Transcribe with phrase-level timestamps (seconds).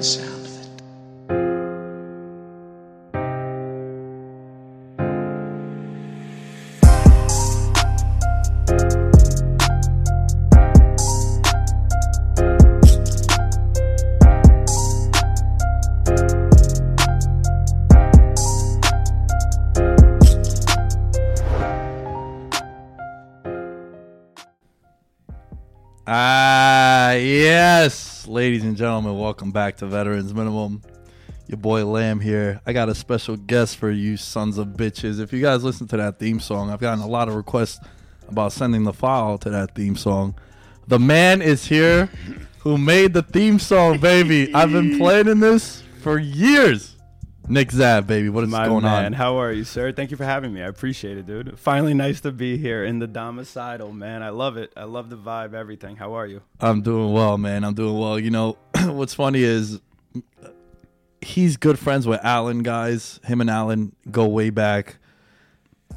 [0.00, 0.29] I
[28.50, 30.82] ladies and gentlemen, welcome back to Veterans Minimum.
[31.46, 32.60] Your boy Lamb here.
[32.66, 35.20] I got a special guest for you, sons of bitches.
[35.20, 37.78] If you guys listen to that theme song, I've gotten a lot of requests
[38.28, 40.34] about sending the file to that theme song.
[40.88, 42.10] The man is here
[42.58, 44.52] who made the theme song, baby.
[44.52, 46.96] I've been planning this for years.
[47.48, 48.28] Nick Zab, baby.
[48.28, 49.12] What is My going man, on?
[49.14, 49.90] how are you, sir?
[49.92, 50.62] Thank you for having me.
[50.62, 51.58] I appreciate it, dude.
[51.58, 54.22] Finally, nice to be here in the domicile, man.
[54.22, 54.72] I love it.
[54.76, 55.96] I love the vibe, everything.
[55.96, 56.42] How are you?
[56.60, 57.64] I'm doing well, man.
[57.64, 58.18] I'm doing well.
[58.20, 59.80] You know, what's funny is
[61.20, 63.18] he's good friends with Alan, guys.
[63.24, 64.98] Him and Alan go way back.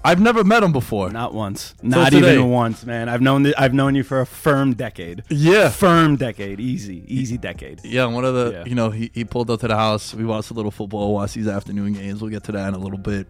[0.06, 1.10] I've never met him before.
[1.10, 1.74] Not once.
[1.82, 2.34] Not today.
[2.34, 3.08] even once, man.
[3.08, 5.24] I've known th- I've known you for a firm decade.
[5.30, 5.70] Yeah.
[5.70, 6.60] Firm decade.
[6.60, 7.04] Easy.
[7.08, 7.80] Easy decade.
[7.86, 8.66] Yeah, one of the, Yeah.
[8.66, 10.14] you know, he, he pulled up to the house.
[10.14, 12.22] We watched a little football, watched these afternoon games.
[12.22, 13.28] We'll get to that in a little bit.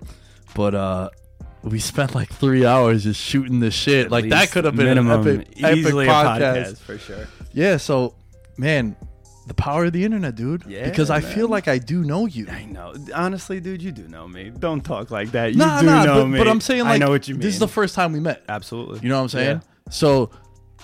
[0.55, 1.09] But uh
[1.61, 4.05] we spent like three hours just shooting this shit.
[4.07, 6.39] At like that could have been minimum, an epic, epic easily podcast.
[6.41, 7.27] a podcast for sure.
[7.53, 8.15] Yeah, so
[8.57, 8.95] man,
[9.45, 10.63] the power of the internet, dude.
[10.67, 11.33] Yeah, because I man.
[11.33, 12.47] feel like I do know you.
[12.49, 12.93] I know.
[13.13, 14.51] Honestly, dude, you do know me.
[14.57, 15.51] Don't talk like that.
[15.51, 16.37] You Nah, do nah, know but, me.
[16.37, 17.41] but I'm saying like I know what you mean.
[17.41, 18.43] This is the first time we met.
[18.47, 18.99] Absolutely.
[19.01, 19.57] You know what I'm saying?
[19.57, 19.91] Yeah.
[19.91, 20.29] So,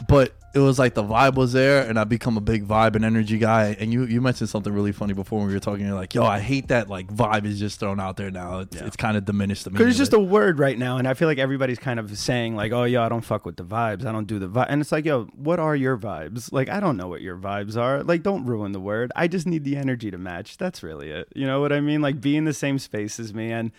[0.07, 3.05] but it was like the vibe was there, and I become a big vibe and
[3.05, 3.77] energy guy.
[3.79, 5.85] And you you mentioned something really funny before when we were talking.
[5.85, 8.61] You're like, yo, I hate that like vibe is just thrown out there now.
[8.61, 8.85] It's, Yeah.
[8.85, 9.79] it's kind of diminished the meaning.
[9.85, 10.17] Because it's just it.
[10.17, 13.03] a word right now, and I feel like everybody's kind of saying like, "Oh, yo,
[13.03, 14.05] I don't fuck with the vibes.
[14.05, 16.51] I don't do the vibe." And it's like, yo, what are your vibes?
[16.51, 18.01] Like, I don't know what your vibes are.
[18.03, 19.11] Like, don't ruin the word.
[19.15, 20.57] I just need the energy to match.
[20.57, 21.27] That's really it.
[21.35, 22.01] You know what I mean?
[22.01, 23.71] Like, be in the same space as me, and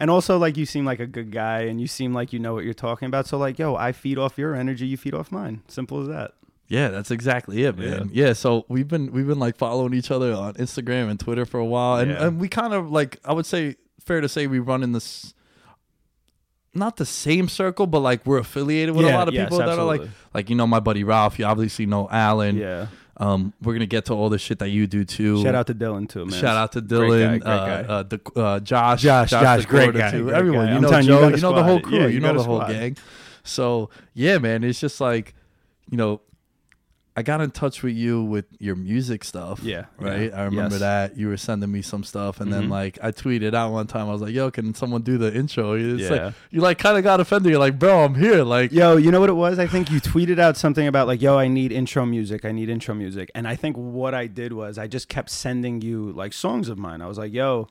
[0.00, 2.54] and also like you seem like a good guy, and you seem like you know
[2.54, 3.26] what you're talking about.
[3.28, 5.62] So like, yo, I feed off your energy, you feed off mine.
[5.68, 6.32] Simple as that.
[6.68, 8.10] yeah, that's exactly it, man.
[8.12, 8.32] Yeah.
[8.32, 11.64] So we've been we've been like following each other on Instagram and Twitter for a
[11.64, 12.26] while, and, Yeah.
[12.26, 15.34] and we kind of like I would say fair to say we run in this.
[16.72, 19.76] Not the same circle, but like we're affiliated with a lot of yes, people that
[19.76, 20.02] are like,
[20.32, 21.36] like you know my buddy Ralph.
[21.40, 22.56] You obviously know Alan.
[22.56, 22.86] Yeah.
[23.20, 25.42] Um, we're gonna get to all the shit that you do too.
[25.42, 26.40] Shout out to Dylan too, man.
[26.40, 27.92] Shout out to Great Dylan, guy, great guy.
[27.92, 30.24] uh, uh, the, uh, Josh, Josh, Josh, great guy, too.
[30.24, 30.66] great everyone.
[30.66, 30.74] guy.
[30.74, 32.32] You know telling you, you Joe, you know the whole crew, Yeah, you, you know
[32.32, 32.72] the whole squad.
[32.72, 32.96] gang.
[33.44, 35.34] So yeah, man, it's just like,
[35.90, 36.22] you know,
[37.20, 39.60] I got in touch with you with your music stuff.
[39.62, 40.30] Yeah, Right.
[40.30, 40.80] yeah, I remember yes.
[40.80, 42.70] that you were sending me some stuff, and then Mhm.
[42.70, 44.08] like I tweeted out one time.
[44.08, 46.10] I was like, "Yo, can someone do the intro?" It's Yeah.
[46.26, 47.50] like you like kind of got offended.
[47.50, 49.58] You're like, "Bro, I'm here." Like, Yo, you know what it was?
[49.58, 52.44] I think you tweeted out something about like, yo, I need intro music.
[52.46, 53.30] I need intro music.
[53.34, 56.78] And I think what I did was I just kept sending you like songs of
[56.78, 57.02] mine.
[57.02, 57.68] I was like, yo,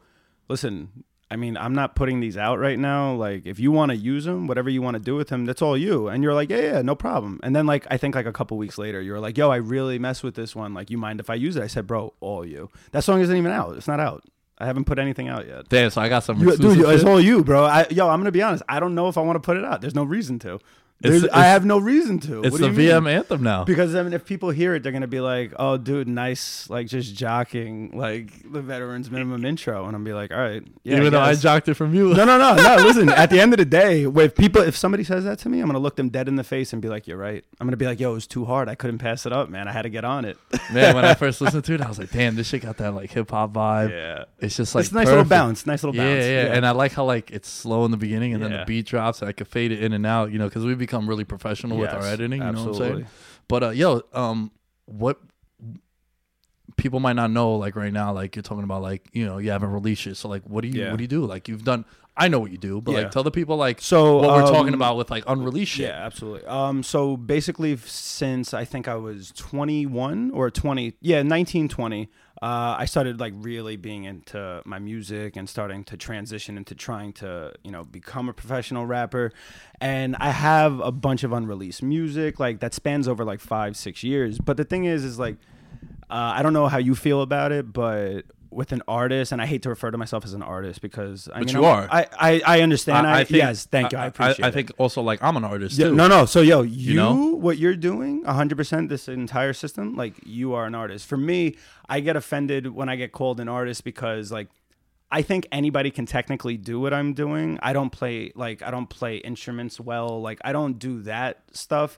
[0.48, 0.90] listen,
[1.32, 3.14] I mean, I'm not putting these out right now.
[3.14, 5.62] Like, if you want to use them, whatever you want to do with them, that's
[5.62, 6.08] all you.
[6.08, 7.40] And you're like, yeah, yeah, no problem.
[7.44, 9.58] And then like, I think like a couple weeks later, you were like, yo, I
[9.58, 10.74] really mess with this one.
[10.74, 11.64] Like, you mind if I use it?
[11.64, 12.70] I said, bro, all you.
[12.94, 13.78] That song isn't even out.
[13.78, 14.24] It's not out.
[14.58, 15.70] I haven't put anything out yet.
[15.70, 15.90] damn.
[15.90, 16.40] So I got some.
[16.40, 17.64] You, dude, it's all you, bro.
[17.64, 18.64] I, yo, I'm gonna be honest.
[18.68, 19.80] I don't know if I want to put it out.
[19.82, 20.60] There's no reason to.
[21.02, 22.42] It's- There's, I have no reason to.
[22.44, 23.16] It's the VM mean?
[23.16, 23.64] anthem now.
[23.64, 26.88] Because I mean, if people hear it, they're gonna be like, "Oh, dude, nice, like
[26.88, 31.14] just jocking like the veterans minimum intro," and I'm be like, "All right, yeah." Even
[31.14, 32.14] though I jocked it from you.
[32.14, 32.76] No, no, no, no.
[32.84, 35.62] Listen, at the end of the day, if people, if somebody says that to me,
[35.62, 37.78] I'm gonna look them dead in the face and be like, "You're right." I'm gonna
[37.78, 38.68] be like, "Yo, it was too hard.
[38.68, 39.68] I couldn't pass it up, man.
[39.68, 40.38] I had to get on it."
[40.74, 42.94] Man, when I first listened to it, I was like, "Damn, this shit got that
[42.94, 45.66] like hip hop vibe." yeah, It's just like it's a nice little bounce.
[45.66, 46.26] Nice little Yeah, bounce.
[46.26, 48.86] yeah, and I like how like it's slow in the beginning and then the beat
[48.86, 49.22] drops.
[49.22, 51.78] And I could fade it in and out, you know, because we become really professional
[51.78, 52.42] with our editing.
[52.42, 53.08] You know what I'm saying?
[53.48, 54.52] But uh, yo, um,
[54.86, 55.20] what
[56.78, 59.52] people might not know, like right now, like you're talking about, like you know, you
[59.52, 60.16] haven't released it.
[60.16, 60.92] So like, what do you Yeah.
[60.92, 61.26] what do you do?
[61.26, 61.86] Like you've done.
[62.18, 63.04] I know what you do, but Yeah.
[63.04, 65.86] like tell the people like So, what we're talking um, about with like unreleased shit.
[65.88, 66.46] Yeah, absolutely.
[66.48, 72.10] Um, so basically, since I think I was 21 or 20, yeah, 19, 20,
[72.42, 77.12] uh, I started like really being into my music and starting to transition into trying
[77.14, 79.34] to, you know, become a professional rapper.
[79.82, 84.04] And I have a bunch of unreleased music like that spans over like five, six
[84.04, 84.40] years.
[84.40, 85.36] But the thing is, is like,
[86.10, 89.46] uh, I don't know how you feel about it, but with an artist, and I
[89.46, 91.88] hate to refer to myself as an artist because I But mean, you I'm- are.
[91.92, 93.06] I, I, I understand.
[93.06, 93.98] I, think- yes, thank you.
[94.00, 94.54] I, appreciate I, it.
[94.54, 95.96] think also like I'm an artist Yeah, too.
[95.96, 96.26] no, no.
[96.26, 97.36] So, yo, you, know?
[97.36, 101.06] what you're doing, 100%, this entire system, like, you are an artist.
[101.06, 101.58] For me,
[101.88, 104.48] I get offended when I get called an artist because, like,
[105.12, 107.60] I think anybody can technically do what I'm doing.
[107.64, 110.22] I don't play, like, I don't play instruments well.
[110.22, 111.98] Like, I don't do that stuff.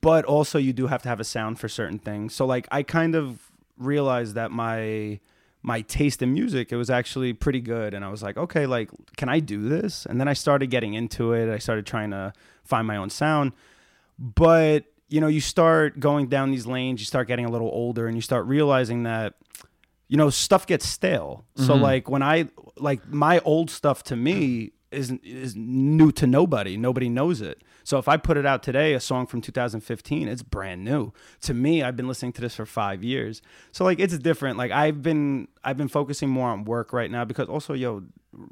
[0.00, 2.34] But also, you do have to have a sound for certain things.
[2.34, 5.20] So, like, I kind of realized that my
[5.62, 7.94] my taste in music it was actually pretty good.
[7.94, 10.06] And i was like okay like can i do this?
[10.06, 11.52] And then i started getting into it.
[11.52, 12.32] I started trying to
[12.64, 13.52] find my own sound.
[14.18, 18.06] But you know you start going down these lanes you start getting a little older
[18.06, 19.34] and you start realizing that
[20.08, 21.44] you know stuff gets stale.
[21.56, 21.82] So mm-hmm.
[21.82, 26.76] like when i like my old stuff to me is is new to nobody.
[26.76, 27.62] Nobody knows it.
[27.84, 31.12] So if i put it out today a song from 2015 it's brand new.
[31.42, 33.42] To me i've been listening to this for 5 years.
[33.72, 34.58] So like it's different.
[34.58, 38.02] Like i've been i've been focusing more on work right now because also yo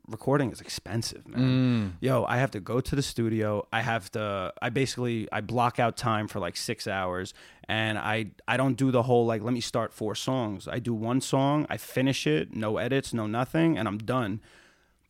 [0.09, 1.41] recording is expensive man.
[1.41, 1.93] Mm.
[2.01, 3.67] Yo i have to go to the studio.
[3.73, 7.35] I have to i basically i block out time for like six hours.
[7.69, 10.67] And i i don't do the whole like let me start four songs.
[10.67, 14.41] I do one song i finish it no edits no nothing and i'm done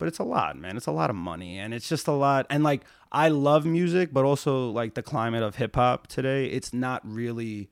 [0.01, 2.47] but it's a lot man it's a lot of money and it's just a lot
[2.49, 2.81] and like
[3.11, 7.69] i love music but also like the climate of hip-hop today it's not really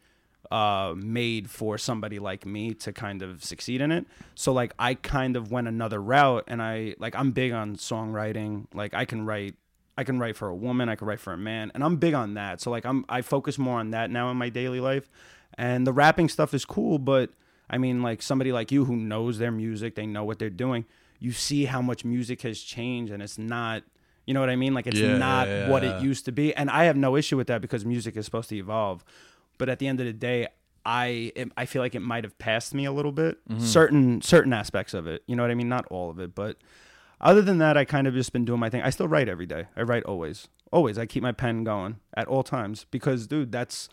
[0.52, 4.06] uh, made for somebody like me to kind of succeed in it.
[4.36, 8.66] So like I kind of went another route, and I like I'm big on songwriting.
[8.74, 9.56] Like I can write,
[9.98, 12.14] I can write for a woman, I can write for a man, and I'm big
[12.14, 12.62] on that.
[12.62, 15.10] So like I'm I focus more on that now in my daily life,
[15.58, 16.98] and the rapping stuff is cool.
[16.98, 17.32] But
[17.70, 20.86] I mean, like somebody like you who knows their music, they know what they're doing.
[21.20, 23.84] You see how much music has changed, and it's not.
[24.26, 24.74] You know what I mean?
[24.74, 25.98] Like it's Yeah, not yeah, what yeah.
[25.98, 28.50] it used to be, and I have no issue with that because music is supposed
[28.50, 29.04] to evolve
[29.58, 30.48] but at the end of the day
[30.86, 33.60] i it, i feel like it might have passed me a little bit Mm-hmm.
[33.66, 36.56] certain certain aspects of it you know what i mean not all of it but
[37.20, 39.46] other than that i kind of just been doing my thing i still write every
[39.46, 43.52] day i write always always i keep my pen going at all times because dude
[43.52, 43.90] that's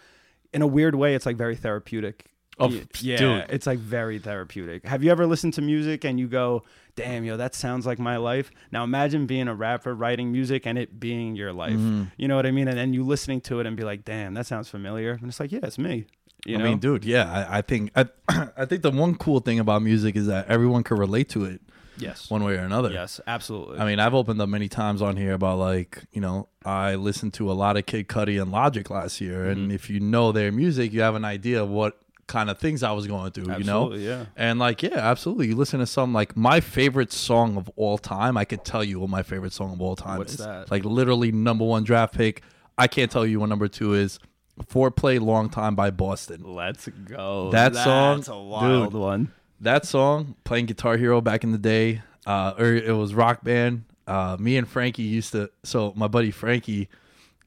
[0.53, 2.27] in a weird way it's like very therapeutic
[2.59, 2.71] Oh,
[3.01, 3.45] yeah dude.
[3.51, 4.87] it's like very therapeutic.
[4.87, 6.63] Have you ever listened to music and you go
[6.95, 8.51] damn yo that sounds like my life.
[8.73, 11.75] Now imagine being a rapper writing music and it being your life.
[11.75, 12.05] Mm-hmm.
[12.17, 12.69] you know what i mean?
[12.69, 15.13] And then you listening to it and be like damn that sounds familiar.
[15.13, 16.07] And it's like yeah it's me.
[16.47, 16.65] You I know?
[16.65, 18.07] mean, dude, yeah, I, I think I,
[18.57, 21.61] I think the one cool thing about music is that everyone can relate to it
[21.99, 22.31] yes.
[22.31, 22.91] one way or another.
[22.93, 23.79] yes absolutely.
[23.81, 27.35] I mean, I've opened up many times on here about like, you know, I listened
[27.35, 29.51] to a lot of Kid Cudi and Logic last year, Mm-hmm.
[29.61, 32.83] and if you know their music, you have an idea of what kind of things
[32.83, 33.93] I was going through, you know?
[33.95, 34.27] Yeah.
[34.37, 35.49] And like, yeah, absolutely.
[35.49, 38.37] You listen to some like my favorite song of all time.
[38.37, 40.39] I could tell you what my favorite song of all time What's is.
[40.39, 40.71] that?
[40.71, 42.43] Like literally number one draft pick.
[42.77, 44.19] I can't tell you what number two is.
[44.65, 46.43] Foreplay Long Time by Boston.
[46.45, 49.01] let's go That song, that's a wild dude.
[49.01, 53.43] one that song playing guitar hero back in the day uh or it was rock
[53.43, 56.89] band uh me and frankie used to so my buddy frankie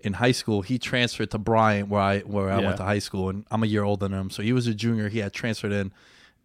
[0.02, 0.62] in high school.
[0.62, 2.66] He transferred to Bryant, where I where I Yeah.
[2.66, 4.30] went to high school, and I'm a year older than him.
[4.30, 5.10] So he was a junior.
[5.10, 5.92] He had transferred in,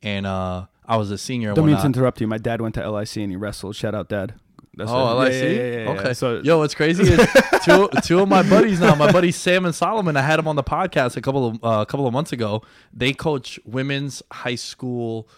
[0.03, 1.55] and uh, I was a senior.
[1.55, 2.27] Don't mean to interrupt you.
[2.27, 3.77] My dad went to LIC and he wrestled.
[3.77, 4.35] Shout out, dad.
[4.77, 5.17] That's Oh.
[5.19, 5.33] LIC.
[5.33, 5.91] Yeah, yeah.
[6.01, 6.15] Okay.
[6.15, 7.29] So Yo, what's crazy is
[7.65, 8.95] two two of my buddies now.
[8.97, 10.17] My buddy Sam and Solomon.
[10.17, 12.63] I had them on the podcast a couple of uh, a couple of months ago.
[12.93, 15.29] They coach women's high school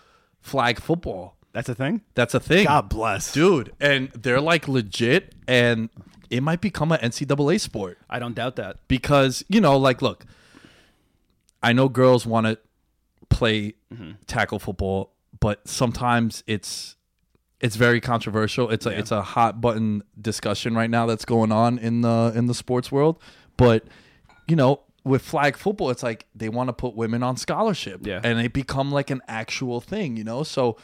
[0.40, 1.36] flag football.
[1.52, 2.00] that's a thing.
[2.14, 3.72] That's a thing, God bless, dude.
[3.80, 5.90] And they're like legit, and
[6.30, 8.78] it might become an NCAA sport I don't doubt that.
[8.88, 10.24] because you know, like, look,
[11.62, 12.58] I know girls want to
[13.28, 14.12] play mm-hmm.
[14.26, 16.96] tackle football, but sometimes it's
[17.60, 18.70] it's very controversial.
[18.70, 22.46] It's a it's a hot button discussion right now that's going on in the in
[22.46, 23.20] the sports world.
[23.56, 23.84] But
[24.46, 28.20] you know, with flag football, it's like they want to put women on scholarship, Yeah.
[28.22, 30.16] and it become like an actual thing.
[30.16, 30.76] You know, so.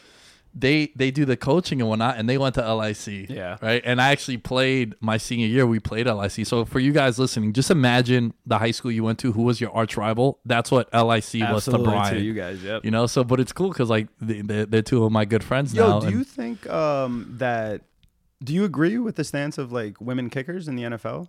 [0.55, 3.31] They they do the coaching and whatnot, and they went to LIC.
[3.31, 3.57] Yeah.
[3.63, 3.81] Right.
[3.85, 5.67] And I actually played my senior year.
[5.67, 6.47] We played LIC.
[6.47, 9.33] So for you guys listening, just imagine the high school you went to.
[9.33, 10.41] Who was your arch rival?
[10.45, 12.17] That's what LIC was to Absolutely, Bryant.
[12.19, 12.63] to you guys.
[12.63, 12.85] Yep.
[12.85, 13.07] You know.
[13.07, 15.89] So, but it's cool because like they, they're, they're two of my good friends Yo,
[15.89, 16.01] now.
[16.01, 17.81] do and- you think um, that?
[18.45, 21.29] Do you agree with the stance of like women kickers in the NFL?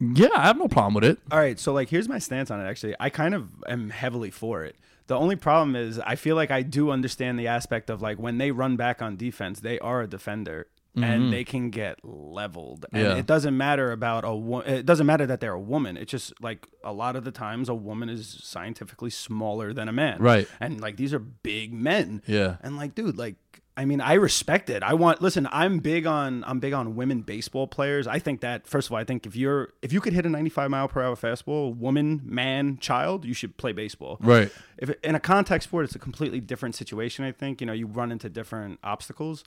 [0.00, 1.18] yeah, I have no problem with it.
[1.30, 2.96] All right, so like here's my stance on it actually.
[2.98, 4.74] I kind of am heavily for it.
[5.06, 8.38] The only problem is I feel like I do understand the aspect of like when
[8.38, 11.30] they run back on defense, they are a defender and mm-hmm.
[11.30, 12.84] they can get leveled.
[12.92, 13.16] And Yeah.
[13.16, 15.96] it doesn't matter about a wo- it doesn't matter that they're a woman.
[15.96, 19.92] It's just like a lot of the times a woman is scientifically smaller than a
[19.92, 20.20] man.
[20.20, 20.46] Right.
[20.60, 22.22] And like these are big men.
[22.26, 22.56] Yeah.
[22.62, 23.36] And like, dude, like,
[23.74, 24.82] I mean, I respect it.
[24.82, 25.22] I want.
[25.22, 26.44] Listen, I'm big on.
[26.46, 28.06] I'm big on women baseball players.
[28.06, 30.28] I think that first of all, I think if you're if you could hit a
[30.28, 34.18] 95 mile per hour fastball, woman, man, child, you should play baseball.
[34.20, 34.52] Right.
[34.76, 37.24] If in a contact sport, it's a completely different situation.
[37.24, 39.42] I think you know you run into different obstacles.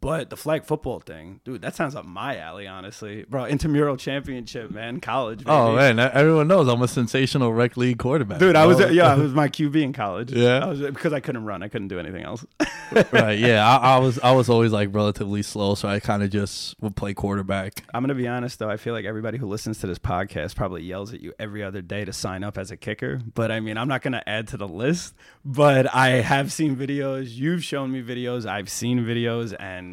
[0.00, 3.46] But the flag football thing, dude, that sounds up my alley, honestly, bro.
[3.46, 5.42] Intramural championship, man, college.
[5.46, 8.38] Oh man, everyone knows I'm a sensational rec league quarterback.
[8.38, 10.32] Dude, I was yeah, I was my QB in college.
[10.32, 10.64] Yeah?
[10.64, 12.46] I was because I couldn't run, I couldn't do anything else.
[13.12, 13.38] right.
[13.38, 16.80] Yeah, I, I was I was always like relatively slow, so I kind of just
[16.80, 17.84] would play quarterback.
[17.92, 18.70] I'm gonna be honest though.
[18.70, 21.82] I feel like everybody who listens to this podcast probably yells at you every other
[21.82, 23.20] day to sign up as a kicker.
[23.34, 25.14] But I mean, I'm not gonna add to the list.
[25.44, 27.30] But I have seen videos.
[27.30, 28.46] You've shown me videos.
[28.46, 29.87] I've seen videos, and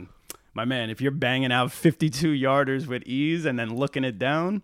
[0.56, 4.64] my man, if you're banging out 52 yarders with ease and then looking it down,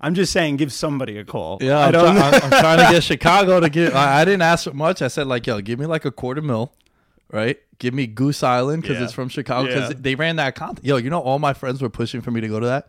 [0.00, 1.58] I'm just saying, give somebody a call.
[1.60, 2.16] Yeah, I I'm, don't.
[2.16, 3.94] I'm, I'm trying to get Chicago to give.
[3.94, 5.02] I, I didn't ask for much.
[5.02, 6.72] I said like, yo, give me like a quarter mil,
[7.32, 7.58] right?
[7.78, 9.04] Give me Goose Island because Yeah.
[9.04, 9.68] it's from Chicago.
[9.68, 9.96] Because Yeah.
[9.98, 10.86] they ran that contest.
[10.86, 12.88] Yo, you know, all my friends were pushing for me to go to that.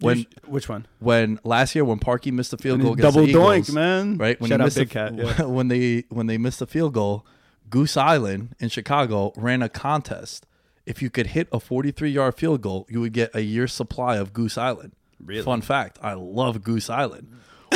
[0.00, 0.86] When Which- which one?
[0.98, 4.18] when last year when Parkey missed the field goal against Double the doink, Eagles, man.
[4.18, 4.38] right?
[4.38, 5.14] When Shout he out missed Big the, Cat.
[5.14, 5.44] Yeah.
[5.46, 7.24] when they when they missed the field goal,
[7.70, 10.44] Goose Island in Chicago ran a contest.
[10.86, 14.16] If you could hit a 43 yard field goal, you would get a year's supply
[14.16, 14.92] of Goose Island.
[15.24, 15.42] Really?
[15.42, 17.28] Fun fact: I love Goose Island.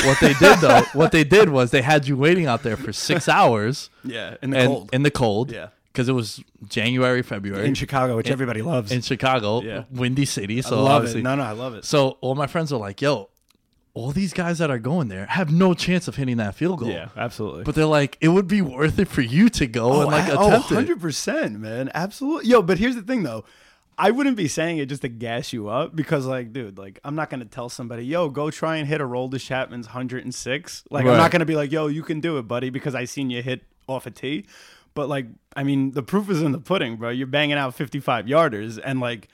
[0.05, 2.93] What they did though, what they did was they had you waiting out there for
[2.93, 4.91] six hours Yeah, in the and, cold.
[4.93, 5.51] in the cold.
[5.51, 5.69] Yeah.
[5.93, 8.93] because it was January, February in Chicago, which everybody loves.
[8.93, 9.83] in Chicago, Yeah.
[9.91, 10.59] windy city.
[10.59, 10.97] I So love it.
[10.97, 11.85] obviously, No, no, I love it.
[11.85, 13.29] so all my friends are like, "Yo,
[13.95, 16.89] all these guys that are going there have no chance of hitting that field goal."
[16.89, 17.65] Yeah, absolutely.
[17.65, 20.25] But they're like, it would be worth it for you to go and oh, like
[20.31, 20.99] I- oh, attempt it.
[20.99, 21.91] 100%, man.
[21.95, 22.49] Absolutely.
[22.51, 23.45] Yo, but here's the thing though.
[23.99, 27.15] I wouldn't be saying it just to gas you up because, like, dude, like, I'm
[27.17, 30.85] not gonna tell somebody, yo, go try and hit Aroldis Chapman's 106.
[30.91, 31.11] Like, Right.
[31.13, 33.43] I'm not gonna be like, yo, you can do it, buddy, because I seen you
[33.43, 34.47] hit off a tee.
[34.95, 37.11] But like, I mean, the proof is in the pudding, bro.
[37.11, 39.29] You're banging out 55 yarders, and like,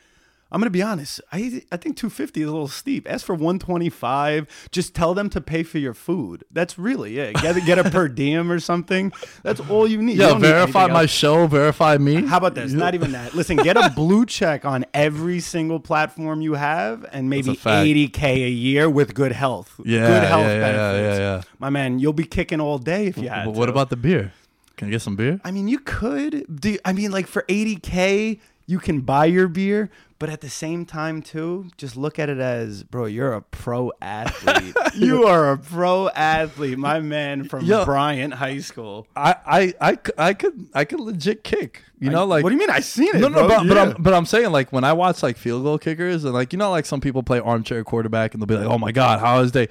[0.52, 1.20] I'm gonna be honest.
[1.32, 3.10] I I think 250 is a little steep.
[3.10, 4.68] Ask for 125.
[4.70, 6.44] Just tell them to pay for your food.
[6.52, 7.34] That's really it.
[7.42, 9.12] Get get a per diem or something.
[9.42, 10.18] That's all you need.
[10.18, 11.10] Yeah, need verify my else.
[11.10, 12.24] show, verify me.
[12.26, 12.72] How about this?
[12.72, 13.34] Not even that.
[13.34, 17.62] Listen, get a blue check on every single platform you have, and maybe That's a
[17.62, 17.86] fact.
[17.88, 19.80] 80k a year with good health.
[19.84, 21.18] Yeah, good health yeah, yeah, benefits.
[21.18, 21.42] yeah, yeah.
[21.58, 23.46] My man, you'll be kicking all day if you had.
[23.46, 23.72] But what to.
[23.72, 24.32] about the beer?
[24.76, 25.40] Can I get some beer?
[25.42, 26.60] I mean, you could.
[26.60, 30.86] Do I mean like for 80k, you can buy your beer, but at the same
[30.86, 34.74] time too, just look at it as, bro, you're a pro athlete.
[34.94, 37.84] you are a pro athlete, my man from Yo.
[37.84, 39.06] Bryant High School.
[39.14, 41.82] I, I, I, I could, I could legit kick.
[41.98, 42.70] You know, like what do you mean?
[42.70, 43.20] I seen it.
[43.20, 43.58] No, no, bro.
[43.58, 46.34] but, but I'm but I'm saying like when I watch like field goal kickers and
[46.34, 48.92] like you know like some people play armchair quarterback and they'll be like, oh my
[48.92, 49.68] god, how is they,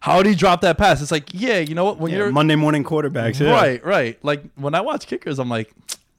[0.00, 1.00] how did he drop that pass?
[1.00, 3.38] It's like yeah, you know what when Yeah, you're Monday morning quarterbacks.
[3.38, 3.52] yeah.
[3.52, 4.18] right, right.
[4.24, 5.72] Like when I watch kickers, I'm like,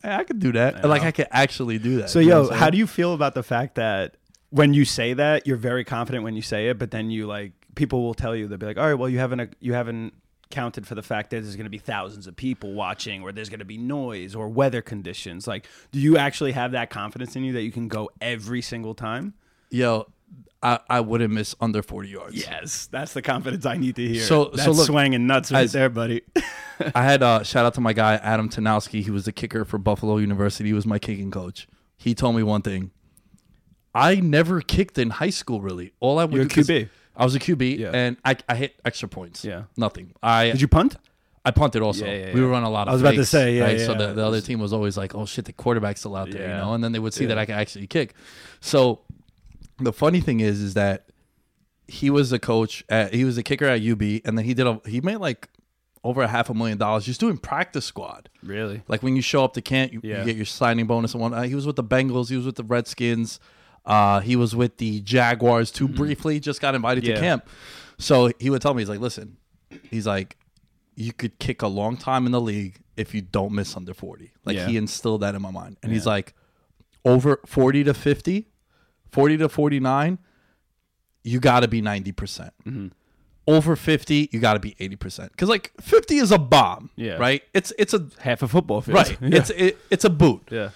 [0.03, 0.84] I could do that.
[0.86, 2.10] Like I could actually do that.
[2.10, 2.72] So, You know yo, what I'm how saying?
[2.74, 4.15] do you feel about the fact that
[4.50, 7.51] when you say that, you're very confident when you say it, but then you like
[7.75, 10.13] people will tell you they'll be like, all right, well, you haven't you haven't
[10.50, 13.50] counted for the fact that there's going to be thousands of people watching, or there's
[13.50, 15.48] going to be noise or weather conditions.
[15.48, 18.96] Like, do you actually have that confidence in you that you can go every single
[18.96, 19.34] time?
[19.72, 20.08] yo
[20.62, 22.36] I, I wouldn't miss under 40 yards.
[22.36, 24.21] Yes, that's the confidence I need to hear.
[24.24, 26.21] So- that's so look, swanging nuts right as- there, buddy.
[26.95, 29.03] I had uh, shout out to my guy Adam Tanowski.
[29.03, 30.69] He was the kicker for Buffalo University.
[30.69, 31.67] He was my kicking coach.
[31.98, 32.91] He told me one thing.
[33.93, 35.62] I never kicked in high school.
[35.62, 36.89] Really, all I would You're a QB.
[37.17, 37.91] I was a QB, Yeah.
[37.93, 39.43] and I, I hit extra points.
[39.43, 39.63] Yeah.
[39.75, 40.13] nothing.
[40.24, 40.95] I Did you punt?
[41.43, 42.05] I punted also.
[42.05, 42.91] Yeah, yeah, We would run a lot of.
[42.91, 43.79] I was about to say, yeah, right?
[43.79, 46.43] So the, the other team was always like, "Oh shit, the quarterback's still out there,"
[46.43, 46.74] you know.
[46.74, 48.13] And then they would see that I could actually kick.
[48.62, 49.00] So
[49.79, 51.09] the funny thing is, is that
[51.88, 52.83] he was a coach.
[52.89, 54.79] At, he was a kicker at UB, and then he did a.
[54.86, 55.50] He made like
[56.03, 58.29] over a half a million dollars just doing practice squad.
[58.41, 58.81] Really?
[58.88, 60.19] Like when you show up to camp, you, Yeah.
[60.19, 61.45] you get your signing bonus and whatnot.
[61.48, 62.29] He was with the Bengals.
[62.29, 63.39] He was with the Redskins.
[63.86, 66.39] Uh, he was with the Jaguars too briefly.
[66.39, 67.09] Just got invited Mm-hmm.
[67.09, 67.15] Yeah.
[67.15, 67.50] to camp.
[67.98, 69.36] So he would tell me, he's like, listen,
[69.83, 70.38] he's like,
[70.95, 74.31] you could kick a long time in the league if you don't miss under 40.
[74.45, 74.67] Like Yeah.
[74.67, 75.77] he instilled that in my mind.
[75.83, 76.33] And he's like,
[77.03, 78.48] over 40 to 50,
[79.12, 80.20] 40 to 49,
[81.24, 82.16] you got to be 90%.
[82.16, 82.88] percent Mm-hmm.
[83.48, 85.36] Over 50, you got to be 80%.
[85.36, 87.13] Cuz like 50 is a bomb, Yeah.
[87.18, 87.42] right?
[87.54, 88.96] It's it's a Half a football field.
[88.98, 89.18] right.
[89.22, 89.38] Yeah.
[89.38, 90.44] It's it, it's a boot.
[90.51, 90.70] yeah.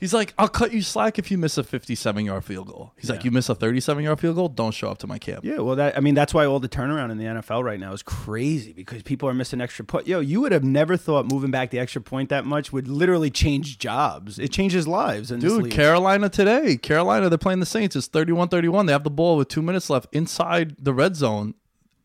[0.00, 2.92] He's like, I'll cut you slack if you miss a 57 yard field goal.
[2.96, 5.44] He's like, you miss a 37 yard field goal, don't show up to my camp.
[5.44, 7.92] Yeah, well, that I mean, that's why all the turnaround in the NFL right now
[7.92, 10.06] is crazy because people are missing extra point.
[10.06, 13.30] Yo, you would have never thought moving back the extra point that much would literally
[13.30, 14.38] change jobs.
[14.38, 15.30] It changes lives.
[15.30, 15.70] In this Dude.
[15.70, 16.78] Carolina today.
[16.78, 17.94] Carolina, they're playing the Saints.
[17.94, 18.86] It's 31 31.
[18.86, 21.54] They have the ball with two minutes left inside the red zone.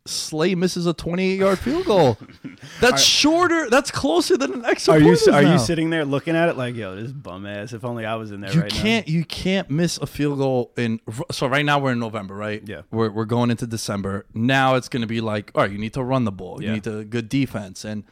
[0.07, 2.17] Slye misses a 28 yard field goal.
[2.79, 3.69] That's shorter.
[3.71, 5.53] That's closer than an extra are point you are now.
[5.53, 7.73] you sitting there looking at it like, yo, this bum ass?
[7.73, 10.71] If only I was in there You right can't you can't miss a field goal
[10.77, 10.99] in
[11.31, 12.61] so right now we're in November, right?
[12.65, 12.81] Yeah.
[12.91, 14.25] We're we're going into December.
[14.35, 16.61] Now it's gonna be like, all right, you need to run the ball.
[16.61, 16.73] You Yeah.
[16.75, 17.83] need to good defense.
[17.83, 18.03] And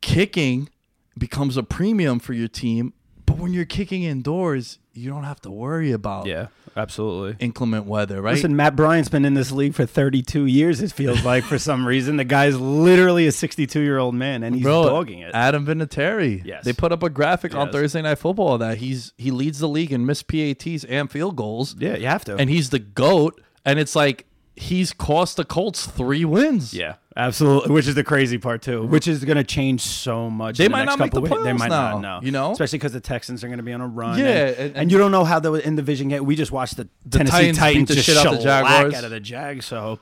[0.00, 0.68] kicking
[1.18, 2.92] becomes a premium for your team.
[3.26, 6.26] But when you're kicking indoors, you don't have to worry about.
[6.26, 7.36] Yeah, absolutely.
[7.44, 8.34] inclement weather, right?
[8.34, 10.80] Listen, Matt Bryant's been in this league for 32 years.
[10.80, 14.54] It feels like for some reason the guy's literally a 62 year old man and
[14.54, 15.34] he's Bro, dogging it.
[15.34, 16.42] Adam Vinatieri.
[16.44, 16.64] Yes.
[16.64, 19.92] They put up a graphic on Thursday Night Football that he's he leads the league
[19.92, 21.74] in missed PATs and field goals.
[21.78, 22.36] yeah, you have to.
[22.36, 23.40] And he's the GOAT.
[23.64, 26.72] And it's like he's cost the Colts three wins.
[26.72, 27.72] Yeah, absolutely.
[27.72, 28.86] Which is the crazy part too.
[28.86, 30.58] Which is going to change so much.
[30.58, 31.44] They in the might next not make couple the weeks.
[31.44, 32.20] They playoffs might now, not.
[32.20, 32.52] No, you know?
[32.52, 34.18] especially because the Texans are going to be on a run.
[34.18, 36.24] Yeah, and, and- and you don't know how the in the division game.
[36.24, 38.94] We just watched the, Tennessee Titans Titans, beat the just shit out the shellac Jaguars.
[38.94, 39.66] out of the Jags.
[39.66, 39.98] So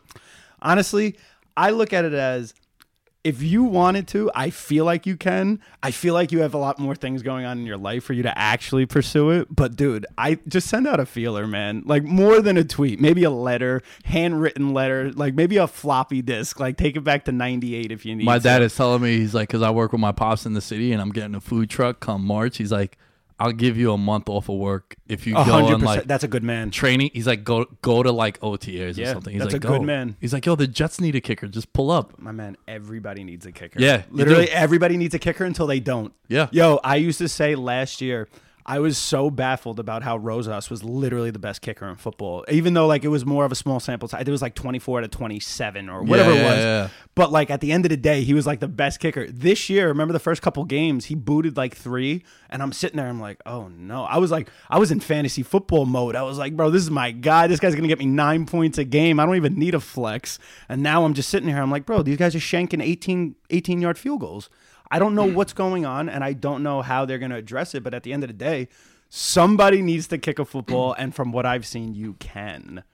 [0.61, 1.17] honestly,
[1.57, 2.55] I look at it as.
[3.25, 5.61] If you wanted to, I feel like you can.
[5.83, 8.13] I feel like you have a lot more things going on in your life for
[8.13, 9.49] you to actually pursue it.
[9.51, 11.83] But dude, I just send out a feeler, man.
[11.87, 16.61] Like more than a tweet, maybe a letter, handwritten letter, like maybe a floppy disk.
[16.61, 18.27] Like take it back to '98 if you need.
[18.27, 18.45] My to.
[18.45, 20.93] dad is telling me he's like, because I work with my pops in the city
[20.93, 22.59] and I'm getting a food truck come March.
[22.59, 22.99] He's like,
[23.39, 25.99] I'll give you a month off of work if you go hundred on percent.
[25.99, 26.71] like That's a good man.
[26.71, 27.11] training.
[27.13, 29.33] He's like, go go to like OTAs or something.
[29.33, 30.17] He's that's like, a good man.
[30.21, 31.49] He's like, yo, the Jets need a kicker.
[31.49, 32.19] Just pull up.
[32.19, 33.81] My man, everybody needs a kicker.
[33.81, 36.13] Yeah, literally everybody needs a kicker until they don't.
[36.29, 36.49] Yeah.
[36.53, 38.29] Yo, I used to say last year.
[38.67, 42.73] I was so baffled about how Rosas was literally the best kicker in football, even
[42.73, 44.25] though like it was more of a small sample size.
[44.27, 46.59] It was like twenty four to twenty seven or whatever Yeah, it was.
[46.59, 46.89] yeah, yeah.
[47.15, 49.27] But like at the end of the day, he was like the best kicker.
[49.31, 53.07] This year, remember the first couple games, he booted like three, and I'm sitting there,
[53.07, 54.05] I'm like, oh no.
[54.05, 56.17] I was like, I was in fantasy football mode.
[56.17, 57.47] I was like, bro, this is my guy.
[57.47, 59.21] This guy's gonna get me nine points a game.
[59.21, 60.39] I don't even need a flex.
[60.71, 63.81] And now I'm just sitting here, I'm like, bro, these guys are shanking 18, 18
[63.83, 64.49] yard field goals.
[64.91, 67.83] I don't know what's going on, and I don't know how they're gonna address it.
[67.83, 68.69] But at the end of the day,
[69.09, 72.85] somebody needs to kick a football, and from what I've seen, you can.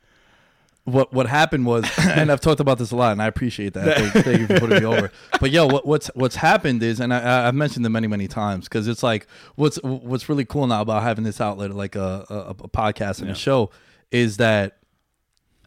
[0.84, 3.96] what what happened was, and I've talked about this a lot, and I appreciate that.
[3.96, 5.12] Thank, thank you for putting me over.
[5.40, 8.64] But yo, what, what's what's happened is, and I, I've mentioned it many many times
[8.64, 9.26] because it's like
[9.56, 13.30] what's what's really cool now about having this outlet, like a a, a podcast and
[13.30, 13.70] a show,
[14.10, 14.78] is that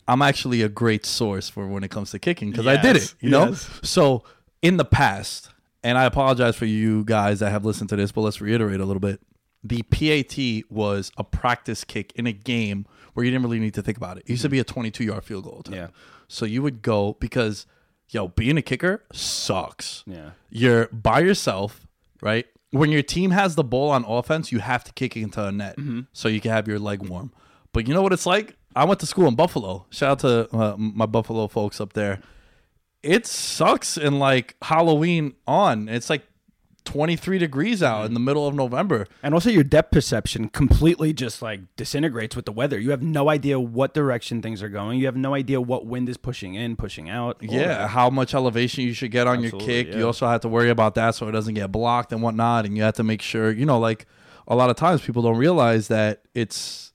[0.08, 3.14] I'm actually a great source for when it comes to kicking because I did it,
[3.22, 3.50] you know.
[3.50, 3.70] yes.
[3.84, 4.24] So
[4.62, 5.50] in the past,
[5.84, 8.86] and I apologize for you guys that have listened to this, but let's reiterate a
[8.86, 9.20] little bit.
[9.64, 13.82] The PAT was a practice kick in a game where you didn't really need to
[13.82, 14.24] think about it.
[14.26, 15.60] It used to be a 22 yard field goal.
[15.60, 15.78] attempt.
[15.78, 15.88] Yeah.
[16.28, 17.66] So you would go because,
[18.10, 20.04] yo, being a kicker sucks.
[20.06, 20.32] Yeah.
[20.50, 21.86] You're by yourself,
[22.22, 22.46] right?
[22.72, 25.52] When your team has the ball on offense, you have to kick it into a
[25.52, 26.02] net Mm-hmm.
[26.12, 27.32] so you can have your leg warm.
[27.72, 28.56] But you know what it's like?
[28.76, 29.86] I went to school in Buffalo.
[29.92, 32.20] Shout out to uh, my Buffalo folks up there.
[33.04, 35.90] It sucks in like Halloween on.
[35.90, 36.24] It's like
[36.86, 39.08] 23 degrees out in the middle of November.
[39.22, 42.80] And also your depth perception completely just like disintegrates with the weather.
[42.80, 45.00] You have no idea what direction things are going.
[45.00, 47.38] You have no idea what wind is pushing in, pushing out.
[47.42, 47.90] Yeah, that.
[47.90, 49.88] how much elevation you should get on your kick.
[49.88, 49.98] yeah.
[49.98, 52.66] You also have to worry about that so it doesn't get blocked and whatnot.
[52.66, 54.06] And you have to make sure, you know, like
[54.48, 56.93] a lot of times people don't realize that it's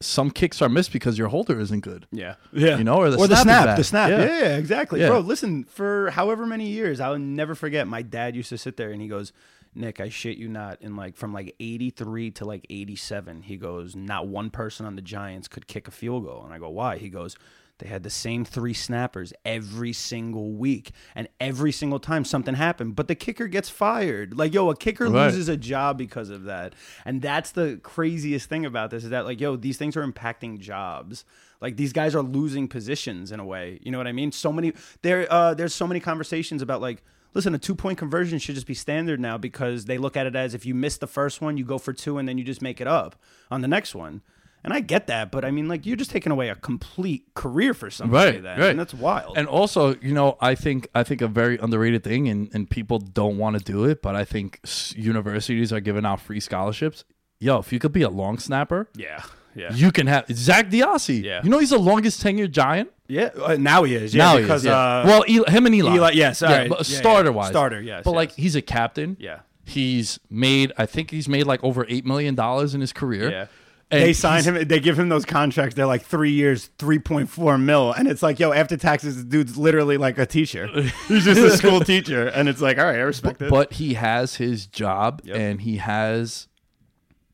[0.00, 2.06] some kicks are missed because your holder isn't good.
[2.12, 2.78] Yeah, yeah.
[2.78, 3.78] You know, or the or the snap is snap, bad.
[3.78, 4.10] the snap.
[4.10, 4.18] Yeah.
[4.18, 5.08] Yeah, yeah, exactly, Yeah.
[5.08, 5.20] bro.
[5.20, 7.86] Listen, for however many years, I'll never forget.
[7.88, 9.32] My dad used to sit there and he goes,
[9.74, 13.42] "Nick, I shit you not." In like from like eighty three to like eighty seven,
[13.42, 16.58] he goes, "Not one person on the Giants could kick a field goal." And I
[16.58, 17.36] go, "Why?" He goes.
[17.78, 22.96] They had the same three snappers every single week, and every single time something happened.
[22.96, 24.36] But the kicker gets fired.
[24.36, 25.26] Like, yo, a kicker Right.
[25.26, 26.74] loses a job because of that.
[27.04, 30.58] And that's the craziest thing about this is that, like, yo, these things are impacting
[30.58, 31.24] jobs.
[31.60, 33.80] Like these guys are losing positions in a way.
[33.82, 34.30] You know what I mean?
[34.30, 35.26] So many there.
[35.28, 37.02] Uh, there's so many conversations about like,
[37.34, 40.36] listen, a two point conversion should just be standard now because they look at it
[40.36, 42.62] as if you miss the first one, you go for two, and then you just
[42.62, 43.16] make it up
[43.50, 44.22] on the next one.
[44.64, 47.72] And I get that, but I mean, like, you're just taking away a complete career
[47.74, 48.32] for somebody.
[48.32, 48.70] Right, then, right.
[48.70, 49.38] and that's wild.
[49.38, 52.98] And also, you know, I think I think a very underrated thing, and, and people
[52.98, 54.60] don't want to do it, but I think
[54.96, 57.04] universities are giving out free scholarships.
[57.40, 59.22] Yo, if you could be a long snapper, yeah,
[59.54, 61.22] yeah, you can have Zak DeOssie.
[61.22, 61.40] Yeah.
[61.44, 62.90] you know he's the longest tenured Giant.
[63.06, 63.30] yeah.
[63.40, 64.12] Uh, now he is.
[64.14, 64.72] Yeah, now because he is.
[64.72, 64.78] Yeah.
[64.78, 65.94] uh, well, Eli, him and Eli.
[65.94, 66.68] Eli- yes, yeah, right.
[66.68, 67.00] but Yeah, yeah.
[67.00, 69.16] starter wise, Starter, yes, But like he's a captain.
[69.20, 70.72] yeah, He's made.
[70.76, 73.30] I think he's made like over eight million dollars in his career.
[73.30, 73.46] yeah.
[73.90, 74.68] And they sign him.
[74.68, 75.74] They give him those contracts.
[75.74, 79.24] They're like three years, three point four mil, and it's like, yo, after taxes, the
[79.24, 80.66] dude's literally like a teacher.
[81.08, 83.50] He's just a school teacher, and it's like, all right, I respect it.
[83.50, 85.36] but he has his job Yep.
[85.36, 86.48] and he has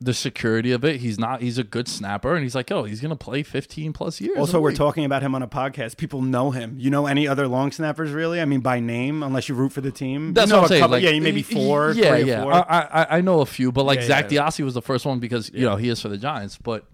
[0.04, 1.00] the security of it.
[1.00, 1.40] He's not.
[1.40, 4.36] He's a good snapper, and he's like, oh, he's gonna play fifteen plus years.
[4.38, 5.96] Also, we're talking about him on a podcast.
[5.96, 6.76] People know him.
[6.78, 8.40] You know any other long snappers, really?
[8.40, 10.34] I mean, by name, unless you root for the team.
[10.34, 10.80] That's you know what I'm saying.
[10.82, 12.42] couple- like, yeah, maybe four, Yeah, yeah.
[12.42, 12.52] four.
[12.52, 12.60] I,
[12.92, 14.46] I I know a few, but like Yeah, Zach yeah.
[14.46, 16.58] DeOssie was the first one because you know he is for the Giants.
[16.58, 16.84] But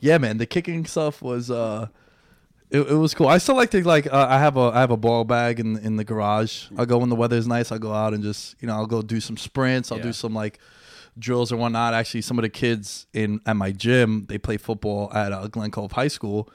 [0.00, 1.86] yeah, man, the kicking stuff was uh,
[2.70, 3.28] it, it was cool.
[3.28, 5.76] I still like to like uh, I have a I have a ball bag in
[5.78, 6.66] in the garage.
[6.78, 7.70] I'll go when the weather's nice.
[7.70, 9.92] I'll go out and just you know I'll go do some sprints.
[9.92, 10.58] I'll do some like
[11.18, 11.94] drills or whatnot.
[11.94, 15.70] Actually, some of the kids in at my gym they play football at uh, Glen
[15.70, 16.48] Cove High School.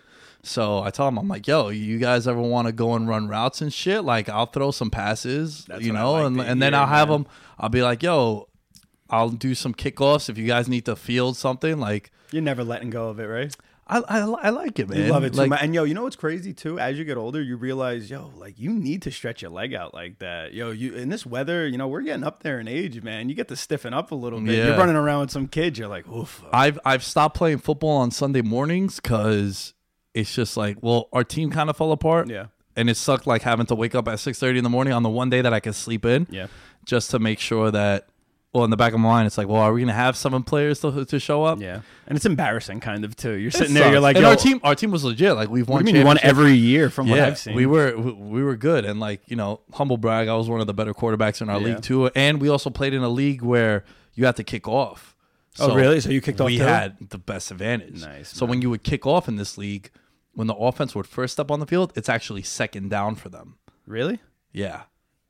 [0.43, 3.27] So I tell them, I'm like, yo, you guys ever want to go and run
[3.27, 4.03] routes and shit?
[4.03, 7.09] Like, I'll throw some passes, That's you know, like and, and then hear, I'll have
[7.09, 7.23] man.
[7.23, 7.31] them.
[7.59, 8.47] I'll be like, yo,
[9.09, 11.79] I'll do some kickoffs if you guys need to field something.
[11.79, 13.53] Like, You're never letting go of it, right?
[13.89, 14.99] I I, I like it, man.
[14.99, 15.63] You love it too Like.
[15.63, 16.79] And yo, you know what's crazy too?
[16.79, 19.93] As you get older, you realize, yo, like you need to stretch your leg out
[19.93, 20.53] like that.
[20.53, 23.29] Yo, you in this weather, you know, we're getting up there in age, man.
[23.29, 24.55] You get to stiffen up a little bit.
[24.65, 25.79] You're running around with some kids.
[25.79, 26.43] You're like, oof.
[26.51, 29.73] I've I've stopped playing football on Sunday mornings because
[30.13, 32.29] it's just like, well, our team kind of fell apart.
[32.29, 32.47] Yeah.
[32.75, 35.03] And it sucked like having to wake up at six thirty in the morning on
[35.03, 36.27] the one day that I could sleep in.
[36.29, 36.47] Yeah.
[36.85, 38.07] Just to make sure that,
[38.57, 40.41] well, in the back of my mind, it's like, well, are we gonna have seven
[40.41, 41.61] players to, to show up?
[41.61, 41.81] Yeah.
[42.07, 43.33] And it's embarrassing, kind of too.
[43.33, 45.35] You're It sitting there, you're like, and our team, our team was legit.
[45.35, 45.81] Like we've won.
[45.81, 47.55] you mean you won every year from what I've seen?
[47.55, 50.59] we were we, we were good, and like you know, humble brag, I was one
[50.61, 51.65] of the better quarterbacks in our Yeah.
[51.67, 52.07] league too.
[52.15, 53.83] And we also played in a league where
[54.15, 55.15] you had to kick off.
[55.59, 55.99] Oh, really?
[55.99, 56.63] So you kicked off We too?
[56.63, 58.01] had the best advantage.
[58.01, 59.89] Nice, So when you would kick off in this league,
[60.33, 63.57] when the offense would first step on the field, it's actually second down for them.
[63.85, 64.19] Really?
[64.51, 64.83] Yeah,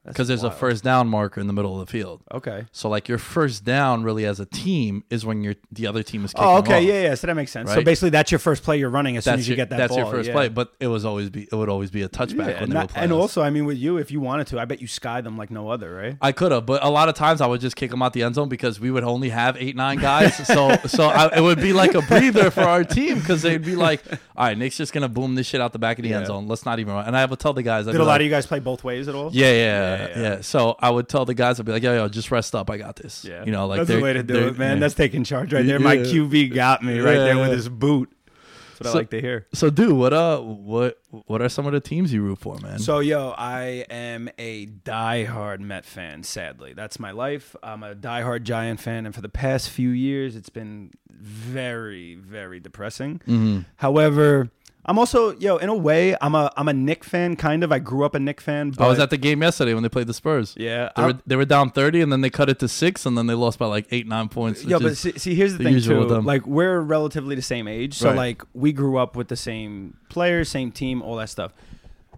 [0.08, 2.24] because there's a first down marker in the middle of the field.
[2.32, 2.66] Okay.
[2.72, 6.26] So like your first down, really as a team, is when your the other team
[6.26, 6.78] is kicking Oh, okay.
[6.78, 6.84] off.
[6.84, 7.16] Yeah, yeah.
[7.16, 7.72] So that makes sense.
[7.72, 9.78] So basically, that's your first play you're running as soon as you your, get that
[9.78, 10.00] that's ball.
[10.00, 10.34] your first yeah.
[10.34, 12.72] play, but it was always be it would always be a touchback Yeah, when and,
[12.72, 14.82] they would play and also, I mean, with you, if you wanted to, I bet
[14.82, 16.18] you sky them like no other, right?
[16.22, 18.24] I could have, but a lot of times I would just kick them out the
[18.24, 20.36] end zone because we would only have eight nine guys.
[20.48, 23.76] so so I, it would be like a breather for our team because they'd be
[23.76, 24.04] like,
[24.36, 26.48] all right, Nick's just gonna boom this shit out the back of the end zone.
[26.48, 26.94] Let's not even.
[26.94, 27.06] run.
[27.06, 27.88] And I would tell the guys.
[27.88, 29.30] I'd Did a lot like, of you guys play both ways at all?
[29.34, 30.42] Yeah, yeah, Yeah, yeah, yeah.
[30.42, 32.70] So I would tell the guys, I'd be like, yo, yo, just rest up.
[32.70, 33.26] I got this.
[33.26, 33.44] Yeah.
[33.46, 34.78] You know, like that's the way to do it, man.
[34.78, 34.82] yeah.
[34.82, 35.80] That's taking charge right there.
[35.80, 38.10] My QB got me right there with his boot.
[38.80, 39.48] That's what So- I like to hear.
[39.54, 42.78] So, dude, what uh, what what are some of the teams you root for, man?
[42.78, 46.22] So, yo, I am a diehard Met fan.
[46.22, 47.56] Sadly, that's my life.
[47.64, 52.60] I'm a diehard Giant fan, and for the past few years, it's been very, very
[52.60, 53.20] depressing.
[53.28, 53.62] Mm-hmm.
[53.78, 54.52] However,
[54.88, 57.72] I'm also, yo, in a way, I'm a I'm a Knick fan, kind of.
[57.74, 58.72] I grew up a Knick fan.
[58.72, 60.54] But I was at the game yesterday when they played the Spurs.
[60.58, 63.06] yeah, They I'm- were, they were down 30 and then they cut it to six
[63.06, 64.64] and then they lost by like eight, nine points.
[64.64, 66.04] Yeah, but see, see, here's the the thing too.
[66.22, 68.16] Like we're relatively the same age, so Right.
[68.18, 71.52] like we grew up with the same players, same team, all that stuff.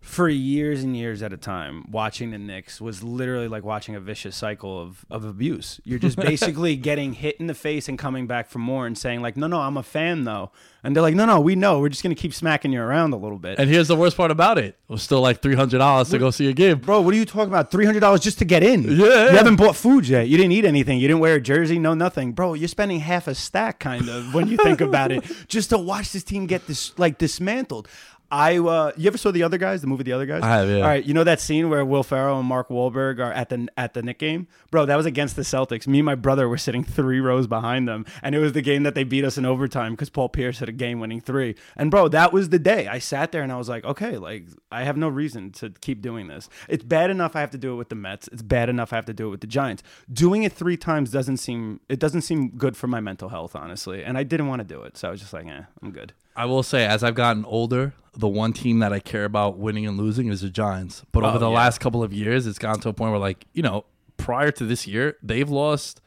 [0.01, 3.99] For years and years at a time, watching the Knicks was literally like watching a
[3.99, 5.81] vicious cycle of, of abuse.
[5.83, 9.21] You're just basically getting hit in the face and coming back for more and saying
[9.21, 10.51] like, no, no, I'm a fan though,
[10.83, 13.17] and they're like, no, no, we know, we're just gonna keep smacking you around a
[13.17, 13.59] little bit.
[13.59, 14.65] and here's the worst part about it.
[14.67, 16.79] It was still like $300 to go see a game.
[16.79, 17.69] Bro, what are you talking about?
[17.69, 18.83] Three hundred dollars just to get in?
[18.83, 20.27] Yeah, you haven't bought food yet.
[20.29, 20.99] You didn't eat anything.
[20.99, 21.77] You didn't wear a jersey.
[21.77, 22.53] No, nothing, bro.
[22.53, 26.13] You're spending half a stack, kind of, when you think about it, just to watch
[26.13, 27.87] this team get this like dismantled.
[28.31, 29.81] I uh, you ever saw the other guys?
[29.81, 30.43] The movie The Other Guys.
[30.43, 30.77] I have, yeah.
[30.77, 33.67] All right, you know that scene where Will Ferrell and Mark Wahlberg are at the
[33.75, 34.85] at the Knick game, bro.
[34.85, 35.87] That was against the Celtics.
[35.87, 38.83] Me and my brother were sitting three rows behind them, and it was the game
[38.83, 41.55] that they beat us in overtime because Paul Pierce had a game-winning three.
[41.75, 44.45] And bro, that was the day I sat there and I was like, okay, like
[44.71, 46.49] I have no reason to keep doing this.
[46.67, 48.27] It's bad enough I have to do it with the Mets.
[48.27, 49.81] It's bad enough I have to do it with the Giants.
[50.11, 54.03] Doing it three times doesn't seem it doesn't seem good for my mental health, honestly.
[54.03, 56.13] And I didn't want to do it, so I was just like, eh, I'm good.
[56.39, 59.85] I will say, as I've gotten older, the one team that I care about winning
[59.85, 61.03] and losing is the Giants.
[61.11, 61.55] But over Oh, the yeah.
[61.57, 63.83] last couple of years, it's gotten to a point where, like, you know,
[64.15, 65.99] prior to this year, they've lost.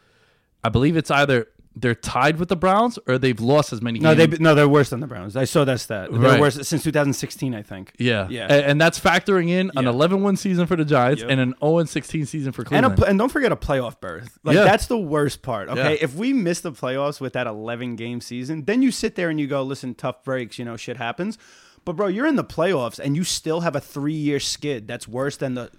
[0.64, 4.14] I believe it's either they're tied with the Browns or they've lost as many No,
[4.14, 4.36] games.
[4.38, 5.36] they no, they're worse than the Browns.
[5.36, 6.10] I saw that stat.
[6.12, 6.38] They're Right.
[6.40, 7.92] worse since 2016, I think.
[7.98, 8.46] yeah, Yeah.
[8.52, 9.90] A- and, that's factoring in an Yeah.
[9.90, 11.30] 11-1 season for the Giants Yep.
[11.30, 14.38] and an 0-16 season for And, a, and don't forget a playoff berth.
[14.44, 14.64] Like Yeah.
[14.64, 15.68] that's the worst part.
[15.70, 15.98] Okay, Yeah.
[16.02, 19.40] if we miss the playoffs with that 11 game season, then you sit there and
[19.40, 20.58] you go, "Listen, tough breaks.
[20.58, 21.38] You know, shit happens."
[21.84, 25.08] But bro, you're in the playoffs and you still have a three year skid that's
[25.08, 25.70] worse than the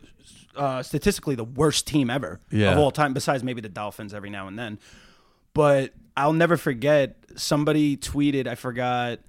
[0.56, 2.72] uh, statistically the worst team ever Yeah.
[2.74, 4.78] of all time, besides maybe the Dolphins every now and then.
[5.54, 9.20] But I'll never forget somebody tweeted, I forgot.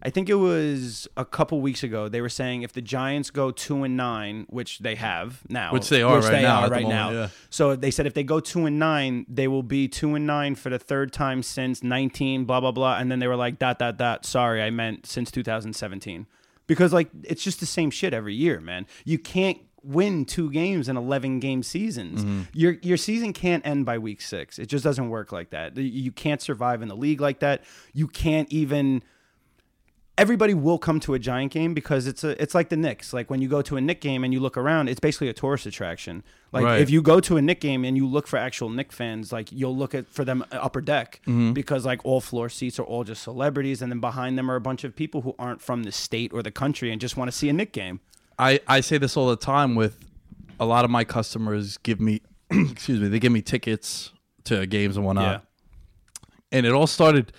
[0.00, 2.08] I think it was a couple weeks ago.
[2.08, 5.88] They were saying if the Giants go two and nine, which they have now, Which
[5.88, 7.10] they are right now, at the right moment, now.
[7.10, 7.28] yeah.
[7.50, 10.54] So they said if they go two and nine, they will be two and nine
[10.54, 12.96] for the third time since nineteen, blah blah blah.
[12.98, 14.24] And then they were like dot dot dot.
[14.24, 16.26] Sorry, I meant since 2017,
[16.68, 18.86] because like it's just the same shit every year, man.
[19.04, 22.24] You can't win two games in 11 game seasons.
[22.24, 22.40] Mm-hmm.
[22.52, 24.58] Your your season can't end by week 6.
[24.58, 25.76] It just doesn't work like that.
[25.76, 27.64] You can't survive in the league like that.
[27.92, 29.02] You can't even
[30.16, 33.12] everybody will come to a giant game because it's a it's like the Knicks.
[33.12, 35.32] Like when you go to a Knick game and you look around, it's basically a
[35.32, 36.24] tourist attraction.
[36.52, 36.80] Like Right.
[36.80, 39.52] if you go to a Knick game and you look for actual Knick fans, like
[39.52, 41.20] you'll look at for them upper deck
[41.54, 44.60] because like all floor seats are all just celebrities, and then behind them are a
[44.60, 47.36] bunch of people who aren't from the state or the country and just want to
[47.36, 48.00] see a Knick game.
[48.38, 49.98] I, I say this all the time with
[50.60, 52.20] a lot of my customers give me
[52.50, 54.12] excuse me they give me tickets
[54.44, 55.44] to games and whatnot
[56.50, 57.32] and it all started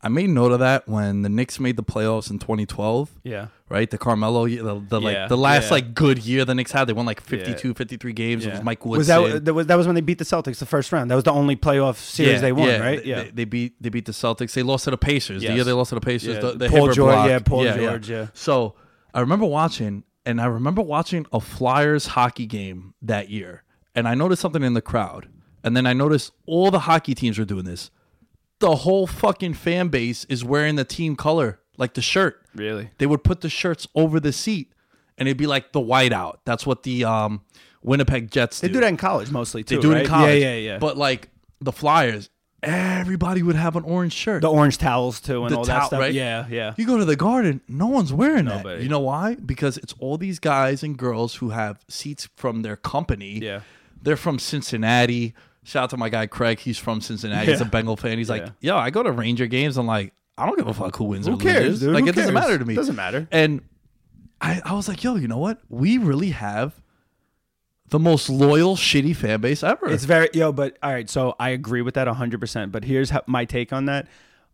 [0.00, 3.90] i made note of that when the Knicks made the playoffs in 2012 yeah, right
[3.90, 5.70] the carmelo year, the, the like the last yeah.
[5.70, 8.54] like good year the Knicks had they won like 52 53 games it yeah.
[8.54, 8.98] was mike Woodson.
[9.22, 11.10] Was that that was that was when they beat the Celtics the first round?
[11.10, 13.02] That was the only playoff series they won, right?
[13.02, 13.22] They, Yeah.
[13.24, 14.52] they, they beat they beat the Celtics.
[14.54, 15.42] They lost to the Pacers.
[15.42, 17.28] The year they lost to the Pacers, Yeah, the, the Paul George- block.
[17.28, 18.28] yeah, Paul George, yeah.
[18.34, 18.74] So
[19.14, 23.62] I remember watching, and I remember watching a Flyers hockey game that year,
[23.94, 25.28] and I noticed something in the crowd,
[25.64, 27.90] and then I noticed all the hockey teams were doing this.
[28.60, 32.46] The whole fucking fan base is wearing the team color, like the shirt.
[32.54, 32.90] Really?
[32.98, 34.72] They would put the shirts over the seat,
[35.18, 36.38] and it'd be like the whiteout.
[36.44, 37.42] That's what the um,
[37.82, 38.68] Winnipeg Jets do.
[38.68, 39.76] They do that in college mostly too.
[39.76, 40.40] they do it in college.
[40.40, 40.78] Yeah, yeah, yeah.
[40.78, 41.28] But like
[41.60, 42.30] the Flyers,
[42.62, 44.42] everybody would have an orange shirt.
[44.42, 46.00] the orange towels too, and The all towel- that stuff.
[46.00, 46.12] right?
[46.14, 46.74] Yeah, yeah.
[46.76, 48.58] You go to the garden, no one's wearing that.
[48.58, 48.82] Nobody.
[48.84, 49.34] You know why?
[49.34, 53.38] Because it's all these guys and girls who have seats from their company.
[53.40, 53.60] Yeah.
[54.00, 55.34] They're from Cincinnati.
[55.64, 56.58] Shout out to my guy Craig.
[56.60, 57.46] He's from Cincinnati.
[57.50, 57.70] He's a Yeah.
[57.70, 58.18] Bengal fan.
[58.18, 59.76] He's like, yo, I go to Ranger games.
[59.76, 61.80] I'm like, I don't give a fuck who wins Who or cares, loses.
[61.82, 61.94] dude?
[61.94, 62.44] Like Who it doesn't cares?
[62.46, 62.74] matter to me.
[62.74, 63.28] Doesn't matter.
[63.30, 63.60] And
[64.40, 65.60] I, I was like, yo, you know what?
[65.68, 66.74] We really have
[67.92, 69.88] the most loyal, shitty fan base ever.
[69.88, 71.08] It's very yo, but all right.
[71.08, 72.72] So I agree with that hundred percent.
[72.72, 74.08] But here's how, my take on that.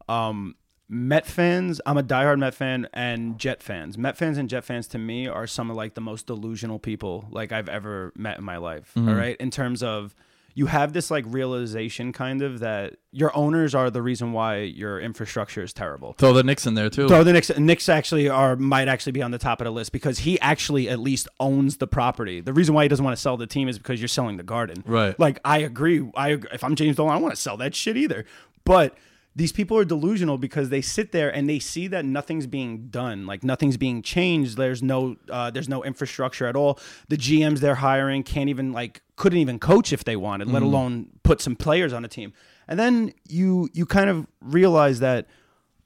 [0.08, 0.56] Um,
[0.90, 3.98] Met fans, I'm a diehard Met fan, and Jet fans.
[3.98, 7.26] Met fans and Jet fans to me are some of like the most delusional people
[7.30, 8.92] like I've ever met in my life.
[8.96, 10.14] all right, in terms of
[10.58, 14.98] you have this like realization kind of that your owners are the reason why your
[14.98, 16.14] infrastructure is terrible.
[16.14, 17.08] Throw the Knicks in there too.
[17.08, 19.92] So the Knicks, Knicks actually are might actually be on the top of the list
[19.92, 22.40] because he actually at least owns the property.
[22.40, 24.42] The reason why he doesn't want to sell the team is because you're selling the
[24.42, 24.82] garden.
[24.84, 25.16] Right.
[25.16, 26.10] Like I agree.
[26.16, 28.24] I if I'm James Dolan, I don't want to sell that shit either.
[28.64, 28.98] But
[29.38, 33.24] these people are delusional because they sit there and they see that nothing's being done,
[33.24, 34.56] like nothing's being changed.
[34.56, 36.80] There's no, uh, there's no infrastructure at all.
[37.08, 41.10] The GMs they're hiring can't even like, couldn't even coach if they wanted, let alone
[41.22, 42.32] put some players on a team.
[42.66, 45.26] And then you, you kind of realize that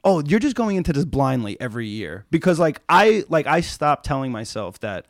[0.05, 4.05] oh you're just going into this blindly every year because like i like i stopped
[4.05, 5.07] telling myself that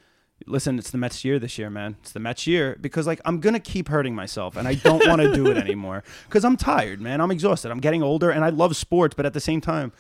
[0.47, 3.41] listen it's the mets year this year man it's the mets year because like i'm
[3.41, 7.01] gonna keep hurting myself and i don't want to do it anymore because i'm tired
[7.01, 9.93] man i'm exhausted i'm getting older and i love sports but at the same time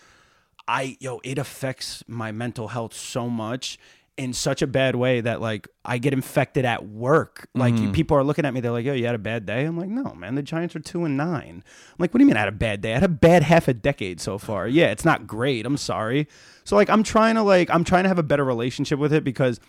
[0.68, 3.78] i yo it affects my mental health so much
[4.18, 7.48] in such a bad way that like I get infected at work.
[7.54, 7.92] Like mm.
[7.94, 9.88] people are looking at me, they're like, "Yo, you had a bad day." I'm like,
[9.88, 10.34] "No, man.
[10.34, 11.62] The Giants are two and nine.
[11.64, 12.90] I'm like, "What do you mean I had a bad day?
[12.90, 14.68] I had a bad half a decade so far.
[14.68, 15.64] Yeah, it's not great.
[15.64, 16.28] I'm sorry."
[16.64, 19.24] So like, I'm trying to like, I'm trying to have a better relationship with it
[19.24, 19.60] because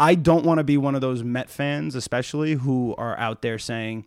[0.00, 3.58] I don't want to be one of those Met fans, especially who are out there
[3.58, 4.06] saying,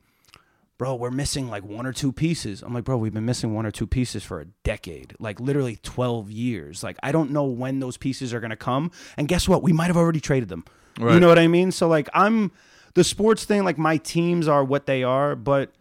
[0.79, 2.63] bro, we're missing like one or two pieces.
[2.63, 5.77] I'm like, bro, we've been missing one or two pieces for a decade, like literally
[5.83, 6.83] 12 years.
[6.83, 8.89] Like, I don't know when those pieces are going to come.
[9.17, 9.61] And guess what?
[9.61, 10.65] We might have already traded them.
[10.99, 11.71] You know what I mean?
[11.71, 12.51] So, like, I'm
[12.95, 15.35] the sports thing, like, my teams are what they are.
[15.35, 15.71] But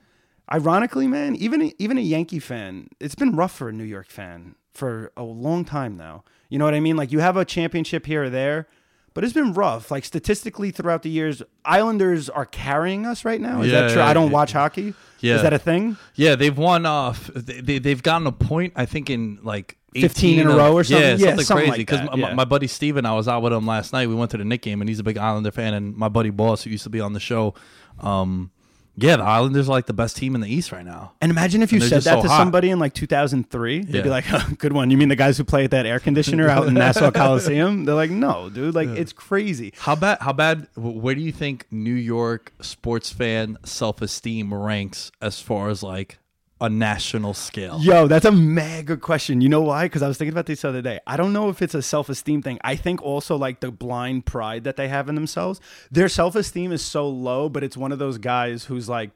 [0.52, 4.56] ironically, man, even, even a Yankee fan, it's been rough for a New York fan
[4.74, 6.22] for a long time now.
[6.50, 6.96] You know what I mean?
[6.96, 8.68] Like, you have a championship here or there.
[9.14, 9.90] But it's been rough.
[9.90, 13.62] Like statistically throughout the years, Islanders are carrying us right now.
[13.62, 14.00] Is Yeah, that true?
[14.02, 14.32] yeah, I don't yeah.
[14.32, 14.94] watch hockey.
[15.20, 15.36] Yeah.
[15.36, 15.96] Is that a thing?
[16.14, 16.86] Yeah, they've won.
[16.86, 17.26] off.
[17.34, 18.72] they, they they've gotten a point.
[18.76, 21.02] I think in like 15 in a row or something?
[21.02, 21.70] Yeah, something, something crazy.
[21.70, 24.08] like Because that, my, my buddy Steven, I was out with him last night.
[24.08, 25.74] We went to the Knick game, and he's a big Islander fan.
[25.74, 27.54] And my buddy Boss, who used to be on the show,
[28.00, 28.50] um,
[28.96, 31.12] yeah, the Islanders are like the best team in the East right now.
[31.20, 32.36] And imagine if you said that so to hot.
[32.38, 33.80] somebody in like 2003.
[33.80, 34.02] They'd Yeah.
[34.02, 34.90] be like, oh, good one.
[34.90, 37.84] You mean the guys who play at that air conditioner out in Nassau Coliseum?
[37.84, 38.74] They're like, no, dude.
[38.74, 39.72] Like, it's crazy.
[39.78, 40.18] How bad?
[40.20, 40.68] How bad?
[40.76, 46.18] Where do you think New York sports fan self esteem ranks as far as like
[46.62, 47.78] a national scale?
[47.80, 49.40] Yo, that's a mega question.
[49.40, 49.86] You know why?
[49.86, 51.00] Because I was thinking about this the other day.
[51.06, 52.58] I don't know if it's a self esteem thing.
[52.62, 55.60] I think also like the blind pride that they have in themselves.
[55.90, 59.10] Their self esteem is so low, but it's one of those guys who's like,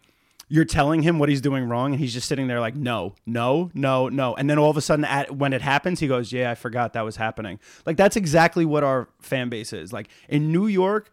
[0.48, 3.70] you're telling him what he's doing wrong, and he's just sitting there like, no, no,
[3.74, 4.34] no, no.
[4.34, 6.92] And then all of a sudden, at, when it happens, he goes, yeah, I forgot
[6.92, 7.58] that was happening.
[7.84, 9.92] Like, that's exactly what our fan base is.
[9.92, 11.10] Like, in New York,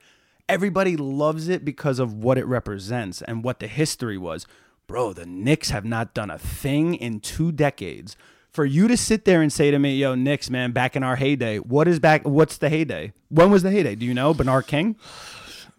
[0.48, 4.46] everybody loves it because of what it represents and what the history was.
[4.94, 8.16] Bro, the Knicks have not done a thing in two decades.
[8.52, 11.16] For you to sit there and say to me, "Yo, Knicks, man, back in our
[11.16, 12.22] heyday, what is back?
[12.28, 13.12] What's the heyday?
[13.30, 13.96] When was the heyday?
[13.96, 14.96] Do you know Bernard King?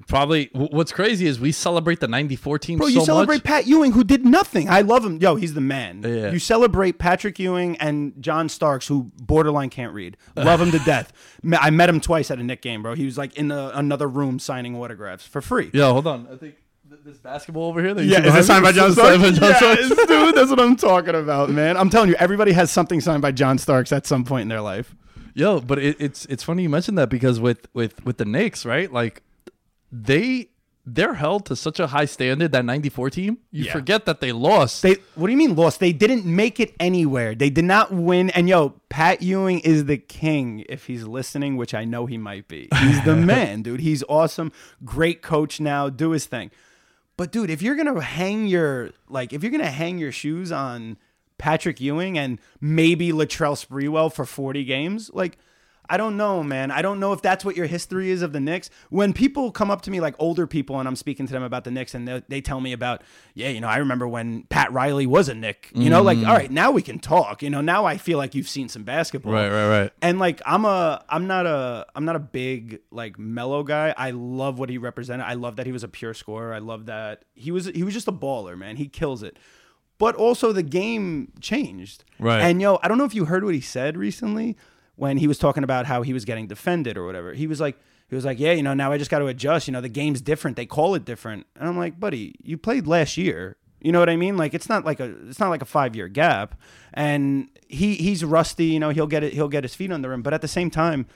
[0.09, 0.50] Probably.
[0.53, 3.44] What's crazy is we celebrate the '94 team Bro, so you celebrate much.
[3.44, 4.68] Pat Ewing, who did nothing.
[4.68, 5.18] I love him.
[5.18, 6.03] Yo, he's the man.
[6.05, 6.33] Yeah.
[6.33, 10.16] You celebrate Patrick Ewing and John Starks, who borderline can't read.
[10.37, 11.12] Love him to death.
[11.57, 12.96] I met him twice at a Knick game, bro.
[12.96, 15.70] He was like in a, another room signing autographs for free.
[15.72, 16.27] Yeah, hold on.
[16.27, 16.57] I think th-
[17.04, 17.94] this basketball over here.
[17.94, 19.20] That Yeah, is it behind signed by John Starks?
[19.20, 19.80] signed by John Starks.
[19.88, 21.76] Yes, dude, that's what I'm talking about, man.
[21.76, 24.61] I'm telling you, everybody has something signed by John Starks at some point in their
[24.61, 24.94] life.
[25.35, 28.64] Yo, but it, it's it's funny you mentioned that because with with with the Knicks,
[28.64, 28.92] right?
[28.92, 29.22] Like
[29.90, 30.48] they
[30.87, 33.38] they're held to such a high standard that '94 team.
[33.50, 33.72] You Yeah.
[33.72, 34.83] forget that they lost.
[34.83, 35.80] They, what do you mean lost?
[35.80, 37.35] They didn't make it anywhere.
[37.35, 38.28] They did not win.
[38.30, 42.48] And yo, Pat Ewing is the king if he's listening, which I know he might
[42.48, 42.68] be.
[42.80, 43.80] He's the man, dude.
[43.80, 44.52] He's awesome.
[44.85, 45.88] Great coach now.
[45.88, 46.50] Do his thing.
[47.16, 50.96] But dude, if you're gonna hang your like, if you're gonna hang your shoes on
[51.38, 55.38] Patrick Ewing and maybe Latrell Sprewell for 40 games, like.
[55.88, 56.70] I don't know, man.
[56.70, 58.70] I don't know if that's what your history is of the Knicks.
[58.88, 61.64] When people come up to me, like older people, and I'm speaking to them about
[61.64, 63.03] the Knicks, and they, they tell me about,
[63.35, 65.70] yeah, you know, I remember when Pat Riley was a Knick.
[65.75, 66.29] You know, like, mm-hmm.
[66.29, 67.42] all right, now we can talk.
[67.42, 69.33] You know, now I feel like you've seen some basketball.
[69.33, 69.92] Right, right, right.
[70.01, 73.94] And like, I'm a, I'm not a, I'm not a big like Melo guy.
[73.97, 75.27] I love what he represented.
[75.27, 76.55] I love that he was a pure scorer.
[76.55, 78.77] I love that he was, he was just a baller, man.
[78.77, 79.38] He kills it.
[79.99, 82.05] But also the game changed.
[82.18, 82.40] Right.
[82.40, 84.57] And yo, I don't know if you heard what he said recently
[84.96, 87.33] when he was talking about how he was getting defended or whatever.
[87.35, 87.78] He was like,
[88.09, 89.66] he was like, yeah, you know, now I just got to adjust.
[89.66, 90.57] You know, the game's different.
[90.57, 91.46] They call it different.
[91.57, 93.57] And I'm like, buddy, you played last year.
[93.80, 94.37] You know what I mean?
[94.37, 96.59] Like it's not like a it's not like a five year gap.
[96.94, 98.66] And he he's rusty.
[98.66, 99.33] You know, he'll get it.
[99.35, 100.22] He'll get his feet under him.
[100.22, 101.07] But at the same time,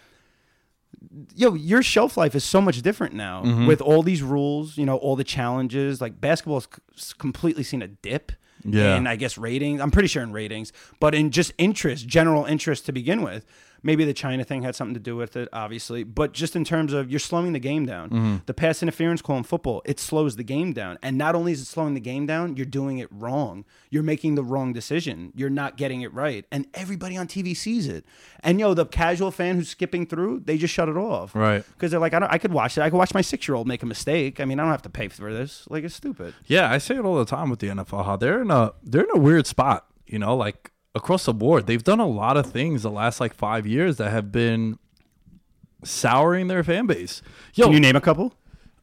[1.34, 3.66] yo, your shelf life is so much different now Mm-hmm.
[3.66, 4.76] with all these rules.
[4.76, 6.00] You know, all the challenges.
[6.00, 8.32] Like basketball's c- completely seen a dip.
[8.64, 8.96] Yeah.
[8.96, 9.80] in I guess ratings.
[9.80, 13.46] I'm pretty sure in ratings, but in just interest, general interest to begin with.
[13.88, 16.04] Maybe the China thing had something to do with it, obviously.
[16.04, 18.10] But just in terms of you're slowing the game down.
[18.10, 18.36] Mm-hmm.
[18.44, 20.98] The pass interference call in football, it slows the game down.
[21.02, 23.64] And not only is it slowing the game down, you're doing it wrong.
[23.88, 25.32] You're making the wrong decision.
[25.34, 26.44] You're not getting it right.
[26.52, 28.04] And everybody on TV sees it.
[28.40, 31.34] And yo, the casual fan who's skipping through, they just shut it off.
[31.34, 31.64] Right.
[31.72, 32.82] Because they're like, I, don't, I could watch it.
[32.82, 34.38] I could watch my six year old make a mistake.
[34.38, 35.64] I mean, I don't have to pay for this.
[35.70, 36.34] Like, it's stupid.
[36.44, 38.04] Yeah, I say it all the time with the NFL.
[38.04, 39.86] How they're in a they're in a weird spot.
[40.06, 43.32] You know, like across the board, they've done a lot of things the last like
[43.34, 44.78] five years that have been
[45.84, 47.22] souring their fan base.
[47.54, 48.34] Yo, Can you name a couple?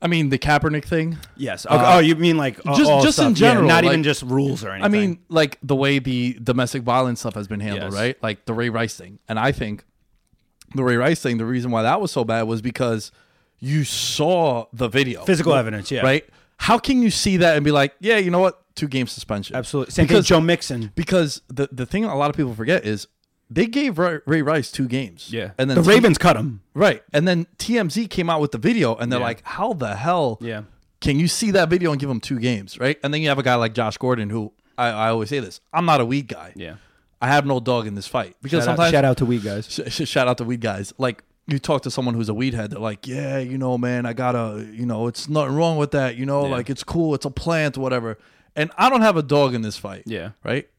[0.02, 1.18] I mean the Kaepernick thing.
[1.36, 1.66] Yes.
[1.66, 1.76] Okay.
[1.78, 3.42] oh, you mean like just- all just in stuff.
[3.42, 4.84] Yeah, general, not like- even just rules or anything.
[4.86, 8.00] I mean, like the way the domestic violence stuff has been handled, Yes.
[8.00, 8.24] right?
[8.24, 9.20] Like the Ray Rice thing.
[9.28, 9.84] And I think
[10.76, 13.12] the Ray Rice thing, the reason why that was so bad was because
[13.60, 15.24] you saw the video.
[15.24, 16.02] Physical evidence, yeah.
[16.02, 16.26] Right?
[16.58, 18.62] How can you see that and be like, yeah, you know what?
[18.76, 19.56] Two game suspension.
[19.56, 19.92] absolutely.
[19.92, 20.36] Same because, thing.
[20.38, 20.92] Joe Mixon.
[20.96, 23.08] Because the, the thing a lot of people forget is
[23.50, 25.32] they gave Ray, Ray Rice two games.
[25.32, 25.52] Yeah.
[25.58, 26.62] And then the T- Ravens cut him.
[26.74, 27.04] Right.
[27.14, 29.26] And then TMZ came out with the video and they're Yeah.
[29.26, 30.64] like, how the hell Yeah.
[31.00, 32.78] can you see that video and give him two games?
[32.80, 33.00] Right.
[33.04, 35.62] And then you have a guy like Josh Gordon who I, I always say this
[35.74, 36.52] I'm not a weed guy.
[36.56, 36.76] Yeah.
[37.22, 39.44] I have no dog in this fight because Shout out, sometimes shout out to weed
[39.44, 39.68] guys.
[39.72, 40.94] sh- sh- shout out to weed guys.
[40.98, 44.06] Like you talk to someone who's a weed head, they're like, yeah, you know, man,
[44.08, 46.16] I gotta, you know, it's nothing wrong with that.
[46.18, 48.18] You know, like it's cool, it's a plant, whatever.
[48.56, 50.04] And I don't have a dog in this fight.
[50.06, 50.32] Yeah.
[50.44, 50.70] Right?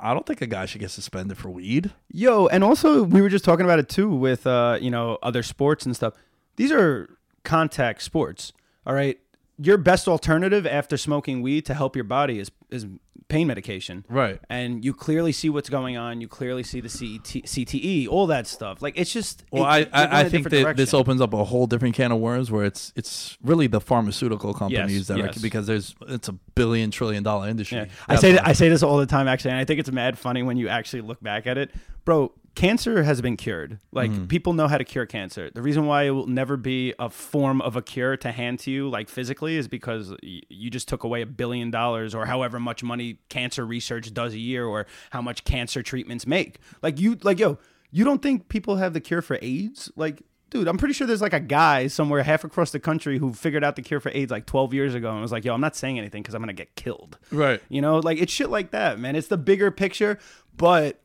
[0.00, 1.92] I don't think a guy should get suspended for weed.
[2.08, 5.42] Yo, and also we were just talking about it too with uh, you know, other
[5.42, 6.14] sports and stuff.
[6.56, 8.52] These are contact sports.
[8.86, 9.18] All right.
[9.58, 12.86] Your best alternative after smoking weed to help your body is is
[13.28, 14.04] pain medication.
[14.08, 14.40] Right.
[14.48, 16.20] And you clearly see what's going on.
[16.20, 18.82] You clearly see the CT, CTE, all that stuff.
[18.82, 19.44] Like it's just.
[19.50, 22.18] Well, it- I, I, I think that this opens up a whole different can of
[22.18, 25.36] worms where it's it's really the pharmaceutical companies that yes.
[25.36, 27.78] are because there's it's a billion trillion dollar industry.
[27.78, 27.86] Yeah.
[28.08, 28.42] I say why.
[28.44, 30.68] I say this all the time actually, and I think it's mad funny when you
[30.68, 31.70] actually look back at it,
[32.04, 32.32] bro.
[32.54, 33.80] Cancer has been cured.
[33.92, 34.26] Like Mm-hmm.
[34.26, 35.50] people know how to cure cancer.
[35.52, 38.70] The reason why it will never be a form of a cure to hand to
[38.70, 42.60] you, like physically, is because y- you just took away a billion dollars or however
[42.60, 46.58] much money cancer research does a year, or how much cancer treatments make.
[46.82, 47.58] Like you, like yo,
[47.90, 49.90] you don't think people have the cure for AIDS?
[49.96, 53.32] Like dude, I'm pretty sure there's like a guy somewhere half across the country who
[53.32, 55.60] figured out the cure for AIDS like 12 years ago and was like, yo, I'm
[55.60, 57.18] not saying anything because I'm gonna get killed.
[57.32, 57.60] Right.
[57.68, 59.16] You know, like it's shit like that, man.
[59.16, 60.20] It's the bigger picture,
[60.56, 61.00] but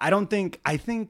[0.00, 1.08] I don't think I think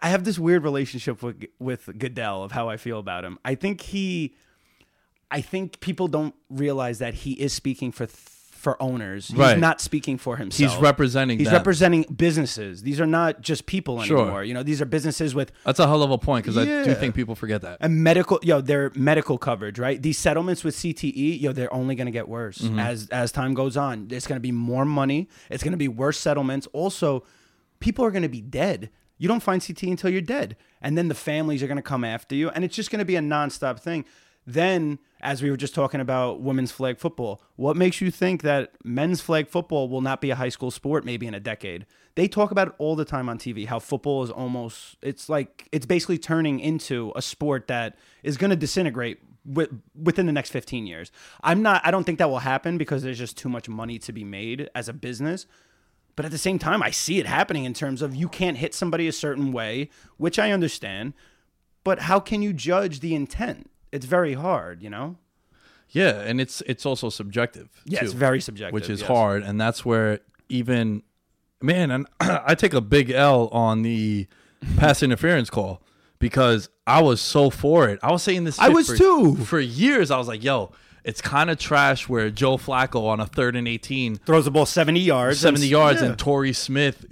[0.00, 3.38] I have this weird relationship with with Goodell of how I feel about him.
[3.44, 4.34] I think he
[5.30, 9.26] I think people don't realize that he is speaking for for owners.
[9.26, 9.58] He's Right.
[9.58, 10.70] not speaking for himself.
[10.72, 11.54] He's representing He's them.
[11.56, 12.82] representing businesses.
[12.84, 14.20] These are not just people Sure.
[14.20, 14.44] anymore.
[14.44, 16.94] You know, these are businesses with That's a hell of a point because I do
[16.94, 17.78] think people forget that.
[17.80, 22.06] and medical yo their medical coverage right these settlements with cte yo they're only going
[22.06, 22.78] to get worse Mm-hmm.
[22.78, 25.88] as as time goes on it's going to be more money it's going to be
[25.88, 27.24] worse settlements also
[27.82, 28.90] people are going to be dead.
[29.18, 30.56] You don't find ct until you're dead.
[30.80, 33.04] And then the families are going to come after you and it's just going to
[33.04, 34.04] be a nonstop thing.
[34.44, 38.72] Then as we were just talking about women's flag football what makes you think that
[38.82, 41.86] men's flag football will not be a high school sport maybe in a decade?
[42.14, 45.68] They talk about it all the time on tv how football is almost it's like
[45.70, 50.86] it's basically turning into a sport that is going to disintegrate within the next 15
[50.86, 51.12] years.
[51.42, 54.12] I'm not i don't think that will happen because there's just too much money to
[54.12, 55.46] be made as a business
[56.16, 58.74] but at the same time i see it happening in terms of you can't hit
[58.74, 61.12] somebody a certain way which i understand
[61.84, 65.16] but how can you judge the intent it's very hard you know
[65.90, 67.68] Yeah, and it's it's also subjective.
[67.84, 69.08] Yeah, too, it's very subjective, which is yes.
[69.08, 71.02] hard, and that's where even
[71.60, 74.26] man, and I take a big L on the
[74.78, 75.82] pass interference call
[76.18, 77.98] because I was so for it.
[78.02, 78.58] I was saying this.
[78.58, 79.36] I was for- too.
[79.44, 80.10] for years.
[80.10, 80.72] I was like, yo.
[81.04, 84.66] It's kind of trash where Joe Flacco on a third and 18 throws the ball
[84.66, 86.08] 70 yards 70 and- yards yeah.
[86.10, 87.04] and Torrey Smith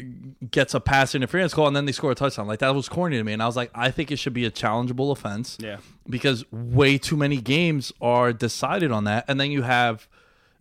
[0.51, 2.47] gets a pass interference call and then they score a touchdown.
[2.47, 3.32] Like that was corny to me.
[3.32, 5.57] And I was like, I think it should be a challengeable offense.
[5.61, 5.78] Yeah.
[6.09, 9.24] Because way too many games are decided on that.
[9.26, 10.07] And then you have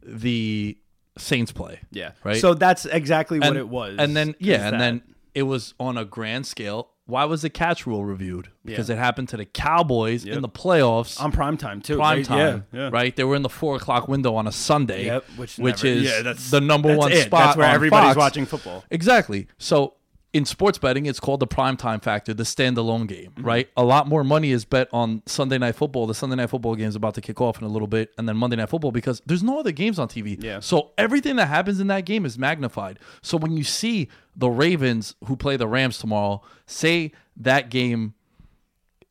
[0.02, 0.78] the
[1.18, 1.80] Saints play.
[1.92, 2.38] yeah Right.
[2.38, 5.02] so that's exactly what it was And then yeah, and that- then
[5.36, 6.90] it was on a grand scale.
[7.10, 8.50] Why was the catch rule reviewed?
[8.64, 8.96] Because Yeah.
[8.96, 10.36] it happened to the Cowboys Yep.
[10.36, 12.26] in the playoffs on prime time too prime right?
[12.26, 12.90] time, yeah, yeah.
[12.92, 13.16] right?
[13.16, 16.52] They were in the four o'clock window on a Sunday, Yep, which which never- is
[16.52, 17.24] the number one it.
[17.26, 17.40] spot.
[17.46, 18.18] That's where everybody's Fox.
[18.18, 18.84] watching football.
[18.92, 19.48] Exactly.
[19.58, 19.96] So
[20.32, 23.46] in sports betting, it's called the prime time factor, the standalone game, Mm-hmm.
[23.46, 23.70] right?
[23.76, 26.06] A lot more money is bet on Sunday night football.
[26.06, 28.30] The Sunday night football game is about to kick off in a little bit, and
[28.30, 30.42] then Monday night football because there's no other games on TV.
[30.42, 30.60] Yeah.
[30.60, 33.00] So everything that happens in that game is magnified.
[33.24, 38.14] So when you see the Ravens who play the Rams tomorrow, say that game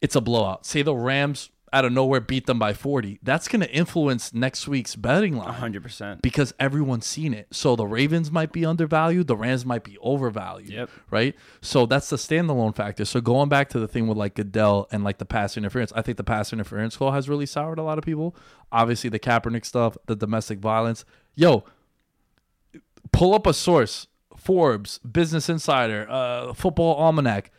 [0.00, 0.64] it's a blowout.
[0.64, 3.18] Say the Rams out of nowhere beat them by 40.
[3.22, 5.52] That's going to influence next week's betting line.
[5.52, 7.48] 100% Because everyone's seen it.
[7.50, 10.70] So the Ravens might be undervalued, the Rams might be overvalued.
[10.70, 10.90] Yep.
[11.10, 11.34] Right?
[11.60, 13.04] So that's the standalone factor.
[13.04, 16.02] So going back to the thing with like Goodell and like the pass interference, I
[16.02, 18.34] think the pass interference call has really soured a lot of people.
[18.72, 21.04] Obviously the Kaepernick stuff, the domestic violence.
[21.34, 21.64] Yo,
[23.12, 24.06] pull up a source.
[24.36, 27.50] Forbes, Business Insider, uh, Football Almanac.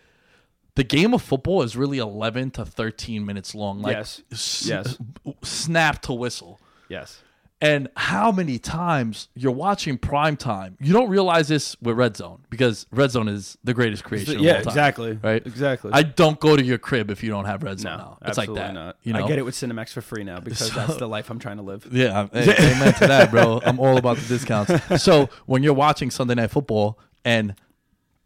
[0.79, 3.81] The game of football is really 11 to 13 minutes long.
[3.81, 4.21] Like, Yes.
[4.31, 4.97] s- Yes.
[5.43, 6.59] snap to whistle.
[6.87, 7.21] yes
[7.61, 10.77] And how many times you're watching prime time?
[10.79, 14.37] You don't realize this with Red Zone because Red Zone is the greatest creation.
[14.37, 15.45] of yeah all time, exactly Right.
[15.45, 17.91] exactly I don't go to your crib if you don't have Red Zone.
[17.91, 18.17] no now.
[18.25, 18.73] It's like that.
[18.73, 19.25] not You know.
[19.25, 21.63] i get it with cinemax for free now because that's the life i'm trying to
[21.63, 23.59] live Yeah, hey, amen to that, bro.
[23.65, 24.71] I'm all about the discounts.
[25.03, 27.55] So when you're watching Sunday Night Football and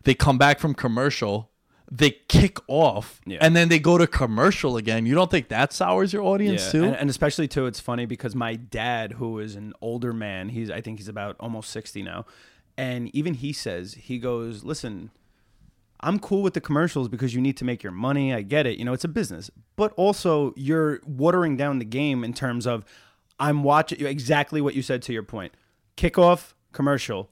[0.03, 1.49] they come back from commercial,
[1.95, 3.37] they kick off, Yeah.
[3.39, 5.05] and then they go to commercial again.
[5.05, 6.85] You don't think that sours your audience too?
[6.85, 10.71] And, and especially too, it's funny because my dad, who is an older man, he's
[10.71, 12.25] I think he's about almost sixty now,
[12.77, 15.11] and even he says he goes, "Listen,
[15.99, 18.33] I'm cool with the commercials because you need to make your money.
[18.33, 18.79] I get it.
[18.79, 22.83] You know, it's a business, but also you're watering down the game in terms of
[23.39, 25.53] I'm watching exactly what you said to your point.
[25.95, 27.29] Kickoff commercial,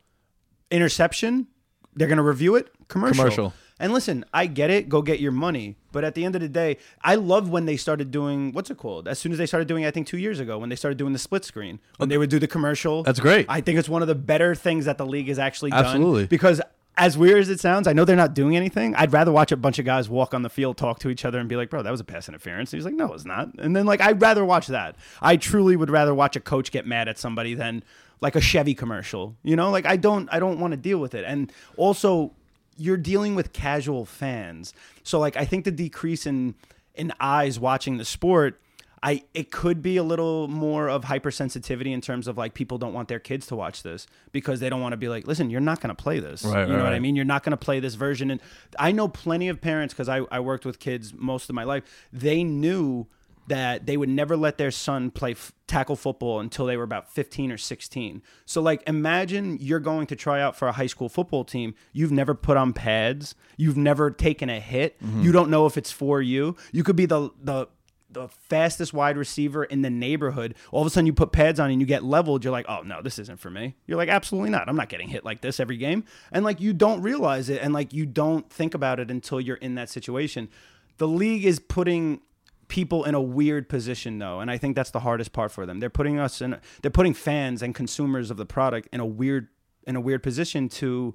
[0.69, 1.47] interception.
[1.95, 3.23] They're gonna review it commercial.
[3.23, 3.53] Commercial.
[3.81, 4.87] And listen, I get it.
[4.87, 5.75] Go get your money.
[5.91, 8.77] But at the end of the day, I love when they started doing what's it
[8.77, 9.07] called?
[9.07, 11.13] As soon as they started doing, I think two years ago, when they started doing
[11.13, 13.03] the split screen, when they would do the commercial.
[13.03, 13.47] That's great.
[13.49, 15.83] I think it's one of the better things that the league has actually done.
[15.83, 16.27] Absolutely.
[16.27, 16.61] Because
[16.97, 18.93] as weird as it sounds, I know they're not doing anything.
[18.95, 21.39] I'd rather watch a bunch of guys walk on the field, talk to each other,
[21.39, 23.49] and be like, "Bro, that was a pass interference." And he's like, "No, it's not."
[23.57, 24.95] And then like, I'd rather watch that.
[25.21, 27.83] I truly would rather watch a coach get mad at somebody than
[28.19, 29.35] like a Chevy commercial.
[29.43, 31.25] You know, like I don't, I don't want to deal with it.
[31.25, 32.33] And also,
[32.77, 36.55] you're dealing with casual fans, so like I think the decrease in
[36.95, 38.59] in eyes watching the sport.
[39.03, 42.93] I it could be a little more of hypersensitivity in terms of like people don't
[42.93, 45.59] want their kids to watch this because they don't want to be like, listen, you're
[45.59, 46.45] not going to play this.
[46.45, 47.15] Right, you know right, what I mean?
[47.15, 48.29] You're not going to play this version.
[48.29, 48.39] And
[48.77, 51.83] I know plenty of parents because I, I worked with kids most of my life.
[52.13, 53.07] They knew
[53.51, 57.11] that they would never let their son play f- tackle football until they were about
[57.11, 58.21] 15 or 16.
[58.45, 61.75] So like imagine you're going to try out for a high school football team.
[61.91, 63.35] You've never put on pads.
[63.57, 64.97] You've never taken a hit.
[65.03, 65.23] Mm-hmm.
[65.23, 66.55] You don't know if it's for you.
[66.71, 67.67] You could be the the
[68.09, 70.55] the fastest wide receiver in the neighborhood.
[70.71, 72.45] All of a sudden you put pads on and you get leveled.
[72.45, 74.69] You're like, "Oh no, this isn't for me." You're like, "Absolutely not.
[74.69, 77.73] I'm not getting hit like this every game." And like you don't realize it and
[77.73, 80.47] like you don't think about it until you're in that situation.
[80.99, 82.21] The league is putting
[82.71, 85.81] people in a weird position though and i think that's the hardest part for them.
[85.81, 89.49] They're putting us in they're putting fans and consumers of the product in a weird
[89.85, 91.13] in a weird position to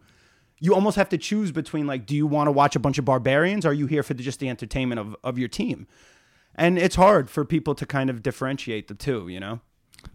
[0.59, 3.07] you almost have to choose between like do you want to watch a bunch of
[3.07, 3.65] barbarians?
[3.65, 5.87] Or are you here for the, just the entertainment of, of your team?
[6.55, 9.61] And it's hard for people to kind of differentiate the two you know?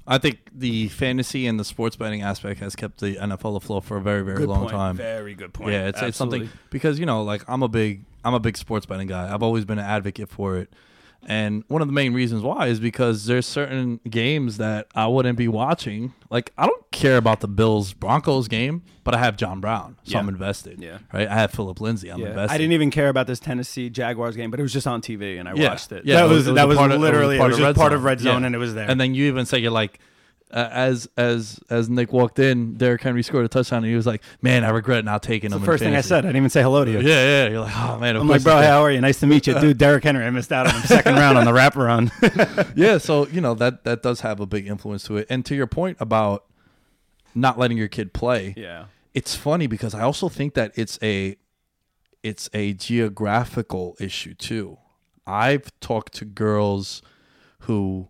[0.08, 3.98] I think the fantasy and the sports betting aspect has kept the NFL afloat for
[3.98, 4.96] a very, very long time.
[4.96, 5.74] very good point.
[5.74, 8.86] Yeah, it's, it's something because you know, like I'm a big I'm a big sports
[8.86, 9.34] betting guy.
[9.34, 10.72] I've always been an advocate for it.
[11.28, 15.38] And one of the main reasons why is because there's certain games that I wouldn't
[15.38, 16.14] be watching.
[16.32, 20.18] Like I don't care about the Bills Broncos game, but I have John Brown, so
[20.18, 20.82] I'm invested.
[20.82, 20.98] Yeah.
[21.14, 21.28] Right.
[21.28, 22.10] I have Philip Lindsay.
[22.10, 22.30] I'm yeah.
[22.30, 22.56] invested.
[22.56, 25.40] I didn't even care about this Tennessee Jaguars game, but it was just on TV
[25.40, 25.70] and I Yeah.
[25.70, 26.06] watched it.
[26.06, 27.94] Yeah, that was- was, that was part of- was literally part of part Zone.
[27.94, 28.46] of Red Zone Yeah.
[28.48, 28.90] and it was there.
[28.90, 30.00] And then you even say you're like,
[30.52, 34.08] uh, as as as Nick walked in, Derrick Henry scored a touchdown, and he was
[34.08, 36.20] like, "Man, I regret not taking him." the first thing I said.
[36.20, 37.00] I didn't even say hello to you.
[37.00, 37.48] Yeah, yeah.
[37.50, 38.16] You're like, oh man.
[38.16, 39.02] I'm like, bro, how are you?
[39.02, 39.78] Nice to meet you, dude.
[39.78, 40.26] Derrick Henry.
[40.26, 42.12] I missed out on him second round on the wraparound.
[42.76, 45.56] yeah so you know that that does have a big influence to it and to
[45.56, 46.46] your point about
[47.34, 51.36] not letting your kid play yeah, it's funny because i also think that it's a
[52.24, 54.78] it's a geographical issue too
[55.26, 57.02] i've talked to girls
[57.62, 58.08] who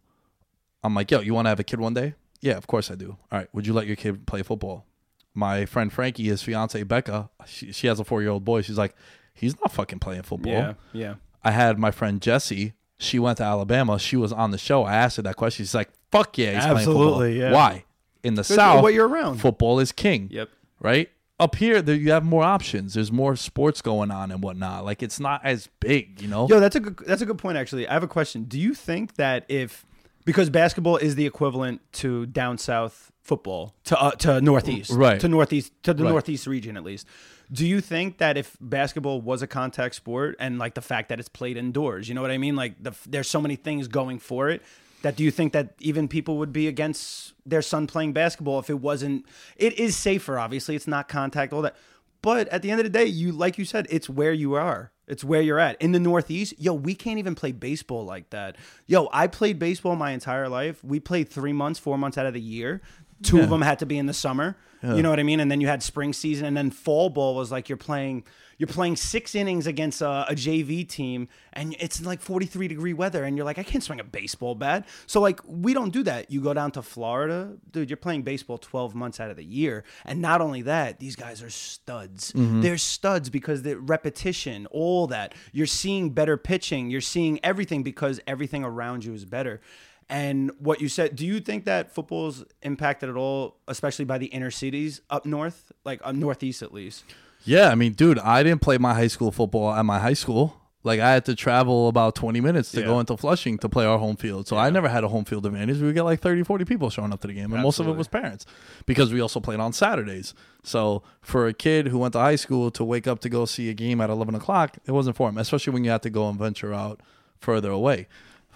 [0.84, 2.96] i'm like yo you want to have a kid one day yeah of course i
[2.96, 4.86] do all right would you let your kid play football
[5.34, 8.96] my friend frankie his fiance becca she, she has a four-year-old boy she's like
[9.34, 11.16] he's not fucking playing football yeah, yeah.
[11.44, 12.74] I had my friend Jesse.
[12.98, 13.98] She went to Alabama.
[13.98, 14.84] She was on the show.
[14.84, 15.66] I asked her that question.
[15.66, 17.52] She's like, "Fuck yeah, he's Absolutely, playing yeah.
[17.52, 17.86] Why?
[18.24, 19.39] In the South, what you're around.
[19.39, 20.28] football is king.
[20.32, 20.50] Yep.
[20.80, 22.94] Right up here, there, you have more options.
[22.94, 24.86] There's more sports going on and whatnot.
[24.86, 26.48] Like it's not as big, you know.
[26.48, 26.98] Yo, that's a good.
[27.08, 27.58] That's a good point.
[27.58, 28.44] Actually, I have a question.
[28.44, 29.86] Do you think that if
[30.26, 35.19] because basketball is the equivalent to down south football to uh, to northeast, Right.
[35.19, 36.09] To northeast to the Right.
[36.09, 37.07] northeast region at least.
[37.51, 41.19] Do you think that if basketball was a contact sport and like the fact that
[41.19, 42.55] it's played indoors, you know what I mean?
[42.55, 44.61] Like the, there's so many things going for it.
[45.01, 48.69] That do you think that even people would be against their son playing basketball if
[48.69, 49.26] it wasn't?
[49.57, 50.76] It is safer, obviously.
[50.76, 51.76] It's not contact, all that.
[52.22, 54.91] But at the end of the day, you like you said, it's where you are.
[55.07, 55.82] It's where you're at.
[55.82, 58.55] In the Northeast, yo, we can't even play baseball like that.
[58.88, 60.82] Yo, I played baseball my entire life.
[60.84, 62.82] We played three months, four months out of the year.
[63.24, 64.55] Two of them had to be in the summer.
[64.84, 65.39] You know what I mean?
[65.39, 68.24] And then you had spring season, and then fall ball was like you're playing
[68.62, 73.24] you're playing six innings against a, a JV team, and it's like 43 degree weather,
[73.24, 74.88] and you're like, I can't swing a baseball bat.
[75.07, 76.30] So like we don't do that.
[76.30, 77.89] You go down to Florida, dude.
[77.89, 81.41] You're playing baseball 12 months out of the year, and not only that, these guys
[81.41, 82.34] are studs.
[82.34, 82.62] Mm-hmm.
[82.62, 85.34] They're studs because the repetition, all that.
[85.51, 86.91] You're seeing better pitching.
[86.91, 89.59] You're seeing everything because everything around you is better.
[90.07, 94.28] And what you said, do you think that football's impacted at all, especially by the
[94.28, 97.05] inner cities up north, like up northeast at least?
[97.44, 100.58] Yeah, I mean, dude, I didn't play my high school football at my high school.
[100.84, 102.88] Like I had to travel about 20 minutes to Yeah.
[102.88, 104.48] go into Flushing to play our home field.
[104.48, 105.78] So I never had a home field advantage.
[105.78, 107.54] We would get like 30, 40 people showing up to the game.
[107.54, 108.48] And most of it was parents
[108.88, 110.34] because we also played on Saturdays.
[110.64, 113.70] So for a kid who went to high school to wake up to go see
[113.70, 116.28] a game at 11 o'clock, it wasn't for him, especially when you had to go
[116.28, 117.02] and venture out
[117.38, 118.08] further away.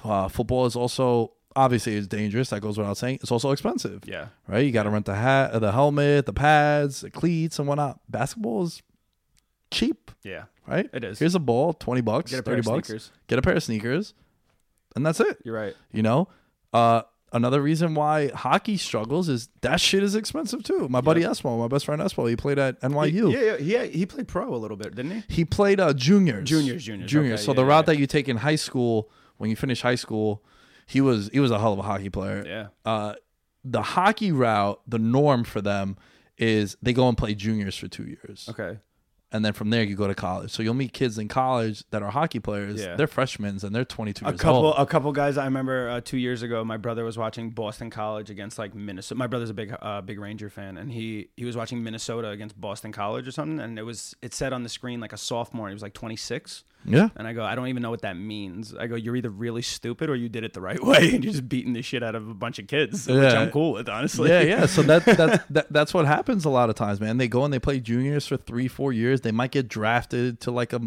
[0.04, 2.50] Uh, football is also, obviously, it's dangerous.
[2.50, 3.20] That goes without saying.
[3.22, 4.28] It's also expensive Yeah.
[4.48, 4.66] right?
[4.66, 8.00] You got to rent the hat, the helmet, the pads, the cleats, and whatnot.
[8.10, 8.82] Basketball is
[9.72, 10.44] cheap, Yeah.
[10.68, 10.90] right?
[10.94, 11.20] It is.
[11.20, 12.88] Here's a ball, twenty bucks, Get a pair thirty of bucks.
[12.88, 13.12] sneakers.
[13.28, 14.14] Get a pair of sneakers,
[14.96, 15.38] and that's it.
[15.44, 15.76] You're right.
[15.92, 16.28] You know,
[16.74, 17.02] uh,
[17.34, 20.88] another reason why hockey struggles is that shit is expensive too.
[20.90, 23.32] My buddy Espo, my best friend Espo, he played at NYU.
[23.34, 25.24] Yeah, yeah, he he played pro a little bit, didn't he?
[25.36, 26.48] He played uh, juniors.
[26.48, 27.40] Juniors, juniors, juniors.
[27.40, 27.94] okay, so yeah, the route yeah.
[27.94, 30.44] that you take in high school, when you finish high school,
[30.86, 32.44] he was he was a hell of a hockey player.
[32.46, 32.68] Yeah.
[32.90, 33.16] Uh,
[33.64, 35.98] the hockey route, the norm for them
[36.38, 38.78] is they go and play juniors for two years, Okay.
[39.32, 40.52] and then from there you go to college.
[40.52, 42.82] So you'll meet kids in college that are hockey players.
[42.82, 42.96] Yeah.
[42.96, 44.76] They're freshmen and they're 22 A years couple, old.
[44.78, 45.38] a couple guys.
[45.38, 49.18] I remember uh, two years ago, my brother was watching Boston College against like Minnesota.
[49.18, 52.60] My brother's a big, uh, big Ranger fan, and he he was watching Minnesota against
[52.60, 55.70] Boston College or something, and it was it said on the screen like a sophomore.
[55.70, 57.10] He was like 26, yeah.
[57.16, 58.74] and I go, I don't even know what that means.
[58.76, 61.34] I go, you're either really stupid or you did it the right way, and you're
[61.34, 64.30] just beating the shit out of a bunch of kids, which I'm cool with, honestly.
[64.30, 64.66] yeah, yeah.
[64.66, 67.18] So that, that that that's what happens a lot of times, man.
[67.18, 69.22] They go and they play juniors for three, four years.
[69.22, 70.82] They might get drafted to like a,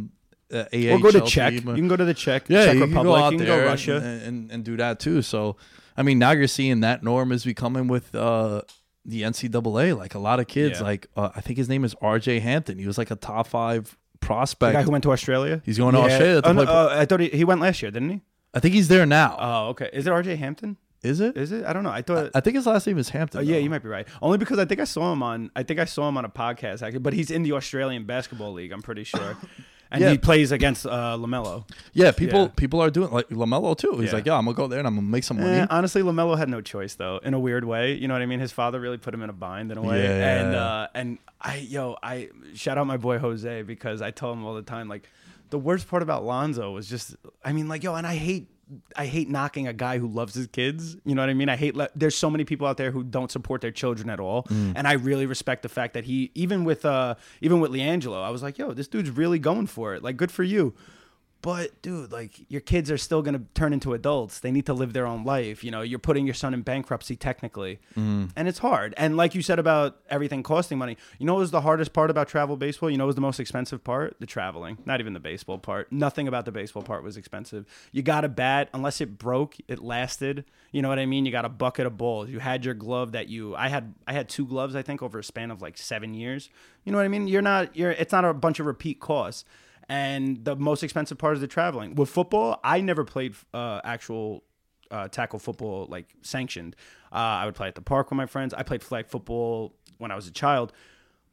[0.72, 1.53] a Or go to Czech.
[1.55, 1.68] team.
[1.68, 2.94] You can go to the Czech, yeah, Czech you Republic.
[2.96, 3.96] can go out you can there go Russia.
[3.96, 5.22] And, and and do that too.
[5.22, 5.57] So,
[5.96, 8.62] I mean, now you're seeing that norm is becoming with uh,
[9.05, 9.96] the NCAA.
[9.96, 10.86] Like a lot of kids, Yeah.
[10.86, 12.40] like uh, I think his name is R.J.
[12.40, 12.78] Hampton.
[12.78, 15.62] He was like a top five the guy who went to Australia.
[15.64, 17.80] He's going to Australia to Oh, no, play- uh, I thought he, he went last
[17.82, 18.20] year, didn't he?
[18.54, 19.36] I think he's there now.
[19.38, 19.90] Oh, okay.
[19.92, 20.36] Is it R.J.
[20.36, 20.76] Hampton?
[21.02, 21.36] is it?
[21.36, 21.64] Is it?
[21.64, 21.90] I don't know.
[21.90, 22.32] I thought.
[22.34, 23.38] I think his last name is Hampton.
[23.38, 23.58] Oh, yeah, though.
[23.60, 24.06] you might be right.
[24.20, 25.50] Only because I think I saw him on.
[25.54, 28.52] I think I saw him on a podcast actually, but he's in the Australian Basketball
[28.52, 28.72] League.
[28.72, 29.36] I'm pretty sure,
[29.91, 30.11] and Yeah.
[30.11, 31.64] he plays against uh, Lamelo.
[31.93, 32.49] Yeah, people Yeah.
[32.57, 33.93] people are doing like Lamelo too.
[33.99, 34.14] He's Yeah.
[34.16, 35.59] like, yeah, I'm gonna go there and I'm gonna make some money.
[35.59, 37.95] Eh, honestly, Lamelo had no choice though, in a weird way.
[37.95, 38.41] You know what I mean?
[38.41, 40.07] His father really put him in a bind in a way.
[40.07, 44.45] And uh, and I yo I shout out my boy Jose because I tell him
[44.45, 45.09] all the time like
[45.51, 48.49] the worst part about Lonzo was just I mean like yo and I hate.
[48.96, 50.96] I hate knocking a guy who loves his kids.
[51.04, 51.48] You know what I mean?
[51.48, 51.74] I hate.
[51.74, 54.86] Le- There's so many people out there who don't support their children at all, and
[54.86, 58.42] I really respect the fact that he, even with, uh, even with LiAngelo, I was
[58.42, 60.02] like, yo, this dude's really going for it.
[60.02, 60.74] Like, good for you.
[61.41, 64.41] But dude, like your kids are still gonna turn into adults.
[64.41, 65.62] They need to live their own life.
[65.62, 68.26] You know, you're putting your son in bankruptcy technically, mm-hmm.
[68.34, 68.93] and it's hard.
[68.97, 72.11] And like you said about everything costing money, you know, what was the hardest part
[72.11, 72.91] about travel baseball?
[72.91, 74.16] You know, what was the most expensive part?
[74.18, 75.93] The traveling, not even the baseball part.
[75.93, 77.66] Nothing about the baseball part was expensive.
[77.93, 80.45] You got a bat, unless it broke, it lasted.
[80.72, 81.24] You know what I mean?
[81.24, 82.30] You got a bucket of balls.
[82.30, 83.55] You had your glove that you.
[83.55, 83.95] I had.
[84.09, 84.74] I had two gloves.
[84.74, 86.51] I think over a span of like seven years.
[86.84, 87.28] You know what I mean?
[87.28, 87.76] You're not.
[87.76, 87.93] You're.
[87.93, 89.45] It's not a bunch of repeat costs
[89.89, 91.95] and the most expensive part is the traveling.
[91.95, 94.45] With football, I never played uh, actual
[94.91, 96.76] uh, tackle football like sanctioned.
[97.12, 98.53] Uh, I would play at the park with my friends.
[98.55, 100.72] I played flag football when I was a child.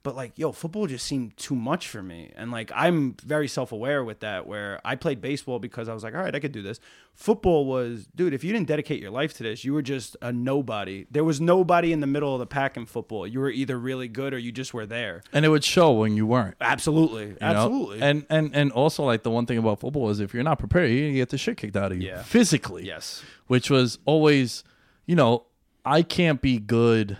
[0.06, 2.32] But like, yo, football just seemed too much for me.
[2.36, 6.03] And like, I'm very self aware with that, where I played baseball because I was
[6.03, 6.80] like, all right, I could do this.
[7.16, 10.32] Football was, dude, if you didn't dedicate your life to this, you were just a
[10.32, 11.08] nobody.
[11.10, 13.26] There was nobody in the middle of the pack in football.
[13.26, 15.24] You were either really good or you just were there.
[15.34, 16.56] and it would show when you weren't.
[16.62, 17.24] Absolutely.
[17.30, 17.47] you know?
[17.47, 18.01] Absolutely.
[18.01, 20.91] And and and also like the one thing about football is if you're not prepared,
[20.91, 22.22] you're gonna get the shit kicked out of you Yeah.
[22.22, 22.86] physically.
[22.86, 23.24] yes.
[23.47, 24.64] Which was always,
[25.08, 25.45] you know,
[25.84, 27.18] I can't be good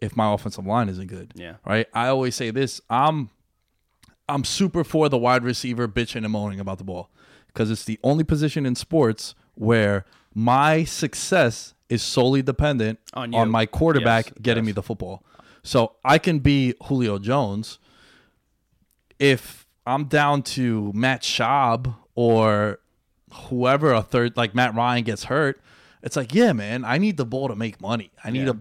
[0.00, 1.32] if my offensive line isn't good.
[1.34, 1.56] Yeah.
[1.66, 1.86] Right.
[1.94, 2.80] I always say this.
[2.90, 3.30] I'm
[4.28, 7.10] I'm super for the wide receiver bitching and moaning about the ball
[7.48, 13.50] because it's the only position in sports where my success is solely dependent On on,
[13.50, 14.68] my quarterback Yes, getting yes.
[14.68, 15.24] me the football.
[15.64, 17.78] So I can be Julio Jones
[19.18, 22.78] if I'm down to Matt Schaub or
[23.32, 25.60] whoever a third like Matt Ryan gets hurt,
[26.02, 28.10] it's like, yeah, man, I need the ball to make money.
[28.24, 28.52] I need Yeah.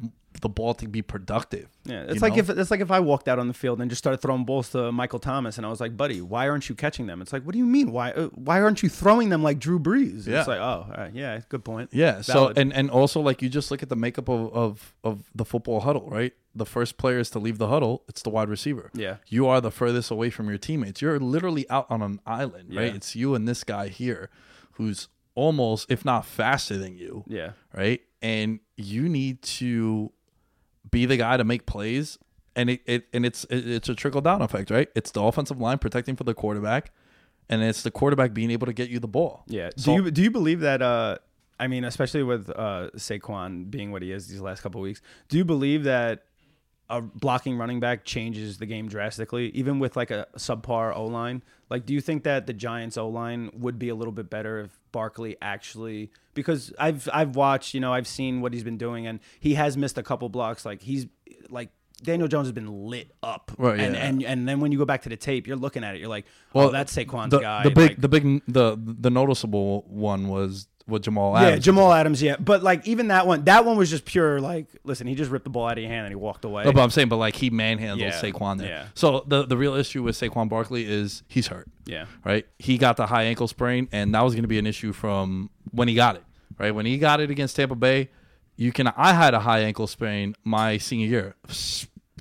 [0.42, 1.70] The ball to be productive.
[1.86, 2.40] Yeah, it's like know?
[2.40, 4.70] if it's like if I walked out on the field and just started throwing balls
[4.70, 7.44] to Michael Thomas, and I was like, "Buddy, why aren't you catching them?" It's like,
[7.44, 7.92] "What do you mean?
[7.92, 8.12] Why?
[8.12, 10.40] Uh, why aren't you throwing them like Drew Brees?" Yeah.
[10.40, 12.22] It's like, "Oh, all right, yeah, good point." Yeah.
[12.22, 15.46] So and and also like you just look at the makeup of, of of the
[15.46, 16.34] football huddle, right?
[16.56, 18.90] The first players to leave the huddle, it's the wide receiver.
[18.94, 19.18] Yeah.
[19.28, 21.02] You are the furthest away from your teammates.
[21.02, 22.88] You're literally out on an island, right?
[22.88, 22.96] Yeah.
[22.96, 24.30] It's you and this guy here
[24.74, 27.24] who's almost if not faster than you.
[27.28, 28.02] yeah, right?
[28.22, 30.12] And you need to
[30.92, 32.18] be the guy to make plays,
[32.56, 34.90] and it, it and it's it, it's a trickle down effect, right?
[34.96, 36.92] It's the offensive line protecting for the quarterback,
[37.50, 39.44] and it's the quarterback being able to get you the ball.
[39.48, 39.70] yeah.
[39.78, 40.82] So- do you do you believe that?
[40.82, 41.18] Uh,
[41.62, 45.38] I mean, especially with uh, Saquon being what he is these last couple weeks, do
[45.38, 46.24] you believe that
[46.90, 51.44] a blocking running back changes the game drastically, even with like a subpar O line?
[51.70, 54.60] Like, do you think that the Giants O line would be a little bit better
[54.62, 56.12] if Barkley actually?
[56.34, 59.78] Because I've I've watched, you know, I've seen what he's been doing, and he has
[59.78, 60.66] missed a couple blocks.
[60.66, 61.08] Like he's
[61.50, 61.70] like.
[62.02, 64.06] Daniel Jones has been lit up, Right, and, yeah.
[64.06, 66.08] and and then when you go back to the tape, you're looking at it, you're
[66.08, 66.24] like,
[66.56, 69.84] oh, Well, "Oh, that's Saquon's the, guy." the big, like- the big, the the noticeable
[69.86, 71.52] one was with Jamal Adams.
[71.52, 74.68] yeah, Jamal Adams, yeah, but like even that one, that one was just pure like,
[74.84, 76.64] listen, he just ripped the ball out of your hand and he walked away.
[76.64, 78.68] No, but I'm saying, but like he manhandled Yeah, Saquon there.
[78.68, 78.86] yeah.
[78.96, 81.68] So the the real issue with Saquon Barkley is he's hurt.
[81.86, 82.46] yeah, right?
[82.58, 85.50] He got the high ankle sprain, and that was going to be an issue from
[85.72, 86.24] when he got it,
[86.58, 86.72] right?
[86.74, 88.10] When he got it against Tampa Bay,
[88.56, 88.88] you can.
[88.88, 91.36] I had a high ankle sprain my senior year.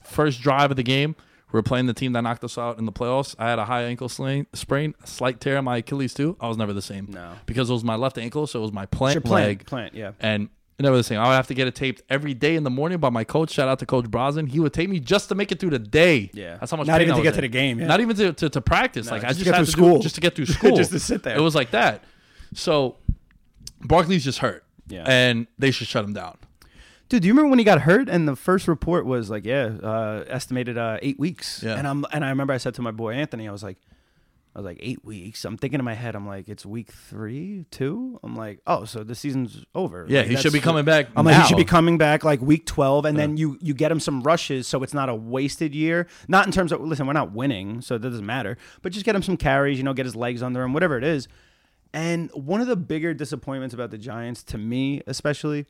[0.05, 1.17] First drive of the game,
[1.53, 3.35] we were playing the team that knocked us out in the playoffs.
[3.39, 6.37] I had a high ankle slain, sprain, slight tear in my Achilles too.
[6.41, 7.07] I was never the same.
[7.11, 7.33] No.
[7.47, 9.67] because it was my left ankle, so it was my It's plant your plant, leg,
[9.67, 10.13] plant, yeah.
[10.21, 10.49] and
[10.81, 11.19] never the same.
[11.19, 13.51] I would have to get it taped every day in the morning by my coach.
[13.51, 14.47] Shout out to Coach Brosnan.
[14.47, 16.31] He would tape me just to make it through the day.
[16.35, 16.59] Yeah.
[16.59, 16.87] that's how much.
[16.87, 17.87] Not pain even I to was get to the game, yeah.
[17.87, 19.11] Not even to, to, to practice.
[19.11, 19.99] like I just just to get had through to do- school.
[20.01, 21.37] just to get through school, Just to sit there.
[21.37, 22.05] It was like that.
[22.55, 22.97] So
[23.81, 24.65] Barkley's just hurt.
[24.91, 25.05] Yeah.
[25.07, 26.39] and they should shut him down.
[27.09, 29.65] Dude, do you remember when he got hurt and the first report was like, yeah,
[29.83, 31.63] uh, estimated uh, eight weeks.
[31.63, 31.75] Yeah.
[31.77, 33.79] And I'm and I remember I said to my boy Anthony, I was like,
[34.55, 35.45] I was like eight weeks.
[35.45, 38.19] I'm thinking in my head, I'm like, it's week three, two.
[38.23, 40.05] I'm like, oh, so the season's over.
[40.09, 41.09] Yeah, Like, he should be coming back.
[41.17, 43.93] I'm like, he should be coming back like week 12, and then you you get
[43.93, 46.09] him some rushes, so it's not a wasted year.
[46.27, 48.59] Not in terms of listen, we're not winning, so it doesn't matter.
[48.83, 51.05] But just get him some carries, you know, get his legs under him, whatever it
[51.05, 51.29] is.
[51.95, 55.67] And one of the bigger disappointments about the Giants, to me especially,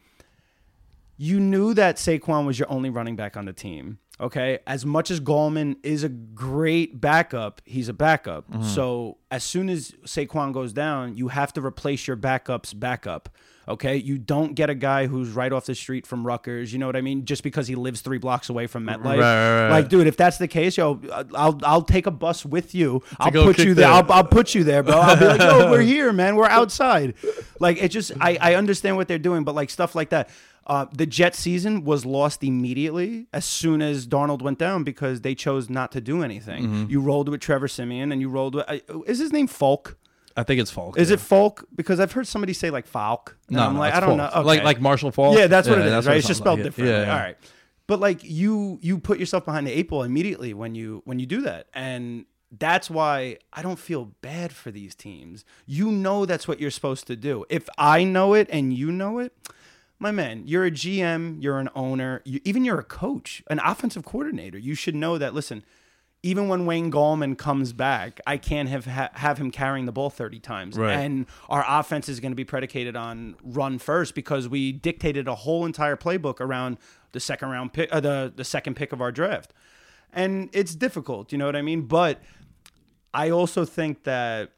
[1.18, 3.98] you knew that Saquon was your only running back on the team.
[4.20, 4.58] Okay.
[4.66, 8.46] As much as Gallman is a great backup, he's a backup.
[8.64, 13.28] So as soon as Saquon goes down, you have to replace your backup's backup.
[13.68, 13.96] Okay.
[13.96, 16.72] You don't get a guy who's right off the street from Rutgers.
[16.72, 17.26] You know what I mean?
[17.26, 19.04] Just because he lives three blocks away from MetLife.
[19.04, 19.70] Right, right, right.
[19.70, 23.02] Like, dude, if that's the case, yo, uh, I'll I'll take a bus with you.
[23.20, 23.86] I'll put you there.
[23.88, 24.94] the- I'll, I'll put you there, bro.
[24.98, 26.34] I'll be like, yo, we're here, man.
[26.36, 27.14] We're outside.
[27.60, 30.30] Like, it just, I, I understand what they're doing, but like stuff like that.
[30.68, 35.34] Uh, the Jet season was lost immediately as soon as Darnold went down because they
[35.34, 36.64] chose not to do anything.
[36.64, 36.90] Mm-hmm.
[36.90, 39.96] You rolled with Trevor Siemian and you rolled with, uh, is his name Falk?
[40.36, 40.98] I think it's Falk.
[40.98, 41.14] Is yeah.
[41.14, 41.64] it Falk?
[41.74, 43.36] Because I've heard somebody say like Falk.
[43.48, 44.34] And No, I'm no, like, I don't Falk.
[44.34, 44.42] know.
[44.42, 44.64] Like Okay.
[44.66, 45.36] like Marshall Faulk.
[45.38, 46.14] Yeah, that's what it is, right?
[46.14, 46.44] it It's just like.
[46.44, 46.94] spelled differently.
[46.94, 47.12] Yeah, yeah.
[47.12, 47.36] All right.
[47.86, 51.24] But like you you put yourself behind the eight ball immediately when you when you
[51.26, 51.66] do that.
[51.72, 55.44] And that's why I don't feel bad for these teams.
[55.66, 57.44] You know that's what you're supposed to do.
[57.48, 59.32] If I know it and you know it,
[59.98, 64.04] my man, you're a GM, you're an owner, you, even you're a coach, an offensive
[64.04, 64.58] coordinator.
[64.58, 65.34] You should know that.
[65.34, 65.64] Listen,
[66.22, 70.10] even when Wayne Gallman comes back, I can't have ha- have him carrying the ball
[70.10, 70.76] 30 times.
[70.76, 70.94] Right.
[70.94, 75.34] And our offense is going to be predicated on run first because we dictated a
[75.34, 76.78] whole entire playbook around
[77.12, 79.52] the second round pick, uh, the the second pick of our draft.
[80.12, 81.82] And it's difficult, you know what I mean?
[81.82, 82.22] But
[83.12, 84.52] I also think that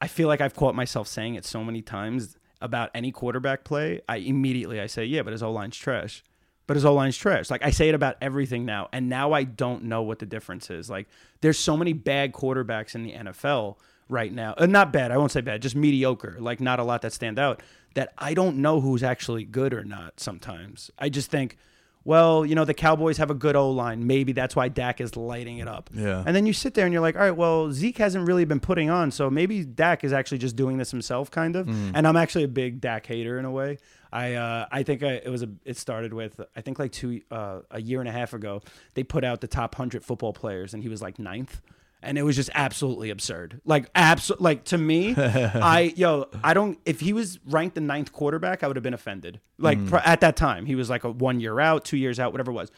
[0.00, 4.00] I feel like I've caught myself saying it so many times about any quarterback play.
[4.08, 6.24] I immediately I say, yeah, but his O line's trash.
[6.66, 7.50] But his O line's trash.
[7.50, 10.70] Like I say it about everything now, and now I don't know what the difference
[10.70, 10.90] is.
[10.90, 11.08] Like
[11.40, 13.76] there's so many bad quarterbacks in the NFL
[14.08, 14.54] right now.
[14.58, 15.10] Uh, not bad.
[15.10, 15.62] I won't say bad.
[15.62, 16.36] Just mediocre.
[16.38, 17.62] Like not a lot that stand out.
[17.94, 20.20] That I don't know who's actually good or not.
[20.20, 21.56] Sometimes I just think.
[22.04, 24.06] Well, you know, the Cowboys have a good O line.
[24.06, 25.90] Maybe that's why Dak is lighting it up.
[25.92, 26.22] Yeah.
[26.26, 28.60] And then you sit there and you're like, all right, well, Zeke hasn't really been
[28.60, 31.68] putting on, so maybe Dak is actually just doing this himself, kind of.
[31.68, 33.78] And I'm actually a big Dak hater in a way.
[34.12, 37.20] I uh, I think I, it was a it started with I think like two
[37.30, 38.62] uh, a year and a half ago
[38.94, 41.60] they put out the top hundred football players and he was like ninth.
[42.00, 43.60] And it was just absolutely absurd.
[43.64, 48.12] Like abso- like to me, I yo, I don't if he was ranked the ninth
[48.12, 49.40] quarterback, I would have been offended.
[49.58, 49.88] Like mm.
[49.88, 52.52] pr- at that time, he was like a one year out, two years out, whatever
[52.52, 52.70] it was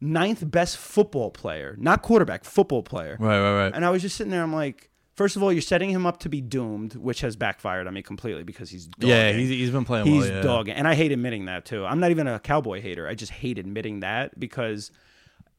[0.00, 3.16] ninth best football player, not quarterback, football player.
[3.18, 3.72] Right, right, right.
[3.74, 4.42] And I was just sitting there.
[4.42, 7.86] I'm like, first of all, you're setting him up to be doomed, which has backfired
[7.86, 9.08] on me completely because he's dogging.
[9.08, 10.32] yeah, he's, he's been playing he's well.
[10.32, 10.42] Yeah.
[10.42, 11.84] dogging, and I hate admitting that too.
[11.84, 13.08] I'm not even a cowboy hater.
[13.08, 14.90] I just hate admitting that because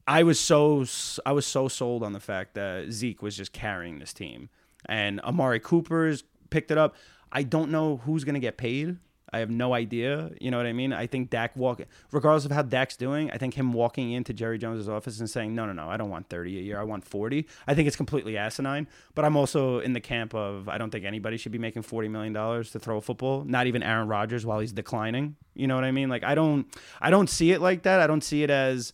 [0.06, 0.84] I was so
[1.24, 4.48] I was so sold on the fact that Zeke was just carrying this team,
[4.86, 6.94] and Amari Cooper's picked it up.
[7.32, 8.98] I don't know who's gonna get paid.
[9.32, 10.30] I have no idea.
[10.40, 10.92] You know what I mean?
[10.92, 11.80] I think Dak walk,
[12.12, 15.52] regardless of how Dak's doing, I think him walking into Jerry Jones's office and saying,
[15.52, 16.78] "No, no, no, I don't want thirty a year.
[16.78, 17.46] I want 40.
[17.66, 18.86] I think it's completely asinine.
[19.16, 22.06] But I'm also in the camp of I don't think anybody should be making forty
[22.06, 23.42] million dollars to throw a football.
[23.44, 25.34] Not even Aaron Rodgers while he's declining.
[25.54, 26.08] You know what I mean?
[26.08, 26.66] Like I don't,
[27.00, 28.00] I don't see it like that.
[28.00, 28.92] I don't see it as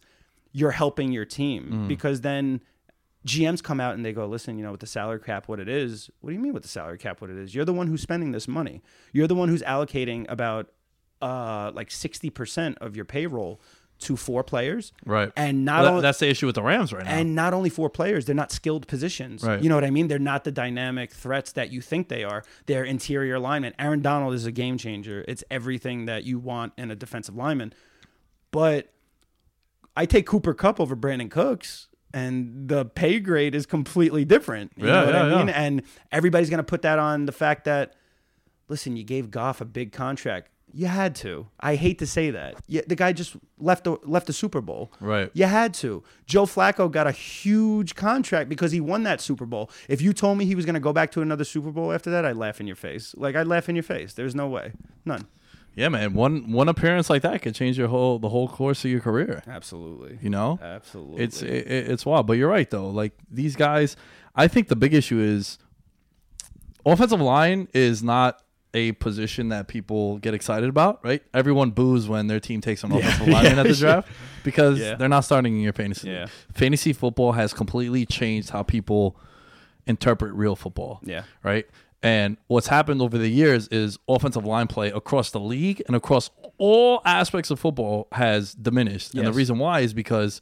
[0.53, 2.61] you're helping your team because then
[3.27, 5.69] GMs come out and they go, listen, you know, with the salary cap, what it
[5.69, 6.11] is.
[6.21, 7.55] What do you mean with the salary cap, what it is?
[7.55, 8.83] You're the one who's spending this money.
[9.13, 10.69] You're the one who's allocating about
[11.23, 13.61] uh, like 60% of your payroll
[14.01, 14.93] to four players.
[15.07, 15.31] Right.
[15.37, 17.13] And not Well, that- only that's the issue with the Rams right now.
[17.13, 19.45] and not only four players, they're not skilled positions.
[19.45, 19.63] Right.
[19.63, 20.09] You know what I mean?
[20.09, 22.43] They're not the dynamic threats that you think they are.
[22.67, 23.75] They're interior linemen.
[23.79, 25.25] Aaron Donald is a game changer.
[25.29, 27.73] It's everything that you want in a defensive lineman.
[28.51, 28.93] But
[29.97, 34.73] I take Cooper Kupp over Brandin Cooks, and the pay grade is completely different.
[34.77, 35.49] You Yeah, know what yeah, I mean?
[35.49, 35.63] yeah.
[35.63, 37.95] And everybody's going to put that on the fact that,
[38.69, 40.49] listen, you gave Goff a big contract.
[40.75, 41.49] You had to.
[41.61, 42.55] I hate to say that.
[42.67, 44.91] Yeah, the guy just left the left the Super Bowl.
[45.01, 45.31] Right.
[45.35, 46.03] You had to.
[46.25, 49.71] Joe Flacco got a huge contract because he won that Super Bowl.
[49.87, 52.11] If you told me he was going to go back to another Super Bowl after
[52.11, 53.15] that, I'd laugh in your face.
[53.19, 54.15] Like I'd laugh in your face.
[54.15, 54.73] There's no way.
[55.05, 55.27] None.
[55.75, 56.13] Yeah, man.
[56.15, 59.43] One one appearance like that could change your whole the whole course of your career.
[59.47, 60.19] Absolutely.
[60.21, 61.23] You know, Absolutely.
[61.25, 62.27] it's it, it's wild.
[62.27, 62.89] But you're right though.
[62.91, 63.97] Like these guys,
[64.37, 65.59] I think the big issue is
[66.85, 68.41] offensive line is not
[68.75, 71.05] a position that people get excited about.
[71.05, 71.23] Right?
[71.35, 74.09] Everyone boos when their team takes an offensive lineman at the draft
[74.45, 74.95] because Yeah.
[74.95, 76.09] they're not starting in your fantasy.
[76.11, 76.27] Yeah.
[76.55, 79.17] Fantasy football has completely changed how people
[79.87, 81.23] interpret real football Yeah.
[81.43, 81.67] right?
[82.05, 86.31] And what's happened over the years is offensive line play across the league and across
[86.59, 89.15] all aspects of football has diminished.
[89.15, 90.41] And the reason why is because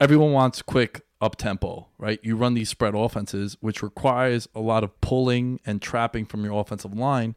[0.00, 2.20] everyone wants quick up tempo, right?
[2.22, 6.60] You run these spread offenses, which requires a lot of pulling and trapping from your
[6.60, 7.34] offensive line.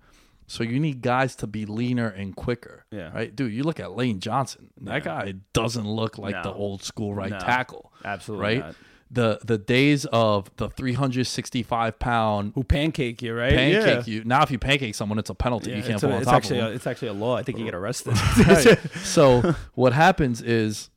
[0.49, 2.86] So you need guys to be leaner and quicker.
[2.91, 3.11] Yeah.
[3.13, 3.34] Right?
[3.36, 4.71] Dude, you look at Lane Johnson.
[4.82, 7.39] That guy doesn't look like the old school right No.
[7.39, 7.91] tackle.
[8.03, 8.59] Absolutely Right?
[8.59, 8.75] not.
[9.09, 13.53] The the days of the 365 pound Who pancake you, right?
[13.53, 14.13] pancake yeah.
[14.13, 14.23] you.
[14.25, 15.71] Now, if you pancake someone, it's a penalty.
[15.71, 17.35] Yeah, you can't fall a- on it's top actually of a, it's actually a law.
[17.35, 18.13] I think you get uh, arrested.
[18.47, 18.77] Right.
[19.03, 20.89] so what happens is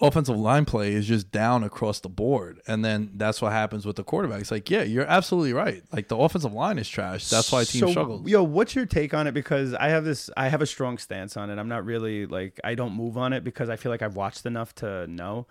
[0.00, 3.96] offensive line play is just down across the board, and then that's what happens with
[3.96, 4.40] the quarterback.
[4.40, 5.82] It's like, yeah, you're absolutely right.
[5.92, 7.28] Like the offensive line is trash.
[7.28, 8.22] That's why teams so, struggle.
[8.28, 9.32] Yo, what's your take on it?
[9.32, 11.58] Because I have this, I have a strong stance on it.
[11.58, 14.46] I'm not really like, I don't move on it because I feel like I've watched
[14.46, 15.46] enough to know.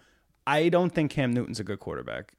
[0.50, 2.34] I don't think Cam Newton's a good quarterback.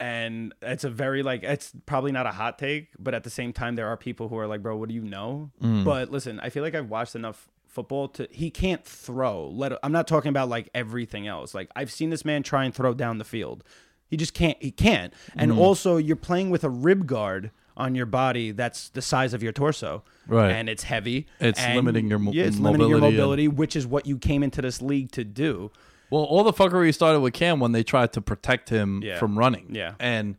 [0.00, 3.52] And it's a very like it's probably not a hot take, but at the same
[3.52, 5.50] time there are people who are like, bro, what do you know?
[5.60, 5.84] Mm.
[5.84, 9.48] But listen, I feel like I've watched enough football to he can't throw.
[9.48, 11.52] Let I'm not talking about like everything else.
[11.52, 13.64] Like I've seen this man try and throw down the field.
[14.06, 14.56] He just can't.
[14.62, 15.12] He can't.
[15.34, 15.58] And mm.
[15.58, 19.52] also, you're playing with a rib guard on your body that's the size of your
[19.52, 20.50] torso, Right.
[20.50, 21.26] And it's heavy.
[21.40, 24.06] It's and- limiting your mo- yeah, it's limiting your mobility and- mobility, which is what
[24.06, 25.70] you came into this league to do.
[26.10, 29.18] Well, all the fuckery started with Cam when they tried to protect him Yeah.
[29.18, 29.74] from running.
[29.74, 29.94] Yeah.
[30.00, 30.36] And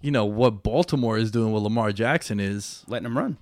[0.00, 3.36] you know what Baltimore is doing with Lamar Jackson is, Letting him run.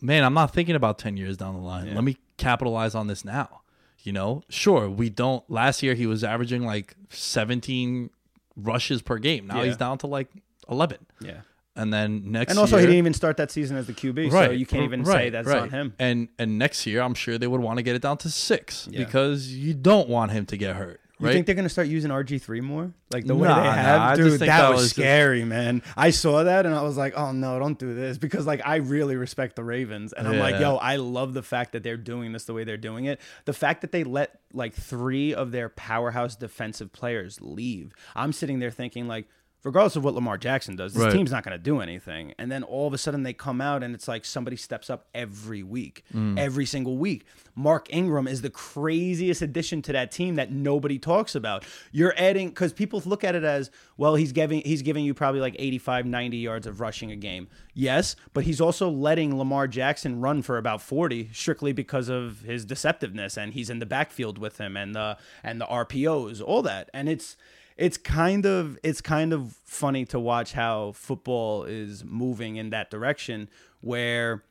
[0.00, 1.94] man, I'm not thinking about 10 years down the line.
[1.94, 3.60] Let me capitalize on this now.
[4.02, 5.42] You know, sure, we don't.
[5.50, 8.10] Last year he was averaging like 17
[8.56, 9.46] rushes per game.
[9.48, 9.64] Now Yeah.
[9.66, 10.28] he's down to like
[10.70, 10.98] 11.
[11.20, 11.40] Yeah.
[11.76, 14.30] And then next And also, year, he didn't even start that season as the QB,
[14.30, 15.62] so you can't even right, say that's right.
[15.62, 15.94] on him.
[15.98, 18.88] And and next year, I'm sure they would want to get it down to six
[18.90, 19.04] Yeah.
[19.04, 21.00] because you don't want him to get hurt.
[21.18, 21.32] You Right?
[21.32, 24.18] think they're gonna start using RG three more, like the way they have?
[24.18, 25.80] Just Dude, that, that was, was just- scary, man.
[25.96, 28.76] I saw that and I was like, oh no, don't do this because like I
[28.76, 32.32] really respect the Ravens, and I'm like, yo, I love the fact that they're doing
[32.32, 33.18] this the way they're doing it.
[33.46, 37.92] The fact that they let like three of their powerhouse defensive players leave.
[38.14, 39.26] I'm sitting there thinking like.
[39.66, 41.12] Regardless of what Lamar Jackson does, this Right.
[41.12, 42.32] team's not going to do anything.
[42.38, 45.08] And then all of a sudden they come out and it's like somebody steps up
[45.12, 46.38] every week, mm.
[46.38, 47.26] every single week.
[47.56, 51.64] Mark Ingram is the craziest addition to that team that nobody talks about.
[51.90, 54.14] You're adding because people look at it as well.
[54.14, 57.48] He's giving he's giving you probably like 85, 90 yards of rushing a game.
[57.74, 62.64] Yes, but he's also letting Lamar Jackson run for about 40 strictly because of his
[62.64, 66.88] deceptiveness and he's in the backfield with him and the and the RPOs, all that.
[66.94, 67.36] And it's
[67.76, 72.90] it's kind of it's kind of funny to watch how football is moving in that
[72.90, 73.48] direction
[73.80, 74.42] where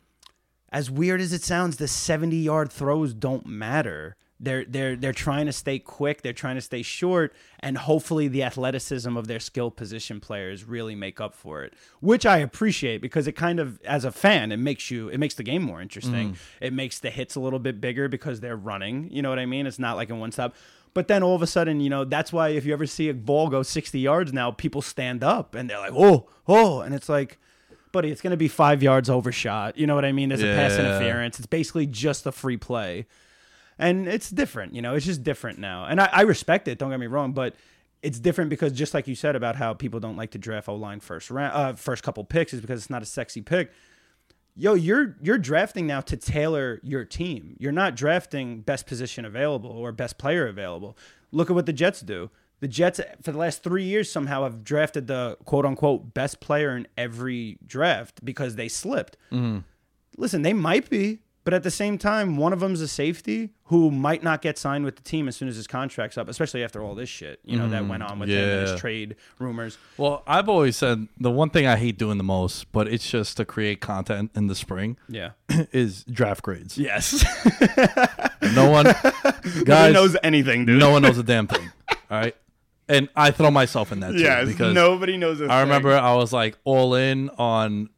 [0.69, 4.15] as weird as it sounds the 70 yard throws don't matter.
[4.37, 8.43] They're they're they're trying to stay quick they're trying to stay short and hopefully the
[8.43, 13.27] athleticism of their skill position players really make up for it which i appreciate because
[13.27, 16.31] it kind of as a fan it makes you it makes the game more interesting.
[16.33, 16.37] Mm.
[16.59, 19.45] It makes the hits a little bit bigger because they're running you know what i
[19.45, 19.67] mean?
[19.67, 20.53] It's not like in one stop
[20.95, 23.13] but then all of a sudden, you know, that's why if you ever see a
[23.13, 26.79] ball go 60 yards now, people stand up and they're like, oh, oh.
[26.79, 27.37] And it's like,
[27.91, 29.77] buddy, it's going to be five yards overshot.
[29.77, 30.29] You know what I mean?
[30.29, 31.37] There's a pass interference.
[31.37, 33.07] It's basically just a free play.
[33.77, 35.83] And it's different, you know, it's just different now.
[35.83, 37.57] And I, I respect it, don't get me wrong, but
[38.01, 40.75] it's different because just like you said about how people don't like to draft O
[40.75, 43.73] line first round, uh, first couple picks is because it's not a sexy pick
[44.55, 47.55] yo, you're you're drafting now to tailor your team.
[47.59, 50.97] You're not drafting best position available or best player available.
[51.31, 52.29] Look at what the Jets do.
[52.61, 56.75] The Jets for the last three years somehow have drafted the quote unquote best player
[56.75, 59.17] in every draft because they slipped.
[59.31, 59.59] Mm-hmm.
[60.17, 63.89] Listen, they might be, but at the same time, one of them's a safety who
[63.91, 66.83] might not get signed with the team as soon as his contract's up, especially after
[66.83, 67.89] all this shit, you know, that mm-hmm.
[67.91, 69.77] went on with him and his trade rumors.
[69.97, 73.37] Well, I've always said the one thing I hate doing the most, but it's just
[73.37, 75.31] to create content in the spring, Yeah.
[75.71, 76.77] is draft grades.
[76.77, 77.23] Yes.
[78.53, 78.85] No one,
[79.63, 80.79] guys, knows anything, dude.
[80.79, 81.71] no one knows a damn thing.
[81.89, 82.35] All right,
[82.87, 85.41] and I throw myself in that too Yes, because nobody knows.
[85.41, 85.59] A I thing.
[85.61, 87.89] remember I was like all in on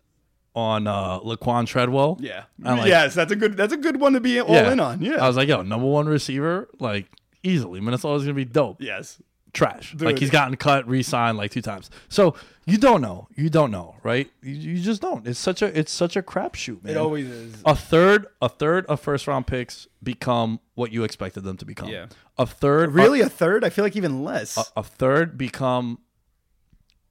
[0.58, 2.18] on uh Laquon Treadwell.
[2.20, 2.44] Yeah.
[2.60, 3.56] Like- yes, that's a good.
[3.56, 4.72] That's a good one to be all Yeah.
[4.72, 5.02] in on.
[5.02, 5.24] Yeah.
[5.24, 7.06] I was like, yo, number one receiver, like
[7.44, 7.80] easily.
[7.80, 8.82] Minnesota's gonna be dope.
[8.82, 9.22] yes.
[9.54, 9.96] trash.
[9.98, 11.90] Like he's gotten cut, re-signed like two times.
[12.10, 12.36] So
[12.66, 13.28] you don't know.
[13.36, 14.30] You don't know, right?
[14.44, 15.26] You, you just don't.
[15.28, 16.94] It's such a it's such a crapshoot, man.
[16.96, 17.56] It always is.
[17.66, 21.90] a third a third of first round picks become what you expected them to become.
[21.90, 22.08] Yeah.
[22.38, 23.64] A third Really, a third?
[23.64, 24.58] I feel like even less.
[24.58, 26.00] a, a third become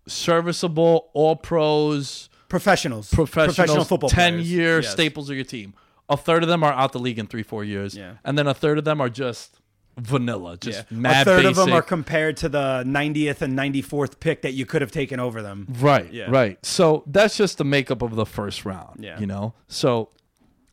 [0.06, 4.50] serviceable all pros professionals, professionals, professional football, 10 players.
[4.52, 4.92] year Yes.
[4.92, 5.74] staples of your team.
[6.08, 7.96] A third of them are out the league in three, four years.
[7.96, 8.14] Yeah.
[8.24, 9.58] And then a third of them are just
[9.98, 10.96] vanilla, just Yeah.
[10.98, 11.50] mad a third basic.
[11.50, 15.18] of them are compared to the 90th and 94th pick that you could have taken
[15.18, 15.66] over them.
[15.80, 16.26] Right, Yeah.
[16.30, 16.64] right.
[16.64, 19.02] So that's just the makeup of the first round.
[19.02, 19.18] Yeah.
[19.18, 19.54] You know?
[19.68, 20.10] So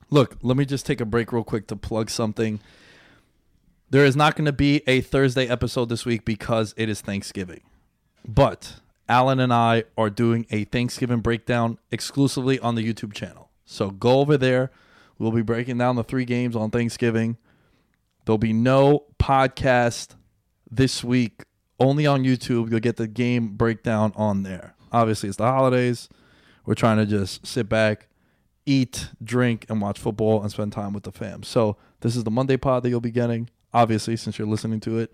[0.09, 2.59] look, let me just take a break real quick to plug something.
[3.89, 7.61] There is not going to be a Thursday episode this week because it is Thanksgiving.
[8.27, 8.75] But
[9.09, 13.49] Alan and I are doing a Thanksgiving breakdown exclusively on the YouTube channel.
[13.65, 14.71] So go over there.
[15.17, 17.37] We'll be breaking down the three games on Thanksgiving.
[18.25, 20.15] There'll be no podcast
[20.69, 21.43] this week,
[21.79, 22.71] only on YouTube.
[22.71, 24.75] You'll get the game breakdown on there.
[24.91, 26.09] Obviously, it's the holidays.
[26.65, 28.07] We're trying to just sit back,
[28.65, 31.43] eat, drink, and watch football and spend time with the fam.
[31.43, 34.99] So, this is the Monday pod that you'll be getting, obviously, since you're listening to
[34.99, 35.13] it.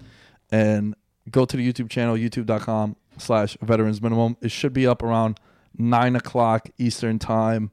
[0.52, 0.96] And
[1.32, 4.38] go to the YouTube channel, youtube.com slash veterans minimum.
[4.41, 5.39] It should be up around
[5.78, 7.72] 9 o'clock Eastern time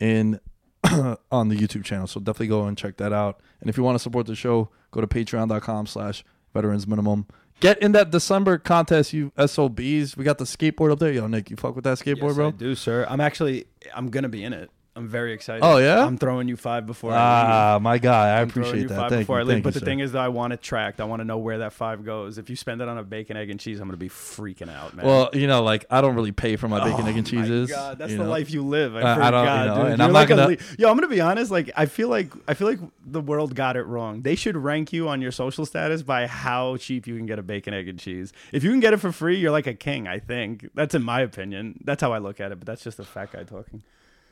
[0.00, 0.40] in
[1.30, 2.06] on the YouTube channel.
[2.06, 3.40] So definitely go and check that out.
[3.60, 7.26] And if you want to support the show, go to patreon.com slash veterans minimum.
[7.60, 10.16] Get in that December contest, you SOBs.
[10.16, 11.12] We got the skateboard up there.
[11.12, 12.48] Yo, Nick, you fuck with that skateboard, Yes, bro?
[12.48, 13.06] I do, sir.
[13.08, 14.70] I'm actually, I'm gonna be in it.
[14.96, 15.64] I'm very excited.
[15.64, 16.04] Oh, yeah?
[16.06, 17.16] I'm throwing you five before I.
[17.16, 18.28] Ah, my guy.
[18.36, 18.94] I I'm appreciate you that.
[18.96, 19.40] five Thank before you.
[19.40, 19.54] I leave.
[19.56, 19.86] Thank But you, the sir.
[19.86, 21.00] thing is, that I want it tracked.
[21.00, 22.38] I want to know where that five goes.
[22.38, 24.94] If you spend it on a bacon, egg, and cheese, I'm gonna be freaking out,
[24.94, 25.04] man.
[25.04, 27.42] well, you know, like I don't really pay for my bacon, Oh egg, and my
[27.42, 27.70] cheeses.
[27.70, 28.28] God, that's the know?
[28.30, 28.94] life you live.
[28.94, 29.86] I, I- I don't- you know, dude.
[29.92, 31.50] and You're I'm like not gonna- le- Yo, I'm gonna be honest.
[31.50, 34.22] Like, I feel like I feel like the world got it wrong.
[34.22, 37.42] They should rank you on your social status by how cheap you can get a
[37.42, 38.32] bacon, egg, and cheese.
[38.52, 40.06] If you can get it for free, you're like a king.
[40.06, 41.80] I think that's in my opinion.
[41.84, 42.60] That's how I look at it.
[42.60, 43.82] But that's just a fat guy talking.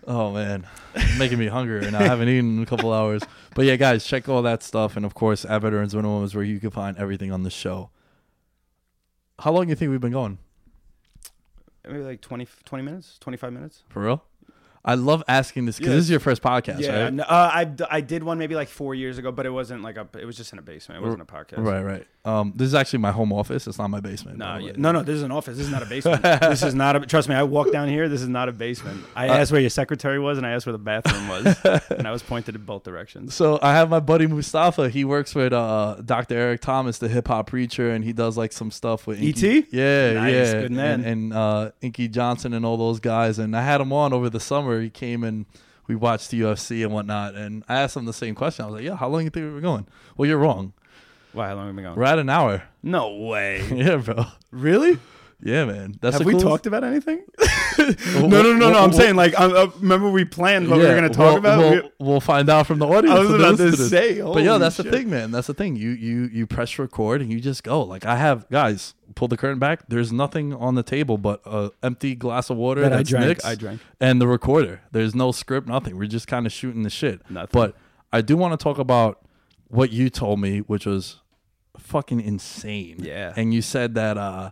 [0.06, 0.66] Oh man,
[1.18, 2.00] making me hungry now.
[2.00, 3.22] I haven't eaten in a couple hours.
[3.54, 6.44] But yeah, guys, check all that stuff, and of course, at Veterans Minimum is where
[6.44, 7.90] you can find everything on the show.
[9.38, 10.38] How long do you think we've been going?
[11.86, 13.82] Maybe like 20, 20 minutes, 25 minutes.
[13.88, 14.24] For real?
[14.84, 15.96] I love asking this because Yeah.
[15.96, 17.12] this is your first podcast, Yeah, right?
[17.12, 19.96] no, uh, I I did one maybe like four years ago, but it wasn't like
[19.96, 20.08] a.
[20.20, 21.00] It was just in a basement.
[21.00, 21.58] It wasn't a podcast.
[21.64, 22.06] Right, right.
[22.24, 23.66] Um, this is actually my home office.
[23.66, 24.38] It's not my basement.
[24.38, 25.02] No, yeah, no, no.
[25.02, 25.56] This is an office.
[25.56, 26.22] This is not a basement.
[26.22, 27.00] this is not a.
[27.00, 27.34] Trust me.
[27.34, 28.08] I walked down here.
[28.08, 29.04] This is not a basement.
[29.16, 31.56] I Uh, asked where your secretary was, and I asked where the bathroom was,
[31.90, 33.34] and I was pointed in both directions.
[33.34, 34.88] So I have my buddy Mustafa.
[34.88, 36.36] He works with uh, Dr.
[36.36, 39.30] Eric Thomas, the hip hop preacher, and he does like some stuff with Inky.
[39.58, 39.66] E.T.?
[39.72, 41.00] Yeah, Nice, yeah, good man.
[41.00, 43.40] And, and uh, Inky Johnson and all those guys.
[43.40, 44.80] And I had him on over the summer.
[44.80, 45.44] He came and
[45.88, 47.34] we watched the UFC and whatnot.
[47.34, 48.64] And I asked him the same question.
[48.64, 50.72] I was like, "Yeah, how long do you think we were going?" Well, you're wrong.
[51.32, 51.48] Why?
[51.48, 51.98] How long have we been going?
[51.98, 52.62] We're at an hour.
[52.82, 53.66] No way.
[53.74, 54.26] yeah, bro.
[54.50, 54.98] really?
[55.44, 55.96] Yeah, man.
[56.00, 57.24] That's Have the we coolest- talked about anything?
[57.78, 58.78] No, no, no, no.
[58.84, 61.36] I'm saying like, uh, uh, remember we planned what we yeah, were gonna talk well,
[61.38, 61.58] about.
[61.58, 63.18] We'll, We- we'll find out from the audience.
[63.18, 65.30] I was about to say, but yo, holy that's the thing, man.
[65.30, 65.74] That's the thing.
[65.76, 67.82] You you you press record and you just go.
[67.82, 69.88] Like I have guys pull the curtain back.
[69.88, 73.26] There's nothing on the table but a empty glass of water That I that's drank.
[73.26, 73.80] Nick's I drank.
[74.00, 74.82] and the recorder.
[74.92, 75.96] There's no script, nothing.
[75.96, 77.28] We're just kind of shooting the shit.
[77.30, 77.48] Nothing.
[77.52, 77.74] But
[78.12, 79.22] I do want to talk about
[79.68, 81.21] what you told me, which was
[81.78, 82.98] fucking insane.
[83.00, 83.32] Yeah.
[83.36, 84.50] And you said that uh,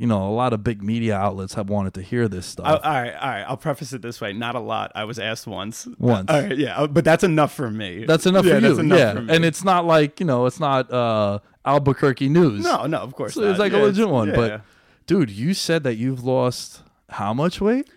[0.00, 2.66] you know, a lot of big media outlets have wanted to hear this stuff.
[2.66, 3.42] All right, all right.
[3.42, 4.92] I'll preface it this way: not a lot.
[4.94, 5.86] I was asked once.
[5.98, 6.30] Once.
[6.30, 8.06] All right, yeah, but that's enough for me.
[8.06, 8.68] That's enough yeah, for you.
[8.68, 9.12] That's enough yeah.
[9.12, 9.30] for.
[9.30, 12.64] And it's not like, you know, it's not uh Albuquerque news.
[12.64, 13.34] no, no, of course.
[13.34, 14.28] So it's like Yeah, a legit one.
[14.28, 14.36] yeah.
[14.36, 14.62] But
[15.06, 17.90] dude, you said that you've lost how much weight?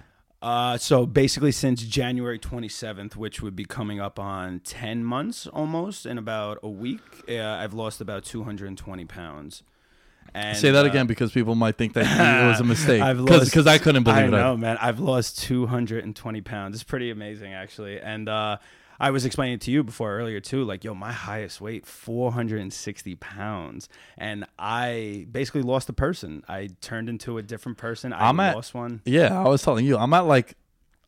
[0.43, 6.05] Uh, so basically, since January 27th, which would be coming up on 10 months almost
[6.05, 9.63] in about a week, uh, I've lost about 220 pounds.
[10.33, 12.03] And, Say that uh, again because people might think that
[12.43, 13.01] it was a mistake.
[13.01, 14.31] I've lost Because I couldn't believe I it.
[14.31, 14.77] know, man.
[14.81, 16.75] I've lost 220 pounds.
[16.75, 18.01] It's pretty amazing, actually.
[18.01, 18.57] And uh,
[18.99, 23.89] I was explaining to you before earlier too, like, yo, my highest weight 460 pounds,
[24.17, 26.43] and I basically lost a person.
[26.47, 28.13] I turned into a different person.
[28.13, 29.01] I I'm at- lost one.
[29.05, 30.55] Yeah, I was telling you, I'm at like,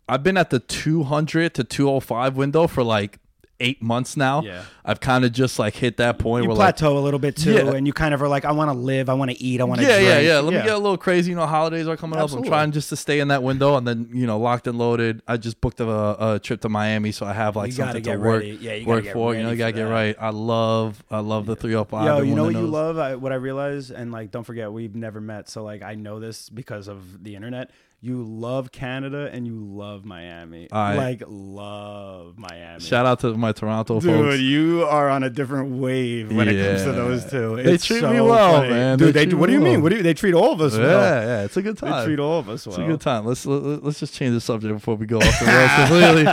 [0.07, 3.19] I've been at the 200 to 205 window for like
[3.59, 4.41] eight months now.
[4.41, 4.63] Yeah.
[4.83, 7.35] I've kind of just like hit that point You where like, plateau a little bit
[7.37, 7.71] too, Yeah.
[7.73, 9.63] and you kind of are like, I want to live, I want to eat, I
[9.63, 10.09] want to yeah, drink.
[10.09, 10.39] yeah, yeah.
[10.39, 11.31] Let me get a little crazy.
[11.31, 12.49] You know, holidays are coming Absolutely.
[12.49, 12.53] up.
[12.53, 15.21] I'm trying just to stay in that window, and then you know, locked and loaded.
[15.27, 18.03] I just booked a, a trip to Miami, so I have like You gotta something
[18.13, 18.57] to work ready.
[18.61, 19.35] Yeah, you gotta work get for.
[19.35, 19.91] You know, you gotta get that.
[19.91, 20.15] right.
[20.19, 22.05] I love, I love the 305.
[22.05, 22.97] Yo, and you know what of you love?
[22.97, 26.19] I, what I realize, and like, don't forget, we've never met, so like, I know
[26.19, 27.71] this because of the internet.
[28.05, 30.67] You love Canada and you love Miami.
[30.71, 32.79] I- like love Miami.
[32.79, 34.39] Shout out to my Toronto Dude, folks.
[34.39, 37.55] you are on a different wave when it comes to those two.
[37.55, 38.69] They It's treat so me well, funny.
[38.69, 38.99] man.
[38.99, 39.81] Dude, They they, what do you mean?
[39.81, 41.01] What do you, they treat all of us yeah, well.
[41.27, 42.01] yeah, it's a good time.
[42.01, 42.75] They treat all of us well.
[42.75, 43.25] It's a good time.
[43.25, 46.25] Let's let, let's just change the subject before we go off the rails completely.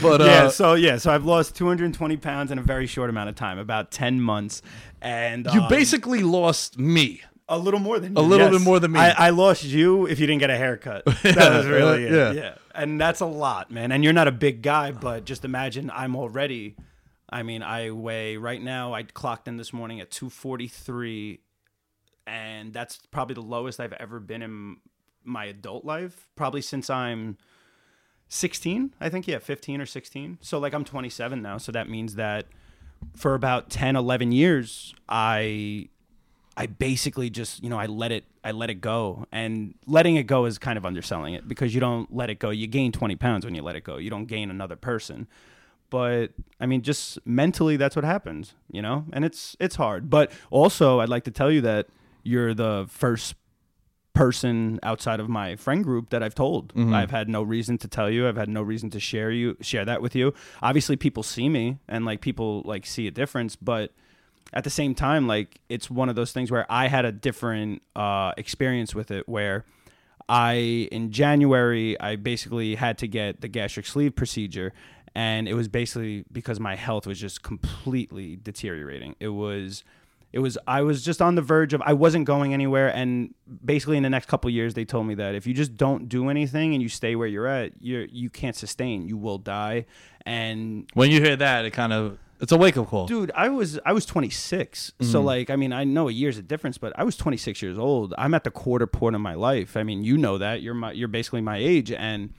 [0.00, 3.30] But uh, yeah, so yeah, so I've lost 220 pounds in a very short amount
[3.30, 4.62] of time, about 10 months,
[5.02, 7.22] and you um, basically lost me.
[7.48, 8.20] A little more than me.
[8.20, 8.58] A little yes.
[8.58, 9.00] bit more than me.
[9.00, 11.04] I, I lost you if you didn't get a haircut.
[11.22, 12.12] That was really it.
[12.12, 12.32] Yeah.
[12.32, 12.54] Yeah.
[12.74, 13.92] and that's a lot, man.
[13.92, 16.76] And you're not a big guy, but just imagine I'm already.
[17.28, 18.94] I mean, I weigh right now.
[18.94, 21.40] I clocked in this morning at 243,
[22.26, 24.76] and that's probably the lowest I've ever been in
[25.24, 26.28] my adult life.
[26.36, 27.36] Probably since I'm
[28.28, 29.26] 16, I think.
[29.26, 30.38] Yeah, 15 or 16.
[30.40, 31.58] So like I'm 27 now.
[31.58, 32.46] So that means that
[33.16, 35.88] for about 10, 11 years, I
[36.56, 39.26] I basically just, you know, I let it I let it go.
[39.30, 42.50] And letting it go is kind of underselling it because you don't let it go.
[42.50, 43.98] You gain 20 pounds when you let it go.
[43.98, 45.26] You don't gain another person.
[45.90, 46.28] But
[46.58, 49.04] I mean just mentally that's what happens, you know?
[49.12, 50.08] And it's it's hard.
[50.08, 51.88] But also I'd like to tell you that
[52.22, 53.34] you're the first
[54.14, 56.72] person outside of my friend group that I've told.
[56.74, 56.94] Mm-hmm.
[56.94, 58.26] I've had no reason to tell you.
[58.26, 60.32] I've had no reason to share you share that with you.
[60.62, 63.92] Obviously people see me and like people like see a difference, but
[64.52, 67.82] at the same time like it's one of those things where I had a different
[67.94, 69.64] uh experience with it where
[70.28, 74.72] I in January I basically had to get the gastric sleeve procedure
[75.16, 79.16] and it was basically because my health was just completely deteriorating.
[79.18, 79.82] It was
[80.30, 83.32] it was I was just on the verge of I wasn't going anywhere and
[83.64, 86.28] basically in the next couple years they told me that if you just don't do
[86.28, 89.08] anything and you stay where you're at, you you can't sustain.
[89.08, 89.86] You will die
[90.26, 93.06] and When you hear that, it kind of it's a wake up call.
[93.06, 95.26] dude i was i was 26 so mm-hmm.
[95.26, 98.14] like i mean i know a year's a difference but i was 26 years old
[98.18, 100.92] i'm at the quarter point of my life i mean you know that you're my
[100.92, 102.32] you're basically my age and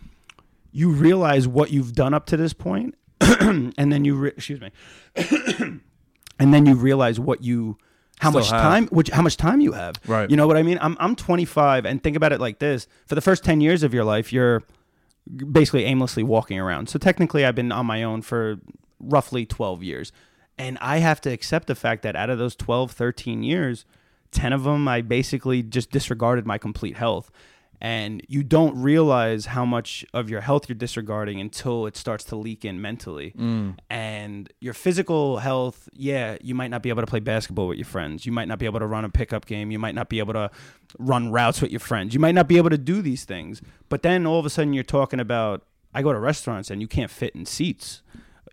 [0.71, 4.71] you realize what you've done up to this point and then you re- excuse me
[6.39, 7.77] and then you realize what you
[8.19, 8.61] how Still much have.
[8.61, 10.29] time which how much time you have Right.
[10.29, 13.15] you know what i mean i'm i'm 25 and think about it like this for
[13.15, 14.63] the first 10 years of your life you're
[15.51, 16.87] basically aimlessly walking around.
[16.89, 18.59] So technically, I've been on my own for
[18.99, 20.11] roughly 12 years.
[20.57, 23.85] And I have to accept the fact that out of those 12, 13 years,
[24.31, 27.31] 10 of them, I basically just disregarded my complete health.
[27.79, 32.35] And you don't realize how much of your health you're disregarding until it starts to
[32.35, 33.33] leak in mentally.
[33.37, 33.77] Mm.
[33.87, 37.85] And your physical health, yeah, you might not be able to play basketball with your
[37.85, 38.25] friends.
[38.25, 39.69] You might not be able to run a pickup game.
[39.69, 40.49] You might not be able to
[40.97, 42.15] run routes with your friends.
[42.15, 43.61] You might not be able to do these things.
[43.89, 46.87] But then all of a sudden you're talking about I go to restaurants and you
[46.87, 48.01] can't fit in seats.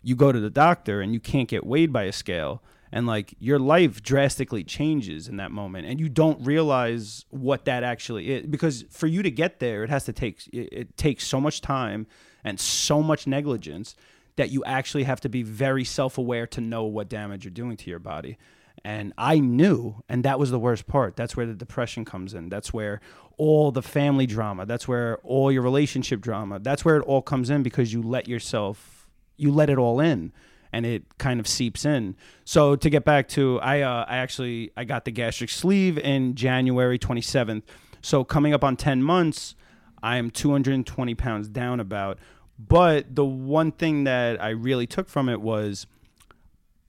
[0.05, 2.61] You go to the doctor and you can't get weighed by a scale.
[2.91, 7.83] And like your life drastically changes in that moment and you don't realize what that
[7.83, 11.27] actually is because for you to get there it has to take it, it takes
[11.27, 12.07] so much time
[12.43, 13.95] and so much negligence
[14.35, 17.89] that you actually have to be very self-aware to know what damage you're doing to
[17.89, 18.37] your body.
[18.83, 21.15] And I knew, and that was the worst part.
[21.15, 22.49] That's where the depression comes in.
[22.49, 23.01] That's where
[23.37, 27.49] all the family drama, that's where all your relationship drama, that's where it all comes
[27.49, 28.94] in because you let yourself,
[29.37, 30.31] you let it all in
[30.71, 32.15] and it kind of seeps in.
[32.43, 36.35] So to get back to, I, uh, I actually, I got the gastric sleeve in
[36.35, 37.63] January 27th.
[38.01, 39.55] So coming up on 10 months,
[40.03, 42.19] I am 220 pounds down about.
[42.59, 45.87] But the one thing that I really took from it was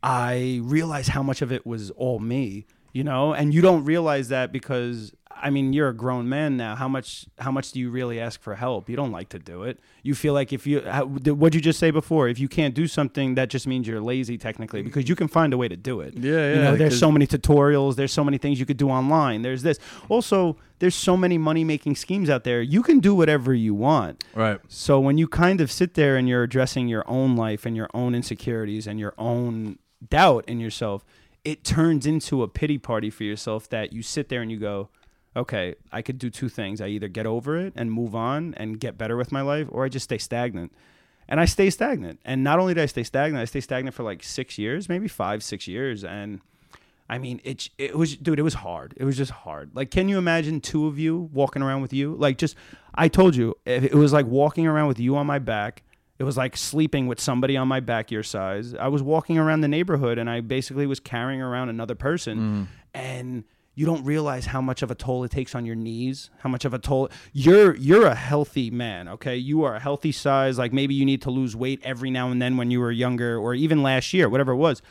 [0.03, 4.29] I realized how much of it was all me, you know, and you don't realize
[4.29, 6.77] that because I mean you're a grown man now.
[6.77, 8.89] How much how much do you really ask for help?
[8.89, 9.79] You don't like to do it.
[10.03, 12.29] You feel like if you how, what'd you just say before?
[12.29, 15.53] If you can't do something, that just means you're lazy technically because you can find
[15.53, 16.15] a way to do it.
[16.15, 17.97] Yeah, You know, yeah, there's so many tutorials.
[17.97, 19.43] There's so many things you could do online.
[19.43, 19.79] There's this.
[20.09, 22.61] Also, there's so many money making schemes out there.
[22.61, 24.25] You can do whatever you want.
[24.35, 24.61] Right.
[24.69, 27.89] So when you kind of sit there and you're addressing your own life and your
[27.95, 29.79] own insecurities and your own
[30.09, 31.05] doubt in yourself,
[31.45, 34.89] it turns into a pity party for yourself that you sit there and you go,
[35.37, 36.81] okay, I could do two things.
[36.81, 39.85] I either get over it and move on and get better with my life, or
[39.85, 40.73] I just stay stagnant.
[41.29, 42.21] And I stay stagnant.
[42.25, 45.09] And not only did I stay stagnant, I stay stagnant for like six years, maybe
[45.09, 46.05] five, six years.
[46.05, 46.41] And
[47.11, 48.95] I mean, it it was, dude, it was hard.
[48.97, 49.71] It was just hard.
[49.75, 52.15] Like, can you imagine two of you walking around with you?
[52.15, 52.57] Like, just,
[52.95, 55.83] I told you, it it was like walking around with you on my back.
[56.19, 58.75] It was like sleeping with somebody on my back your size.
[58.75, 62.39] I was walking around the neighborhood and I basically was carrying around another person.
[62.39, 62.67] Mm.
[62.95, 63.45] And
[63.77, 66.65] you don't realize how much of a toll it takes on your knees, how much
[66.65, 69.37] of a toll you're you're a healthy man, okay?
[69.37, 72.43] You are a healthy size, like maybe you need to lose weight every now and
[72.43, 74.83] then when you were younger or even last year, whatever it was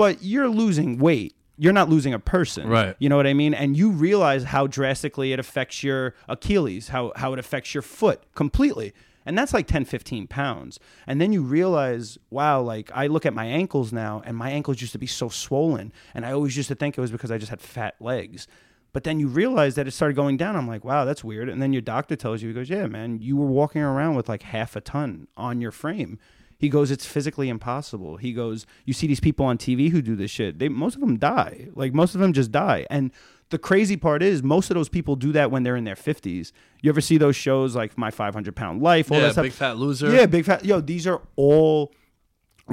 [0.00, 1.34] but you're losing weight.
[1.58, 2.66] You're not losing a person.
[2.66, 2.96] Right.
[2.98, 3.52] You know what I mean?
[3.52, 8.22] And you realize how drastically it affects your Achilles, how how it affects your foot
[8.34, 8.94] completely.
[9.26, 10.80] And that's like 10, 15 pounds.
[11.06, 14.80] And then you realize, wow, like I look at my ankles now and my ankles
[14.80, 15.92] used to be so swollen.
[16.14, 18.46] And I always used to think it was because I just had fat legs.
[18.92, 20.56] But then you realize that it started going down.
[20.56, 21.48] I'm like, wow, that's weird.
[21.48, 24.28] And then your doctor tells you, he goes, yeah, man, you were walking around with
[24.28, 26.18] like half a ton on your frame.
[26.58, 28.18] He goes, it's physically impossible.
[28.18, 30.58] He goes, you see these people on TV who do this shit.
[30.58, 31.68] They most of them die.
[31.74, 32.86] Like most of them just die.
[32.90, 33.12] And
[33.50, 36.52] the crazy part is most of those people do that when they're in their 50s.
[36.80, 39.10] You ever see those shows like My 500 Pound Life?
[39.10, 39.44] All yeah, that stuff?
[39.44, 40.10] big fat loser.
[40.14, 40.64] Yeah, big fat.
[40.64, 41.92] Yo, these are all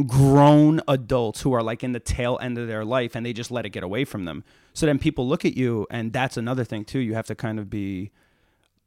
[0.06, 3.50] grown adults who are like in the tail end of their life and they just
[3.50, 4.44] let it get away from them.
[4.74, 7.00] So then people look at you and that's another thing too.
[7.00, 8.12] You have to kind of be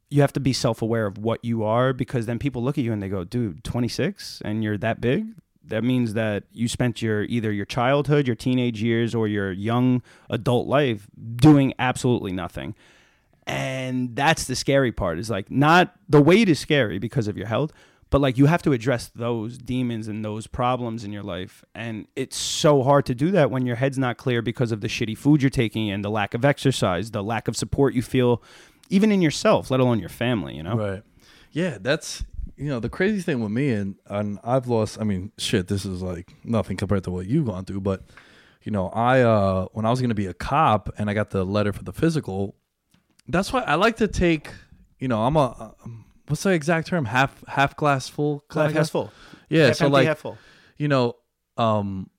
[0.09, 2.91] you have to be self-aware of what you are because then people look at you
[2.91, 5.25] and they go, "Dude, 26 and you're that big?"
[5.65, 10.01] That means that you spent your either your childhood, your teenage years or your young
[10.29, 12.75] adult life doing absolutely nothing.
[13.47, 15.19] And that's the scary part.
[15.19, 17.71] Is like not the weight is scary because of your health,
[18.11, 22.07] but like you have to address those demons and those problems in your life and
[22.15, 25.17] it's so hard to do that when your head's not clear because of the shitty
[25.17, 28.43] food you're taking and the lack of exercise the lack of support you feel
[28.89, 31.03] even in yourself let alone your family you know Right.
[31.53, 32.23] Yeah, that's
[32.61, 34.99] you know the crazy thing with me and and I've lost.
[35.01, 37.81] I mean, shit, this is like nothing compared to what you've gone through.
[37.81, 38.03] But
[38.63, 41.43] you know, I uh when I was gonna be a cop and I got the
[41.43, 42.55] letter for the physical,
[43.27, 44.49] that's why I like to take.
[44.99, 47.05] You know, I'm a um, what's the exact term?
[47.05, 48.43] Half half glass full.
[48.49, 48.91] Glass kinda half guy?
[48.91, 49.11] full
[49.49, 49.65] Yeah.
[49.67, 50.37] half so empty, like half full
[50.77, 51.15] you know,
[51.57, 52.09] um,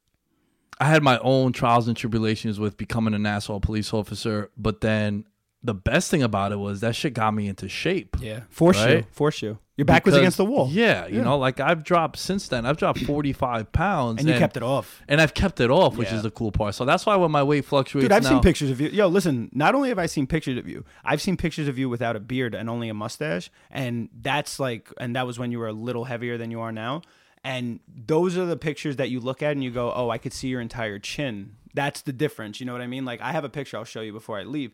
[0.80, 5.24] I had my own trials and tribulations with becoming an asshole police officer, but then
[5.64, 8.16] the best thing about it was that shit got me into shape.
[8.20, 9.06] yeah force you Right?
[9.12, 12.18] force you your back was Because- against the wall Yeah, you know, like I've dropped
[12.18, 12.66] since then.
[12.66, 15.96] I've dropped forty five pounds, and you kept it off and I've kept it off,
[15.96, 16.74] which is the cool part.
[16.74, 18.88] So that's why when my weight fluctuates, Dude, I've now, seen pictures of you.
[18.88, 21.88] Yo, listen, not only have I seen pictures of you, I've seen pictures of you
[21.88, 23.50] without a beard and only a mustache.
[23.70, 26.72] And that's like, and that was when you were a little heavier than you are
[26.72, 27.02] now.
[27.44, 30.32] And those are the pictures that you look at and you go, oh, I could
[30.32, 31.56] see your entire chin.
[31.74, 32.60] That's the difference.
[32.60, 33.04] You know what I mean?
[33.04, 34.72] Like, I have a picture I'll show you before I leave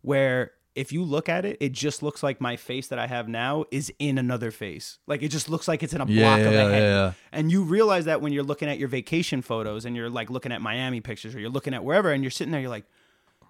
[0.00, 3.28] where if you look at it, it just looks like my face that I have
[3.28, 4.98] now is in another face.
[5.08, 6.82] Like it just looks like it's in a block Yeah, of yeah, a head.
[6.82, 7.12] yeah.
[7.32, 10.52] And you realize that when you're looking at your vacation photos and you're like looking
[10.52, 12.84] at Miami pictures or you're looking at wherever and you're sitting there, you're like,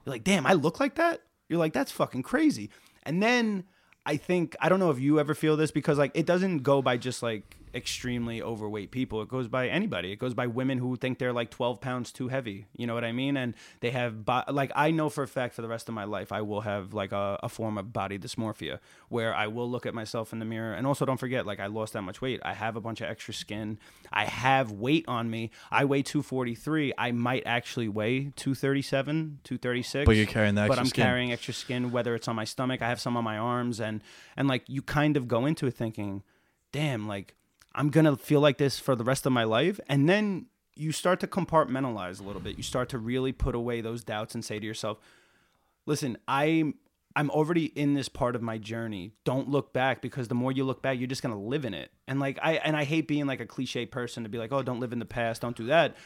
[0.06, 1.20] you're like, damn, I look like that.
[1.50, 2.70] You're like, that's fucking crazy.
[3.02, 3.64] And then
[4.06, 6.80] I think I don't know if you ever feel this because like it doesn't go
[6.80, 9.20] by just like extremely overweight people.
[9.22, 10.12] It goes by anybody.
[10.12, 12.66] It goes by women who think they're like 12 pounds too heavy.
[12.76, 13.36] You know what I mean?
[13.36, 16.04] And they have bo- like I know for a fact for the rest of my
[16.04, 18.78] life I will have like a, a form of body dysmorphia
[19.08, 21.66] where I will look at myself in the mirror and also don't forget like I
[21.66, 22.40] lost that much weight.
[22.44, 23.78] I have a bunch of extra skin.
[24.12, 25.50] I have weight on me.
[25.70, 26.92] I weigh 243.
[26.98, 30.06] I might actually weigh 237, 236.
[30.06, 31.04] But you're carrying the But I'm skin.
[31.04, 34.02] carrying extra skin whether it's on my stomach, I have some on my arms and
[34.36, 36.22] and like you kind of go into it thinking,
[36.72, 37.34] "Damn, like
[37.74, 40.92] I'm going to feel like this for the rest of my life." And then you
[40.92, 42.56] start to compartmentalize a little bit.
[42.56, 44.98] You start to really put away those doubts and say to yourself,
[45.86, 46.74] "Listen, I'm
[47.16, 49.12] I'm already in this part of my journey.
[49.24, 51.90] Don't look back because the more you look back, you're just gonna live in it.
[52.06, 54.62] And like I and I hate being like a cliche person to be like, oh,
[54.62, 55.96] don't live in the past, don't do that.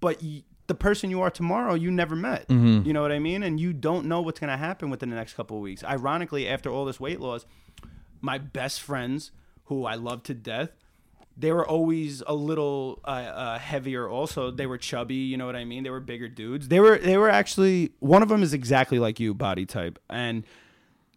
[0.00, 0.20] But
[0.66, 2.46] the person you are tomorrow, you never met.
[2.48, 2.86] Mm-hmm.
[2.86, 3.42] You know what I mean?
[3.42, 5.82] And you don't know what's gonna happen within the next couple of weeks.
[5.82, 7.46] Ironically, after all this weight loss,
[8.20, 9.30] my best friends,
[9.68, 10.70] who I love to death,
[11.36, 14.08] they were always a little uh, uh, heavier.
[14.08, 15.14] Also, they were chubby.
[15.14, 15.84] You know what I mean?
[15.84, 16.68] They were bigger dudes.
[16.68, 20.44] They were they were actually one of them is exactly like you, body type, and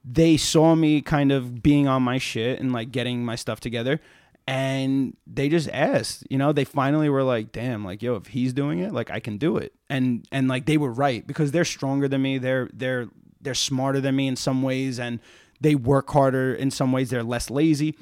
[0.06, 3.99] they saw me kind of being on my shit and like getting my stuff together.
[4.48, 8.53] And they just asked, you know, they finally were like, damn, like, yo, if he's
[8.53, 9.73] doing it, like I can do it.
[9.90, 12.38] And and like they were right because they're stronger than me.
[12.38, 13.07] They're they're
[13.40, 15.19] they're smarter than me in some ways and
[15.61, 17.10] they work harder in some ways.
[17.10, 17.95] They're less lazy.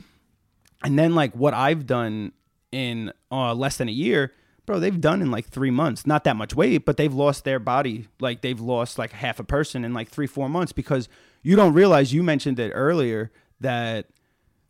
[0.83, 2.31] And then like what I've done
[2.71, 4.31] in uh, less than a year,
[4.65, 6.05] bro, they've done in like three months.
[6.05, 8.07] Not that much weight, but they've lost their body.
[8.19, 11.09] Like they've lost like half a person in like three, four months because
[11.41, 12.13] you don't realize.
[12.13, 14.07] You mentioned it earlier that,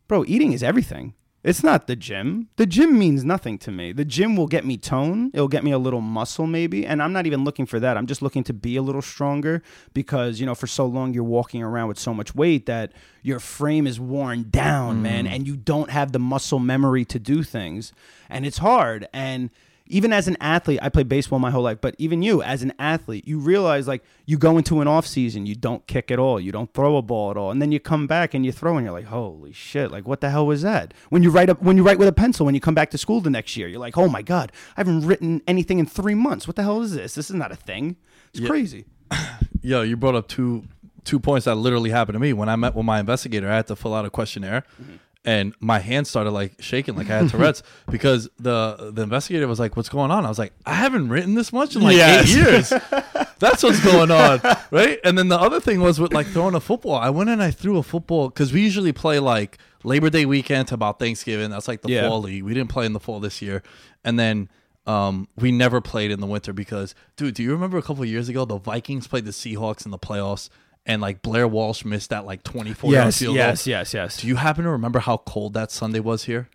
[0.08, 1.14] bro, eating is everything.
[1.42, 2.48] It's not the gym.
[2.56, 3.92] The gym means nothing to me.
[3.92, 5.30] The gym will get me tone.
[5.32, 7.96] It'll get me a little muscle maybe, and I'm not even looking for that.
[7.96, 9.62] I'm just looking to be a little stronger
[9.94, 12.92] because, you know, for so long you're walking around with so much weight that
[13.22, 15.30] your frame is worn down, man, mm.
[15.30, 17.94] and you don't have the muscle memory to do things.
[18.28, 19.08] And it's hard.
[19.14, 19.48] And
[19.90, 22.72] even as an athlete, I played baseball my whole life, but even you as an
[22.78, 26.40] athlete, you realize like you go into an off season, you don't kick at all,
[26.40, 28.76] you don't throw a ball at all, and then you come back and you throw
[28.76, 30.94] and you're like, holy shit, like what the hell was that?
[31.08, 32.98] When you write up, when you write with a pencil, when you come back to
[32.98, 36.14] school the next year, you're like, oh my god, I haven't written anything in three
[36.14, 36.46] months.
[36.46, 37.14] What the hell is this?
[37.14, 37.96] This is not a thing.
[38.32, 38.86] It's crazy.
[39.62, 40.64] Yo, you brought up two
[41.04, 43.50] two points that literally happened to me when I met with my investigator.
[43.50, 44.96] I had to fill out a questionnaire, mm-hmm.
[45.24, 49.60] And my hands started like shaking, like I had Tourette's, because the the investigator was
[49.60, 52.30] like, "What's going on?" I was like, "I haven't written this much in like Yes.
[52.30, 52.68] eight years.
[53.38, 54.40] That's what's going on,
[54.70, 56.94] right?" And then the other thing was with like throwing a football.
[56.94, 60.68] I went and I threw a football because we usually play like Labor Day weekend
[60.68, 61.50] to about Thanksgiving.
[61.50, 62.08] That's like the Yeah.
[62.08, 62.42] fall league.
[62.42, 63.62] We didn't play in the fall this year,
[64.04, 64.48] and then.
[64.86, 68.08] Um, we never played in the winter because, dude, do you remember a couple of
[68.08, 70.48] years ago the Vikings played the Seahawks in the playoffs
[70.90, 73.46] and like Blair Walsh missed that like twenty four yard Yes, field goal?
[73.46, 74.20] yes, yes, yes.
[74.20, 76.48] Do you happen to remember how cold that Sunday was here?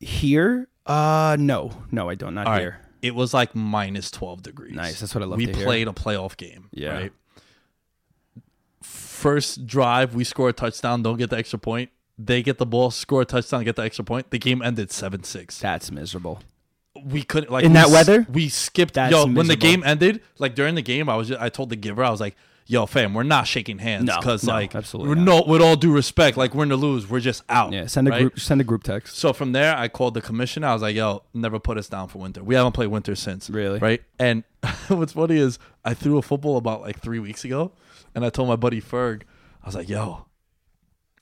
[0.00, 0.68] Here?
[0.86, 2.34] Uh, no, no, I don't.
[2.34, 2.60] Not All right.
[2.60, 2.80] here.
[3.02, 4.74] It was like minus 12 degrees.
[4.74, 5.64] Nice, that's what I love We to hear.
[5.64, 6.68] played a playoff game.
[6.72, 6.92] Yeah.
[6.94, 7.12] Right.
[8.82, 11.90] First drive, we score a touchdown, don't get the extra point.
[12.18, 14.30] They get the ball, score a touchdown, get the extra point.
[14.30, 15.58] The game ended 7 6.
[15.60, 16.40] That's miserable.
[17.04, 18.26] We couldn't, like, In we that weather?
[18.32, 18.94] We skipped.
[18.94, 19.10] that.
[19.10, 21.76] yo, when the game ended, like during the game, I was just, I told the
[21.76, 22.36] giver, I was like,
[22.66, 24.10] yo, fam, we're not shaking hands.
[24.14, 25.46] Because, no, like, absolutely we're not.
[25.46, 27.08] no, with all due respect, like, we're in the lose.
[27.08, 27.72] We're just out.
[27.72, 28.20] Yeah, send a right?
[28.22, 29.16] group, send a group text.
[29.16, 30.68] So from there, I called the commissioner.
[30.68, 32.42] I was like, "Yo, never put us down for winter.
[32.42, 33.78] We haven't played winter since." Really?
[33.78, 34.02] Right?
[34.18, 34.44] And
[34.88, 37.72] what's funny is I threw a football about like three weeks ago,
[38.14, 39.22] and I told my buddy Ferg,
[39.62, 40.26] I was like, "Yo,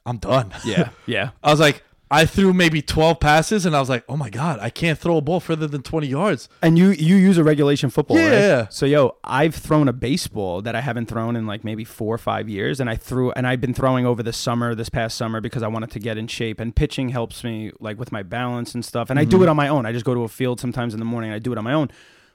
[0.07, 1.31] I'm done." Yeah, yeah.
[1.43, 1.83] I was like,
[2.21, 5.17] I threw maybe 12 passes, and I was like, "Oh my god, I can't throw
[5.17, 8.39] a ball further than 20 yards." And you you use a regulation football, Yeah, right?
[8.39, 8.69] yeah.
[8.69, 12.19] So yo, I've thrown a baseball that I haven't thrown in like maybe four or
[12.19, 15.41] five years, and I threw and I've been throwing over the summer, this past summer,
[15.41, 16.61] because I wanted to get in shape.
[16.61, 19.11] And pitching helps me like with my balance and stuff.
[19.11, 19.43] And I do Mm-hmm.
[19.45, 19.85] it on my own.
[19.87, 21.31] I just go to a field sometimes in the morning.
[21.31, 21.91] And I do it on my own.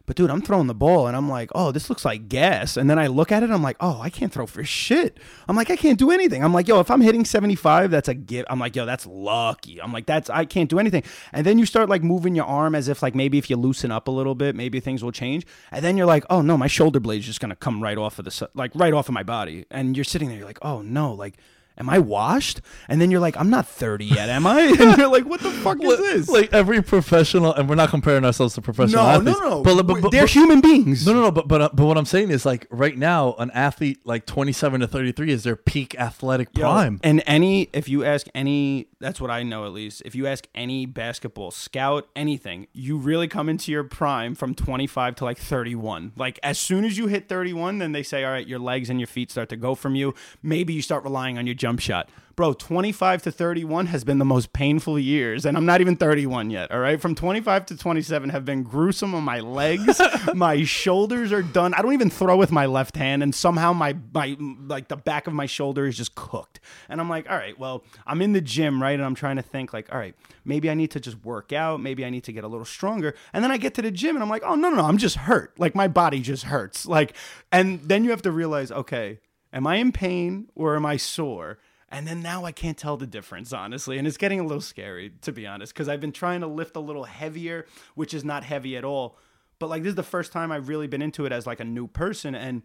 [0.10, 2.77] But dude, I'm throwing the ball and I'm like, oh, this looks like gas.
[2.77, 5.19] And then I look at it, I'm like, oh, I can't throw for shit.
[5.48, 6.44] I'm like, I can't do anything.
[6.44, 8.48] I'm like, yo, if I'm hitting 75, that's a gift.
[8.49, 9.80] I'm like, yo, that's lucky.
[9.80, 11.03] I'm like, that's I can't do anything.
[11.31, 13.91] And then you start like moving your arm as if like maybe if you loosen
[13.91, 15.45] up a little bit, maybe things will change.
[15.72, 18.26] And then you're like, oh no, my shoulder blade's just gonna come right off of
[18.26, 19.68] the like right off of my body.
[19.69, 21.38] And you're sitting there, you're like, oh no, like.
[21.80, 22.61] Am I washed?
[22.89, 24.61] And then you're like, I'm not 30 yet, am I?
[24.80, 26.30] And you're like, what the fuck is this?
[26.30, 29.39] Like every professional, and we're not comparing ourselves to professional athletes.
[29.39, 29.64] no, no, no.
[29.64, 31.07] But, but, but, They're but- human beings.
[31.07, 31.31] No, no, no.
[31.31, 34.81] But but uh, but what I'm saying is like right now, an athlete like 27
[34.81, 36.99] to 33 is their peak athletic Yo, prime.
[37.03, 40.01] And any, if you ask any, that's what I know at least.
[40.05, 45.15] If you ask any basketball scout, anything, you really come into your prime from 25
[45.15, 46.13] to like 31.
[46.15, 48.99] Like as soon as you hit 31, then they say, all right, your legs and
[48.99, 50.13] your feet start to go from you.
[50.43, 52.09] Maybe you start relying on your jump shot.
[52.40, 56.52] Bro, 25 to 31 has been the most painful years, and I'm not even 31
[56.52, 56.72] yet.
[56.72, 59.99] All right, from 25 to 27 have been gruesome on my legs.
[60.34, 61.74] my shoulders are done.
[61.74, 65.28] I don't even throw with my left hand, and somehow my my like the back
[65.28, 66.61] of my shoulder is just cooked.
[66.88, 69.41] And I'm like, all right, well, I'm in the gym, right, and I'm trying to
[69.41, 72.32] think like, all right, maybe I need to just work out, maybe I need to
[72.32, 73.16] get a little stronger.
[73.34, 74.98] And then I get to the gym, and I'm like, oh no no no, I'm
[74.98, 75.60] just hurt.
[75.60, 76.86] Like my body just hurts.
[76.86, 77.18] Like,
[77.52, 79.20] and then you have to realize, okay,
[79.52, 81.57] am I in pain or am I sore?
[81.91, 83.98] And then now I can't tell the difference, honestly.
[83.98, 86.76] And it's getting a little scary, to be honest, because I've been trying to lift
[86.76, 89.18] a little heavier, which is not heavy at all.
[89.57, 91.66] But like, this is the first time I've really been into it as like a
[91.66, 92.36] new person.
[92.36, 92.61] And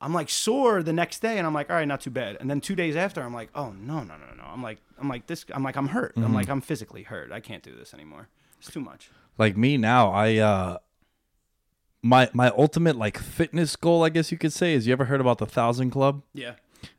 [0.00, 2.36] I'm like sore the next day, and I'm like, all right, not too bad.
[2.40, 4.44] And then two days after, I'm like, oh no, no, no, no.
[4.44, 5.44] I'm like, I'm like this.
[5.54, 6.14] I'm like, I'm hurt.
[6.16, 7.30] I'm like, I'm physically hurt.
[7.32, 8.28] I can't do this anymore.
[8.58, 9.10] It's too much.
[9.38, 10.78] like me now, I uh
[12.02, 15.20] my my ultimate like fitness goal, I guess you could say, is you ever heard
[15.20, 16.22] about the thousand club?
[16.34, 16.54] Yeah.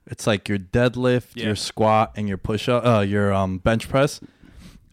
[0.08, 1.46] It's like your deadlift, Yeah.
[1.48, 4.20] your squat, and your push up, uh, your um bench press.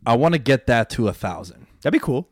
[0.06, 1.66] I want to get that to a thousand.
[1.82, 2.28] That'd be cool.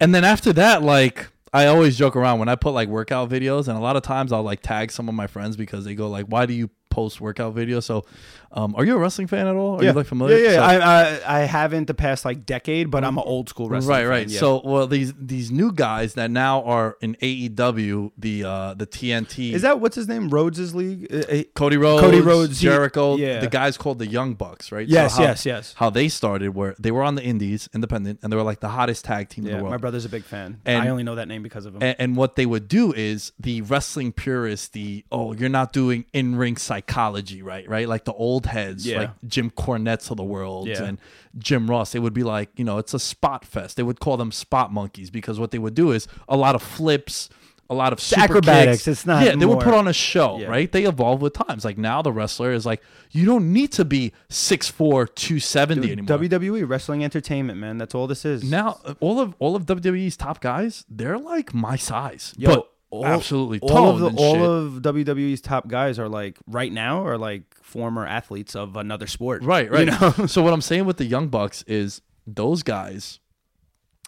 [0.00, 3.66] And then after that, like I always joke around when I put like workout videos,
[3.68, 6.08] and a lot of times I'll like tag some of my friends because they go
[6.08, 7.80] like, "Why do you post workout video.
[7.80, 8.06] So,
[8.52, 9.76] um, are you a wrestling fan at all?
[9.78, 9.90] Are yeah.
[9.90, 10.38] you like familiar?
[10.38, 10.54] Yeah, yeah.
[10.54, 13.90] So- I, I I haven't the past like decade, but I'm an old school wrestling.
[13.94, 14.28] right, fan, right.
[14.28, 14.40] yeah.
[14.40, 19.52] So, well, these these new guys that now are in AEW, the uh the TNT.
[19.52, 20.30] is that what's his name?
[20.30, 21.06] Rhodes' league.
[21.12, 23.40] Uh, uh, Cody Rhodes, Cody Rhodes, he- Jericho, yeah.
[23.40, 24.88] the guys called the Young Bucks, right?
[24.88, 25.74] Yes, how, yes, yes.
[25.76, 28.70] How they started were they were on the Indies, independent, and they were like the
[28.70, 29.72] hottest tag team in the world.
[29.72, 30.60] my brother's a big fan.
[30.64, 31.82] And- I only know that name because of him.
[31.82, 36.06] And, and what they would do is the wrestling purists, the oh, you're not doing
[36.14, 36.56] in ring
[36.88, 37.68] psychology, right?
[37.68, 38.98] Right, like the old heads, Yeah.
[39.00, 40.84] like Jim Cornette's of the world Yeah.
[40.84, 40.98] and
[41.38, 41.92] Jim Ross.
[41.92, 43.76] They would be like, you know, it's a spot fest.
[43.76, 46.62] They would call them spot monkeys because what they would do is a lot of
[46.62, 47.28] flips.
[47.68, 48.86] A lot of super acrobatics, kicks.
[48.86, 50.46] it's not Yeah, they would put on a show, Yeah.
[50.46, 50.70] right?
[50.70, 51.64] They evolve with times.
[51.64, 52.80] Like now, the wrestler is like,
[53.10, 56.06] you don't need to be 6'4", 270 anymore.
[56.16, 57.76] WWE Wrestling Entertainment, man.
[57.76, 58.44] That's all this is.
[58.44, 63.06] Now, all of all of WWE's top guys, they're like my size, Yo, but all-
[63.06, 67.42] absolutely all of the all of WWE's top guys are like right now are like
[67.62, 69.42] former athletes of another sport.
[69.42, 69.86] right, right.
[69.88, 70.26] You know?
[70.26, 73.18] so what I'm saying with the Young Bucks is those guys,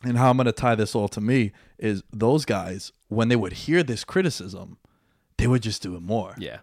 [0.03, 3.37] and how I'm going to tie this all to me is those guys when they
[3.37, 4.79] would hear this criticism,
[5.39, 6.35] they would just do it more.
[6.39, 6.59] yeah.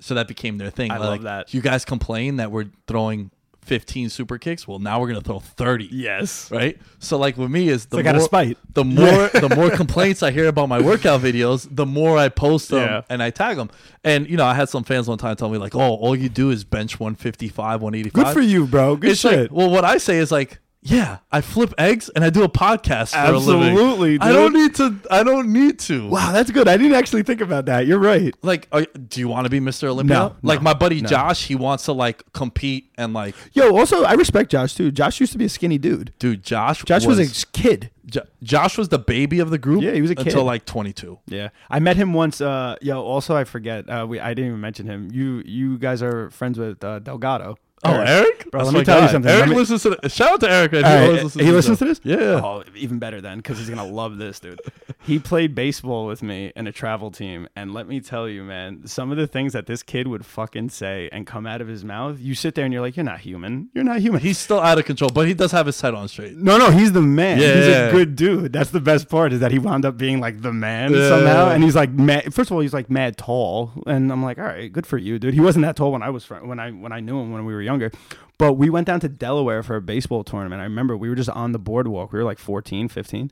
[0.00, 0.90] So that became their thing.
[0.90, 1.54] I Like, love that.
[1.54, 3.30] You guys complain that we're throwing
[3.64, 4.66] 15 super kicks.
[4.66, 5.88] Well, now we're gonna throw 30.
[5.92, 6.50] Yes.
[6.50, 6.78] Right.
[6.98, 8.58] So like with me is the like more spite.
[8.74, 12.68] the more the more complaints I hear about my workout videos, the more I post
[12.70, 13.02] them Yeah.
[13.08, 13.70] and I tag them.
[14.04, 16.28] And you know, I had some fans one time tell me like, "Oh, all you
[16.28, 18.96] do is bench 155, 185." Good for you, bro.
[18.96, 19.42] Good It's shit.
[19.42, 22.48] like, well, what I say is like, yeah, I flip eggs and I do a
[22.48, 23.70] podcast for a living.
[23.70, 24.96] Absolutely, I don't need to.
[25.08, 26.08] I don't need to.
[26.08, 26.66] wow, that's good.
[26.66, 27.86] I didn't actually think about that.
[27.86, 28.34] You're right.
[28.42, 29.84] Like, are, do you want to be Mr.
[29.84, 30.16] Olympia?
[30.16, 31.08] No, like no, my buddy no.
[31.08, 34.90] Josh, he wants to like compete and like, Yo, also I respect Josh too.
[34.90, 36.14] Josh used to be a skinny dude.
[36.18, 36.82] dude, Josh.
[36.82, 37.90] Josh was, a kid.
[38.04, 39.84] Jo- Josh was the baby of the group.
[39.84, 40.26] Yeah, he was a kid.
[40.26, 41.16] until like 22.
[41.26, 42.40] Yeah, I met him once.
[42.40, 43.88] Uh, yo, also I forget.
[43.88, 45.10] Uh, we I didn't even mention him.
[45.12, 47.56] You you guys are friends with uh, Delgado.
[47.84, 48.50] Oh, Eric?
[48.50, 49.30] Bro, let me tell you something.
[49.30, 50.72] Eric me- listens to the, shout out to Eric.
[50.72, 50.84] man.
[50.84, 52.00] He right, listens he to listens to this.
[52.04, 52.40] Yeah.
[52.44, 54.60] Oh, even better then, because he's gonna love this, dude.
[55.04, 58.86] He played baseball with me in a travel team, and let me tell you, man,
[58.86, 61.84] some of the things that this kid would fucking say and come out of his
[61.84, 63.68] mouth, you sit there and you're like, you're not human.
[63.74, 64.20] You're not human.
[64.20, 66.36] He's still out of control, but he does have his head on straight.
[66.36, 67.38] no, no, he's the man.
[67.38, 67.86] He's Yeah.
[67.88, 68.52] a good dude.
[68.52, 71.08] That's the best part is that he wound up being like the man Yeah.
[71.08, 74.38] somehow, and he's like, mad, first of all, he's like mad tall, and I'm like,
[74.38, 75.34] all right, good for you, dude.
[75.34, 77.44] He wasn't that tall when I was fr- when I when I knew him when
[77.44, 77.90] we were younger,
[78.38, 80.60] but we went down to Delaware for a baseball tournament.
[80.60, 82.12] I remember we were just on the boardwalk.
[82.12, 83.30] We were like 14, 15.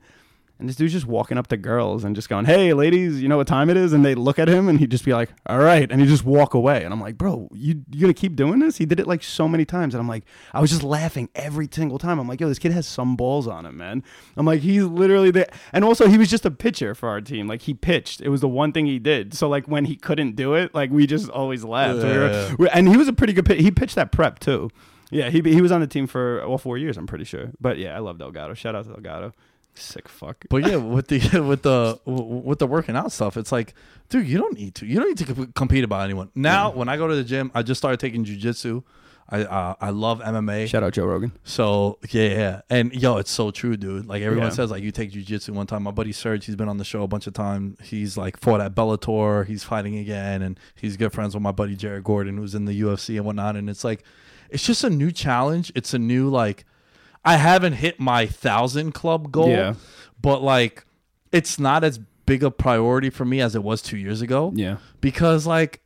[0.61, 3.35] And this dude's just walking up to girls and just going, "Hey, ladies, you know
[3.37, 5.57] what time it is?" And they look at him, and he'd just be like, "All
[5.59, 6.83] right," and he just walk away.
[6.83, 9.47] And I'm like, "Bro, you you gonna keep doing this?" He did it like so
[9.47, 10.23] many times, and I'm like,
[10.53, 12.19] I was just laughing every single time.
[12.19, 14.03] I'm like, "Yo, this kid has some balls on him, man."
[14.37, 15.49] I'm like, he's literally there.
[15.73, 17.47] And also, he was just a pitcher for our team.
[17.47, 18.21] Like he pitched.
[18.21, 19.33] It was the one thing he did.
[19.33, 21.99] So like when he couldn't do it, like we just always laughed.
[22.03, 23.45] We were- and he was a pretty good.
[23.45, 23.59] Pitch.
[23.61, 24.69] He pitched that prep too.
[25.13, 26.95] Yeah, he he was on the team for all four years.
[26.97, 27.51] I'm pretty sure.
[27.59, 28.53] But yeah, I love Delgado.
[28.53, 29.33] Shout out to Delgado.
[29.73, 30.45] Sick fuck.
[30.49, 33.73] But yeah, with the with the with the working out stuff, it's like,
[34.09, 34.85] dude, you don't need to.
[34.85, 36.29] You don't need to comp- compete about anyone.
[36.35, 38.83] Now, when I go to the gym, I just started taking jujitsu.
[39.29, 40.67] I uh, I love MMA.
[40.67, 41.31] Shout out Joe Rogan.
[41.45, 44.05] So yeah, yeah, and yo, it's so true, dude.
[44.07, 44.53] Like everyone Yeah.
[44.53, 45.51] says, like you take jujitsu.
[45.51, 47.77] One time, my buddy Serge, he's been on the show a bunch of times.
[47.81, 49.45] He's like fought at Bellator.
[49.47, 52.81] He's fighting again, and he's good friends with my buddy Jared Gordon, who's in the
[52.81, 53.55] UFC and whatnot.
[53.55, 54.03] And it's like,
[54.49, 55.71] it's just a new challenge.
[55.75, 56.65] It's a new like,
[57.23, 59.73] I haven't hit my thousand club goal, Yeah.
[60.21, 60.85] but like,
[61.31, 64.77] it's not as big a priority for me as it was two years ago Yeah.
[65.01, 65.81] because like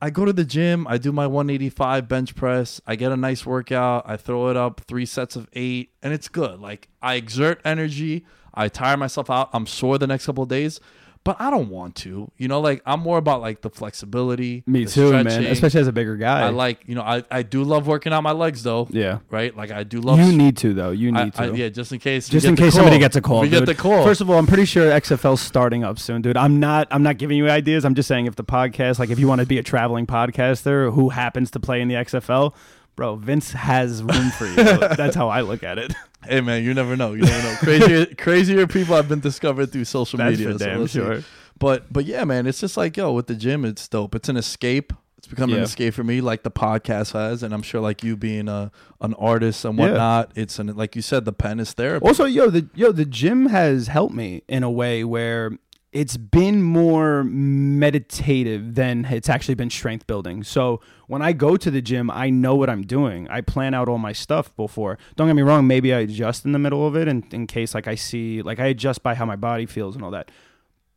[0.00, 3.46] I go to the gym, I do my 185 bench press, I get a nice
[3.46, 6.60] workout, I throw it up three sets of eight, and it's good.
[6.60, 10.80] Like I exert energy, I tire myself out, I'm sore the next couple of days,
[11.26, 12.30] but I don't want to.
[12.38, 14.62] You know, like I'm more about like the flexibility.
[14.66, 15.44] Me the too, man.
[15.44, 16.42] Especially as a bigger guy.
[16.42, 18.86] I like, you know, I, I do love working out my legs though.
[18.90, 19.18] Yeah.
[19.28, 19.54] Right?
[19.56, 20.90] Like I do love You need to though.
[20.92, 21.56] You need I- to.
[21.56, 22.28] yeah, just in case.
[22.28, 22.78] Just in case call.
[22.82, 23.40] somebody gets a call.
[23.40, 24.04] We get the call.
[24.04, 26.36] First of all, I'm pretty sure XFL's starting up soon, dude.
[26.36, 26.86] I'm not.
[26.92, 27.84] I'm not giving you ideas.
[27.84, 30.92] I'm just saying if the podcast, like, if you want to be a traveling podcaster
[30.92, 32.54] who happens to play in the XFL,
[32.96, 34.54] bro, Vince has room for you.
[34.96, 35.94] That's how I look at it.
[36.24, 37.12] Hey man, you never know.
[37.12, 37.56] You never know.
[37.58, 40.52] Crazier, crazier people have been discovered through social That's media.
[40.52, 40.98] for so damn let's see.
[40.98, 41.22] sure.
[41.58, 44.14] But but yeah, man, it's just like yo with the gym, it's dope.
[44.14, 44.92] It's an escape.
[45.18, 48.16] It's become an escape for me, like the podcast has, and I'm sure like you
[48.16, 48.70] being a
[49.00, 49.86] an artist and Yeah.
[49.86, 50.32] whatnot.
[50.34, 52.04] It's an like you said, the pen is therapy.
[52.06, 55.52] Also, yo, the yo, the gym has helped me in a way where
[55.92, 60.42] it's been more meditative than it's actually been strength building.
[60.42, 63.28] So when I go to the gym, I know what I'm doing.
[63.28, 64.98] I plan out all my stuff before.
[65.14, 67.74] Don't get me wrong, maybe I adjust in the middle of it in, in case
[67.74, 70.30] like I see like I adjust by how my body feels and all that.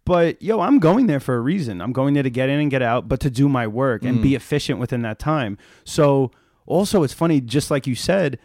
[0.06, 1.81] But yo, I'm going there for a reason.
[1.81, 4.22] I'm going there to get in and get out, but to do my work and
[4.22, 4.36] be mm.
[4.36, 5.57] efficient within that time.
[5.84, 6.31] So
[6.65, 8.40] also it's funny, just like you said,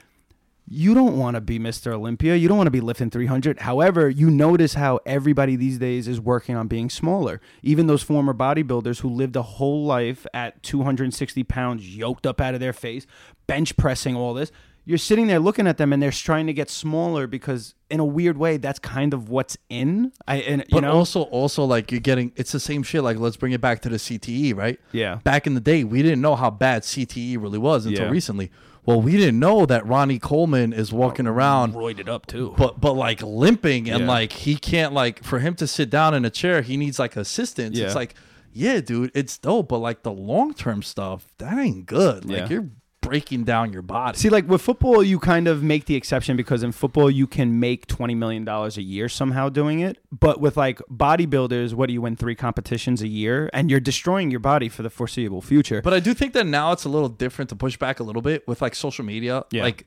[0.66, 1.93] you don't want to be Mr.
[1.93, 2.36] Olympia.
[2.36, 3.61] You don't want to be lifting 300.
[3.61, 7.41] However, you notice how everybody these days is working on being smaller.
[7.62, 12.55] Even those former bodybuilders who lived a whole life at 260 pounds, yoked up out
[12.55, 13.07] of their face,
[13.47, 14.51] bench pressing all this.
[14.86, 18.05] You're sitting there looking at them and they're trying to get smaller because, in a
[18.05, 20.12] weird way, that's kind of what's in.
[20.28, 23.03] I and you but know, also also like you're getting it's the same shit.
[23.03, 24.78] Like let's bring it back to the CTE, right?
[24.93, 25.16] Yeah.
[25.24, 28.11] Back in the day, we didn't know how bad CTE really was until Yeah.
[28.11, 28.51] recently.
[28.86, 32.55] Well, we didn't know that Ronnie Coleman is walking around roided up too.
[32.59, 34.06] but but like limping and Yeah.
[34.09, 37.16] like he can't like for him to sit down in a chair he needs like
[37.16, 37.86] assistance Yeah.
[37.86, 38.15] it's like
[38.52, 42.48] yeah dude it's dope but like the long-term stuff that ain't good like Yeah.
[42.48, 42.69] you're
[43.05, 46.62] breaking down your body See, like with football, you kind of make the exception because
[46.62, 49.98] in football you can make twenty million dollars a year somehow doing it.
[50.10, 54.31] But with like bodybuilders, what do you win three competitions a year, and you're destroying
[54.31, 55.81] your body for the foreseeable future.
[55.82, 58.22] but i do think that now it's a little different to push back a little
[58.22, 59.62] bit with like social media Yeah.
[59.64, 59.86] like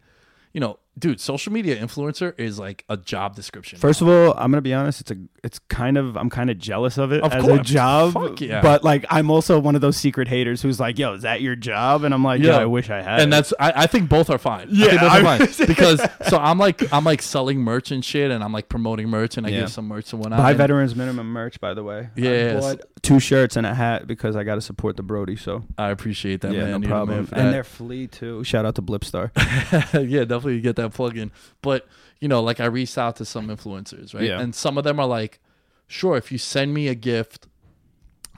[0.54, 3.80] you know dude, social media influencer is like a job description.
[3.80, 5.02] First of all, I'm gonna be honest.
[5.02, 7.68] It's a, it's kind of, I'm kind of jealous of it Of as a course.
[7.70, 8.14] job.
[8.14, 8.62] Fuck yeah.
[8.62, 11.56] But like, I'm also one of those secret haters who's like, "Yo, is that your
[11.56, 12.58] job?" And I'm like, "Yeah, Yeah.
[12.60, 14.68] I wish I had." and it." that's I, I think both are fine.
[14.70, 15.24] I Yeah, think both are
[15.56, 19.08] fine because so I'm like I'm like selling merch and shit, and I'm like promoting
[19.10, 19.60] merch, and I Yeah.
[19.62, 20.40] give some merch and whatnot.
[20.40, 22.10] buy and- veterans minimum merch, by the way.
[22.16, 22.62] I Yes.
[22.64, 25.36] bought two shirts and a hat because I got to support the Brody.
[25.36, 26.72] So I appreciate that, yeah, man.
[26.72, 27.28] no You know, problem.
[27.32, 28.44] man, and they're flea too.
[28.44, 29.32] Shout out to Blipstar.
[30.10, 31.32] yeah, definitely get that plug in.
[31.62, 31.88] But
[32.20, 34.24] you know, like I reached out to some influencers, right?
[34.24, 34.40] Yeah.
[34.40, 35.40] And some of them are like,
[35.88, 37.48] sure, if you send me a gift,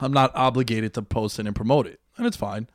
[0.00, 2.68] I'm not obligated to post it and promote it, and it's fine.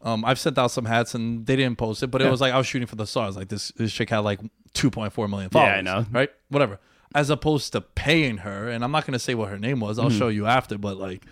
[0.00, 2.52] Um, I've sent out some hats and they didn't post it, but it was like
[2.52, 3.36] I was shooting for the stars.
[3.36, 4.38] Like this, this chick had like
[4.74, 5.78] 2.4 million Yeah, followers.
[5.78, 6.06] I know.
[6.12, 6.30] right?
[6.50, 6.78] Whatever.
[7.16, 9.98] As opposed to paying her, and I'm not gonna say what her name was.
[9.98, 10.18] I'll Mm-hmm.
[10.18, 11.24] show you after, but like,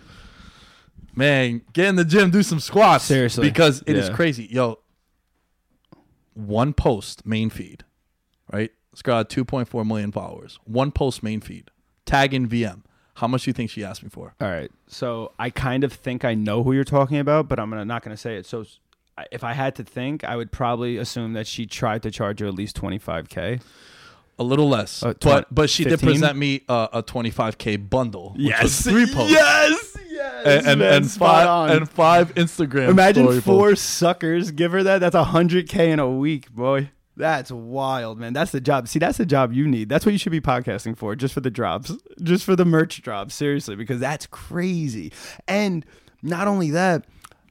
[1.15, 3.47] man, get in the gym, do some squats, Seriously.
[3.47, 4.15] because it is Yeah.
[4.15, 4.47] crazy.
[4.51, 4.79] Yo,
[6.33, 7.83] one post main feed,
[9.05, 9.27] right?
[9.27, 10.59] This girl had 2.4 million followers.
[10.65, 11.69] One post main feed,
[12.05, 12.81] tag in VM.
[13.15, 14.35] How much do you think she asked me for?
[14.41, 14.71] All right.
[14.87, 18.03] So I kind of think I know who you're talking about, but I'm gonna, not
[18.03, 18.45] going to say it.
[18.45, 18.63] So
[19.31, 22.47] if I had to think, I would probably assume that she tried to charge you
[22.47, 23.61] at least 25k.
[24.39, 25.97] A little less, Uh, tw- but but she 15?
[25.97, 28.35] did present me a, a 25k bundle.
[28.37, 29.31] which was three posts.
[29.33, 29.97] Yes.
[30.11, 30.45] Yes.
[30.45, 31.69] and and, man, and five on.
[31.71, 32.89] and five Instagram.
[32.89, 33.85] Imagine four posts.
[33.85, 34.99] suckers give her that.
[34.99, 36.91] That's a hundred k in a week, boy.
[37.17, 38.33] That's wild, man.
[38.33, 38.87] That's the job.
[38.87, 39.89] See, that's the job you need.
[39.89, 41.91] That's what you should be podcasting for, just for the drops,
[42.21, 43.33] just for the merch drops.
[43.33, 45.11] Seriously, because that's crazy.
[45.47, 45.83] And
[46.21, 47.05] not only that,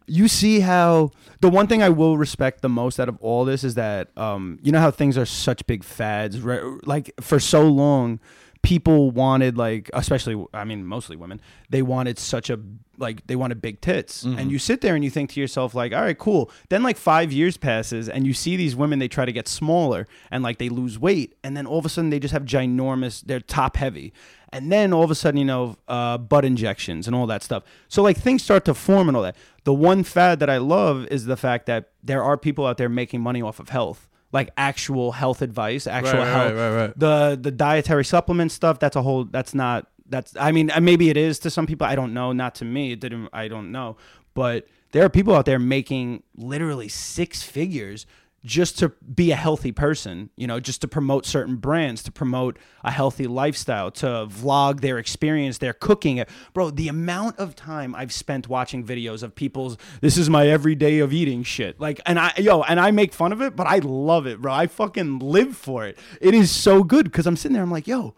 [0.06, 1.10] you see how
[1.40, 4.60] the one thing I will respect the most out of all this is that um,
[4.62, 6.40] you know how things are such big fads.
[6.40, 6.62] Right?
[6.84, 8.20] Like for so long,
[8.66, 11.40] people wanted like, especially I mean, mostly women,
[11.70, 12.58] they wanted such a
[12.98, 15.92] like they wanted big tits, and you sit there and you think to yourself like,
[15.92, 16.50] all right, cool.
[16.68, 20.08] Then like five years passes, and you see these women they try to get smaller
[20.32, 23.22] and like they lose weight, and then all of a sudden they just have ginormous,
[23.24, 24.12] they're top heavy.
[24.50, 27.62] And then all of a sudden, you know, uh, butt injections and all that stuff.
[27.88, 29.36] So like things start to form and all that.
[29.64, 32.88] The one fad that I love is the fact that there are people out there
[32.88, 36.52] making money off of health, like actual health advice, actual right, health.
[36.52, 36.98] right, right.
[36.98, 38.78] The the dietary supplement stuff.
[38.78, 39.24] That's a whole.
[39.24, 39.88] That's not.
[40.08, 40.36] That's.
[40.38, 41.86] I mean, uh, maybe it is to some people.
[41.86, 42.32] I don't know.
[42.32, 42.92] Not to me.
[42.92, 43.30] It didn't.
[43.32, 43.96] I don't know.
[44.34, 48.06] But there are people out there making literally six figures
[48.46, 52.58] just to be a healthy person, you know, just to promote certain brands, to promote
[52.84, 56.24] a healthy lifestyle, to vlog their experience, their cooking.
[56.54, 61.00] Bro, the amount of time I've spent watching videos of people's this is my everyday
[61.00, 61.80] of eating shit.
[61.80, 64.52] Like and I yo, and I make fun of it, but I love it, bro.
[64.52, 65.98] I fucking live for it.
[66.20, 68.14] It is so good cuz I'm sitting there I'm like, yo,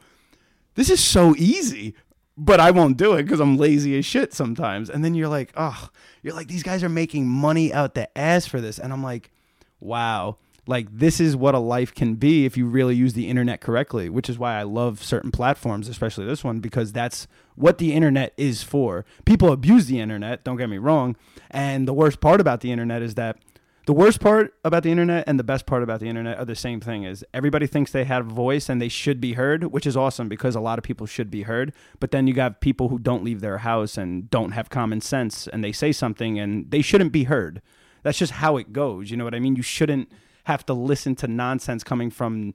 [0.75, 1.95] this is so easy
[2.41, 4.89] but I won't do it because I'm lazy as shit sometimes.
[4.89, 5.89] And then you're like, oh,
[6.23, 8.79] you're like, these guys are making money out the ass for this.
[8.79, 9.33] And I'm like,
[9.81, 10.37] wow,
[10.67, 14.11] like this is what a life can be if you really use the internet correctly,
[14.11, 17.27] which is why I love certain platforms, especially this one, because that's
[17.57, 19.05] what the internet is for.
[19.25, 21.17] People abuse the internet, don't get me wrong.
[21.51, 23.39] And the worst part about the internet is that
[23.87, 26.55] the worst part about the internet and the best part about the internet are the
[26.55, 29.87] same thing is everybody thinks they have a voice and they should be heard which
[29.87, 32.91] is awesome because a lot of people should be heard but then you got people
[32.91, 36.71] who don't leave their house and don't have common sense and they say something and
[36.71, 37.63] they shouldn't be heard
[38.09, 40.11] that's just how it goes you know what i mean you shouldn't
[40.45, 42.55] have to listen to nonsense coming from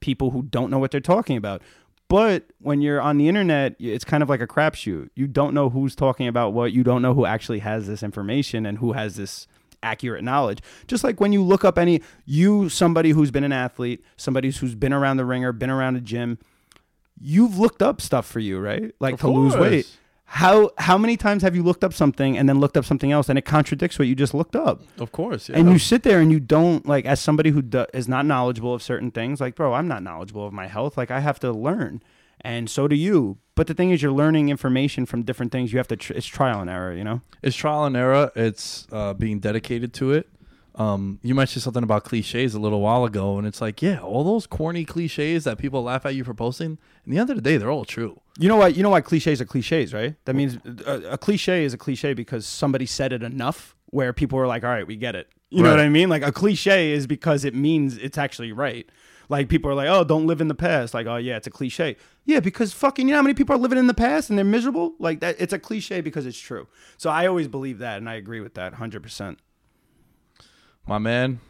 [0.00, 1.62] people who don't know what they're talking about
[2.08, 5.08] but when you're on the internet, it's kind of like a crapshoot.
[5.14, 6.72] You don't know who's talking about what.
[6.72, 9.46] You don't know who actually has this information and who has this
[9.82, 10.60] accurate knowledge.
[10.86, 14.74] Just like when you look up any you somebody who's been an athlete, somebody who's
[14.74, 16.38] been around the ringer, been around a gym,
[17.20, 18.94] you've looked up stuff for you, right?
[19.00, 19.86] Like Of to lose weight.
[20.26, 23.28] How how many times have you looked up something and then looked up something else
[23.28, 24.82] and it contradicts what you just looked up?
[24.98, 25.58] Of course, yeah.
[25.58, 28.74] And you sit there and you don't like as somebody who do, is not knowledgeable
[28.74, 30.96] of certain things, like bro, I'm not knowledgeable of my health.
[30.96, 32.02] Like I have to learn.
[32.40, 33.38] And so do you.
[33.54, 35.72] But the thing is you're learning information from different things.
[35.72, 37.20] You have to tr- it's trial and error, you know?
[37.42, 38.32] it's trial and error.
[38.34, 40.28] It's uh, being dedicated to it.
[40.76, 44.24] Um, you mentioned something about cliches a little while ago, and it's like, yeah, all
[44.24, 46.78] those corny cliches that people laugh at you for posting.
[47.06, 48.20] In the end of the day, they're all true.
[48.38, 48.76] You know what?
[48.76, 50.16] You know why cliches are cliches, right?
[50.24, 54.38] That means a, a cliche is a cliche because somebody said it enough where people
[54.38, 56.08] were like, "All right, we get it." You know what I mean?
[56.08, 58.88] Like a cliche is because it means it's actually right.
[59.28, 61.50] Like people are like, "Oh, don't live in the past." Like, "Oh yeah, it's a
[61.50, 64.36] cliche." Yeah, because fucking, you know how many people are living in the past and
[64.36, 64.94] they're miserable?
[64.98, 66.66] Like that, it's a cliche because it's true.
[66.96, 69.38] So I always believe that, and I agree with that, hundred percent.
[70.86, 71.40] My man,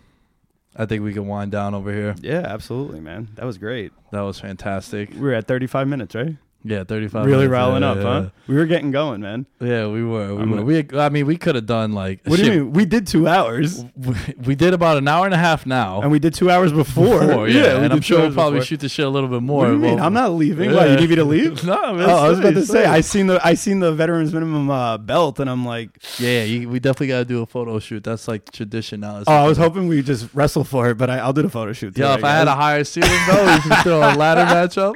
[0.77, 2.15] I think we can wind down over here.
[2.21, 3.29] Yeah, absolutely, man.
[3.35, 3.93] That was great.
[4.13, 5.11] That was fantastic.
[5.11, 6.37] We were at thirty-five minutes, right?
[6.67, 7.27] Yeah, 35.
[7.27, 7.51] Really minutes.
[7.53, 8.29] riling Yeah, up, yeah, huh?
[8.47, 9.45] We were getting going, man.
[9.61, 10.35] Yeah, we were.
[10.35, 10.57] We I'm were.
[10.57, 10.63] gonna-
[10.93, 12.21] We, I mean, we could have done like.
[12.25, 12.73] What do you mean?
[12.73, 16.01] We did two hours, We, we did about an hour and a half now.
[16.01, 17.21] and we did two hours before.
[17.21, 18.67] Before, yeah, we and I'm sure we'll probably before.
[18.67, 19.65] shoot the shit a little bit more.
[19.65, 19.97] What do you mean?
[19.97, 20.73] Well, I'm not leaving.
[20.73, 21.63] Why, you need me to leave?
[21.67, 23.93] no, man, Oh, I was about to say, say I seen the I seen the
[23.93, 27.47] veterans minimum uh, belt, and I'm like, Yeah, you, we definitely got to do a
[27.47, 28.05] photo shoot.
[28.05, 29.23] That's like tradition now.
[29.27, 31.75] oh, I was hoping we just wrestle for it, but I, I'll do the photo
[31.75, 31.97] shoot.
[31.99, 34.95] Yo, today, if I had a higher ceiling though, we could throw a ladder matchup.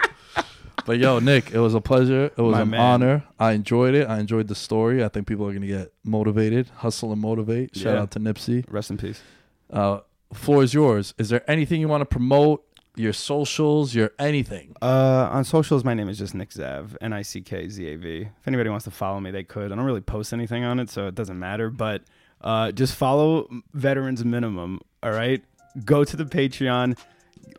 [0.88, 2.30] But yo, Nick, it was a pleasure.
[2.34, 2.80] It was My an man.
[2.80, 3.24] honor.
[3.38, 4.08] I enjoyed it.
[4.08, 5.04] I enjoyed the story.
[5.04, 7.76] I think people are gonna get motivated, hustle and motivate.
[7.76, 8.00] Shout Yeah.
[8.00, 8.64] out to Nipsey.
[8.70, 9.20] rest in peace.
[9.70, 9.98] Uh,
[10.32, 11.12] floor is yours.
[11.18, 12.64] Is there anything you want to promote?
[12.96, 14.74] Your socials, your anything.
[14.80, 17.96] Uh, on socials, my name is just Nick Zav, N I C K Z A
[17.96, 18.20] V.
[18.22, 19.70] If anybody wants to follow me, they could.
[19.70, 21.68] I don't really post anything on it, so it doesn't matter.
[21.68, 22.02] But
[22.40, 24.80] uh, just follow Veterans Minimum.
[25.02, 25.44] All right,
[25.84, 26.96] go to the Patreon.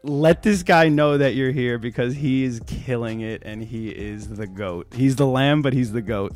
[0.03, 4.28] Let this guy know that you're here because he is killing it and he is
[4.30, 4.88] the goat.
[4.94, 6.34] He's the lamb, but he's the goat.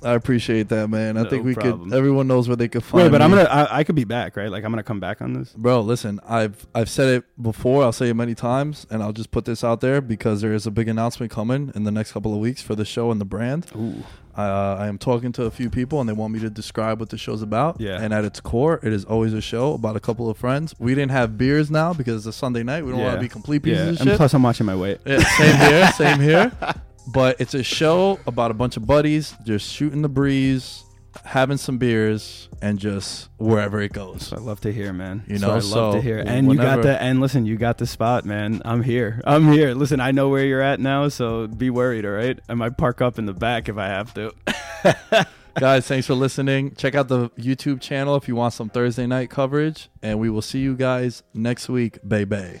[0.00, 1.16] I appreciate that, man.
[1.16, 1.90] I No think we problem.
[1.90, 1.98] could.
[1.98, 3.02] Everyone knows where they could find.
[3.04, 3.38] Wait, but I'm me.
[3.38, 3.48] gonna.
[3.48, 4.48] I, I could be back, right?
[4.48, 5.52] Like I'm gonna come back on this.
[5.54, 7.82] Bro, listen, I've I've said it before.
[7.82, 10.68] I'll say it many times, and I'll just put this out there because there is
[10.68, 13.24] a big announcement coming in the next couple of weeks for the show and the
[13.24, 13.66] brand.
[13.74, 14.04] Ooh.
[14.38, 17.08] Uh, I am talking to a few people, and they want me to describe what
[17.10, 17.80] the show's about.
[17.80, 18.00] Yeah.
[18.00, 20.74] And at its core, it is always a show about a couple of friends.
[20.78, 22.84] We didn't have beers now because it's a Sunday night.
[22.84, 24.16] We don't want to be complete pieces Yeah, of and shit.
[24.16, 25.00] plus I'm watching my weight.
[25.04, 26.52] Yeah, same here, same here.
[27.10, 30.84] But it's a show about a bunch of buddies just shooting the breeze,
[31.24, 34.32] having some beers, and just wherever it goes.
[34.32, 35.24] I love to hear, man.
[35.26, 36.22] You know, I love so to hear.
[36.24, 38.62] And you got the and listen, you got the spot, man.
[38.64, 39.20] I'm here.
[39.24, 39.74] I'm here.
[39.74, 42.38] Listen, I know where you're at now, so be worried, all right?
[42.48, 44.32] I might park up in the back if I have to.
[45.58, 46.74] Guys, thanks for listening.
[46.76, 49.88] Check out the YouTube channel if you want some Thursday night coverage.
[50.02, 51.98] And we will see you guys next week.
[52.06, 52.60] Bay Bay.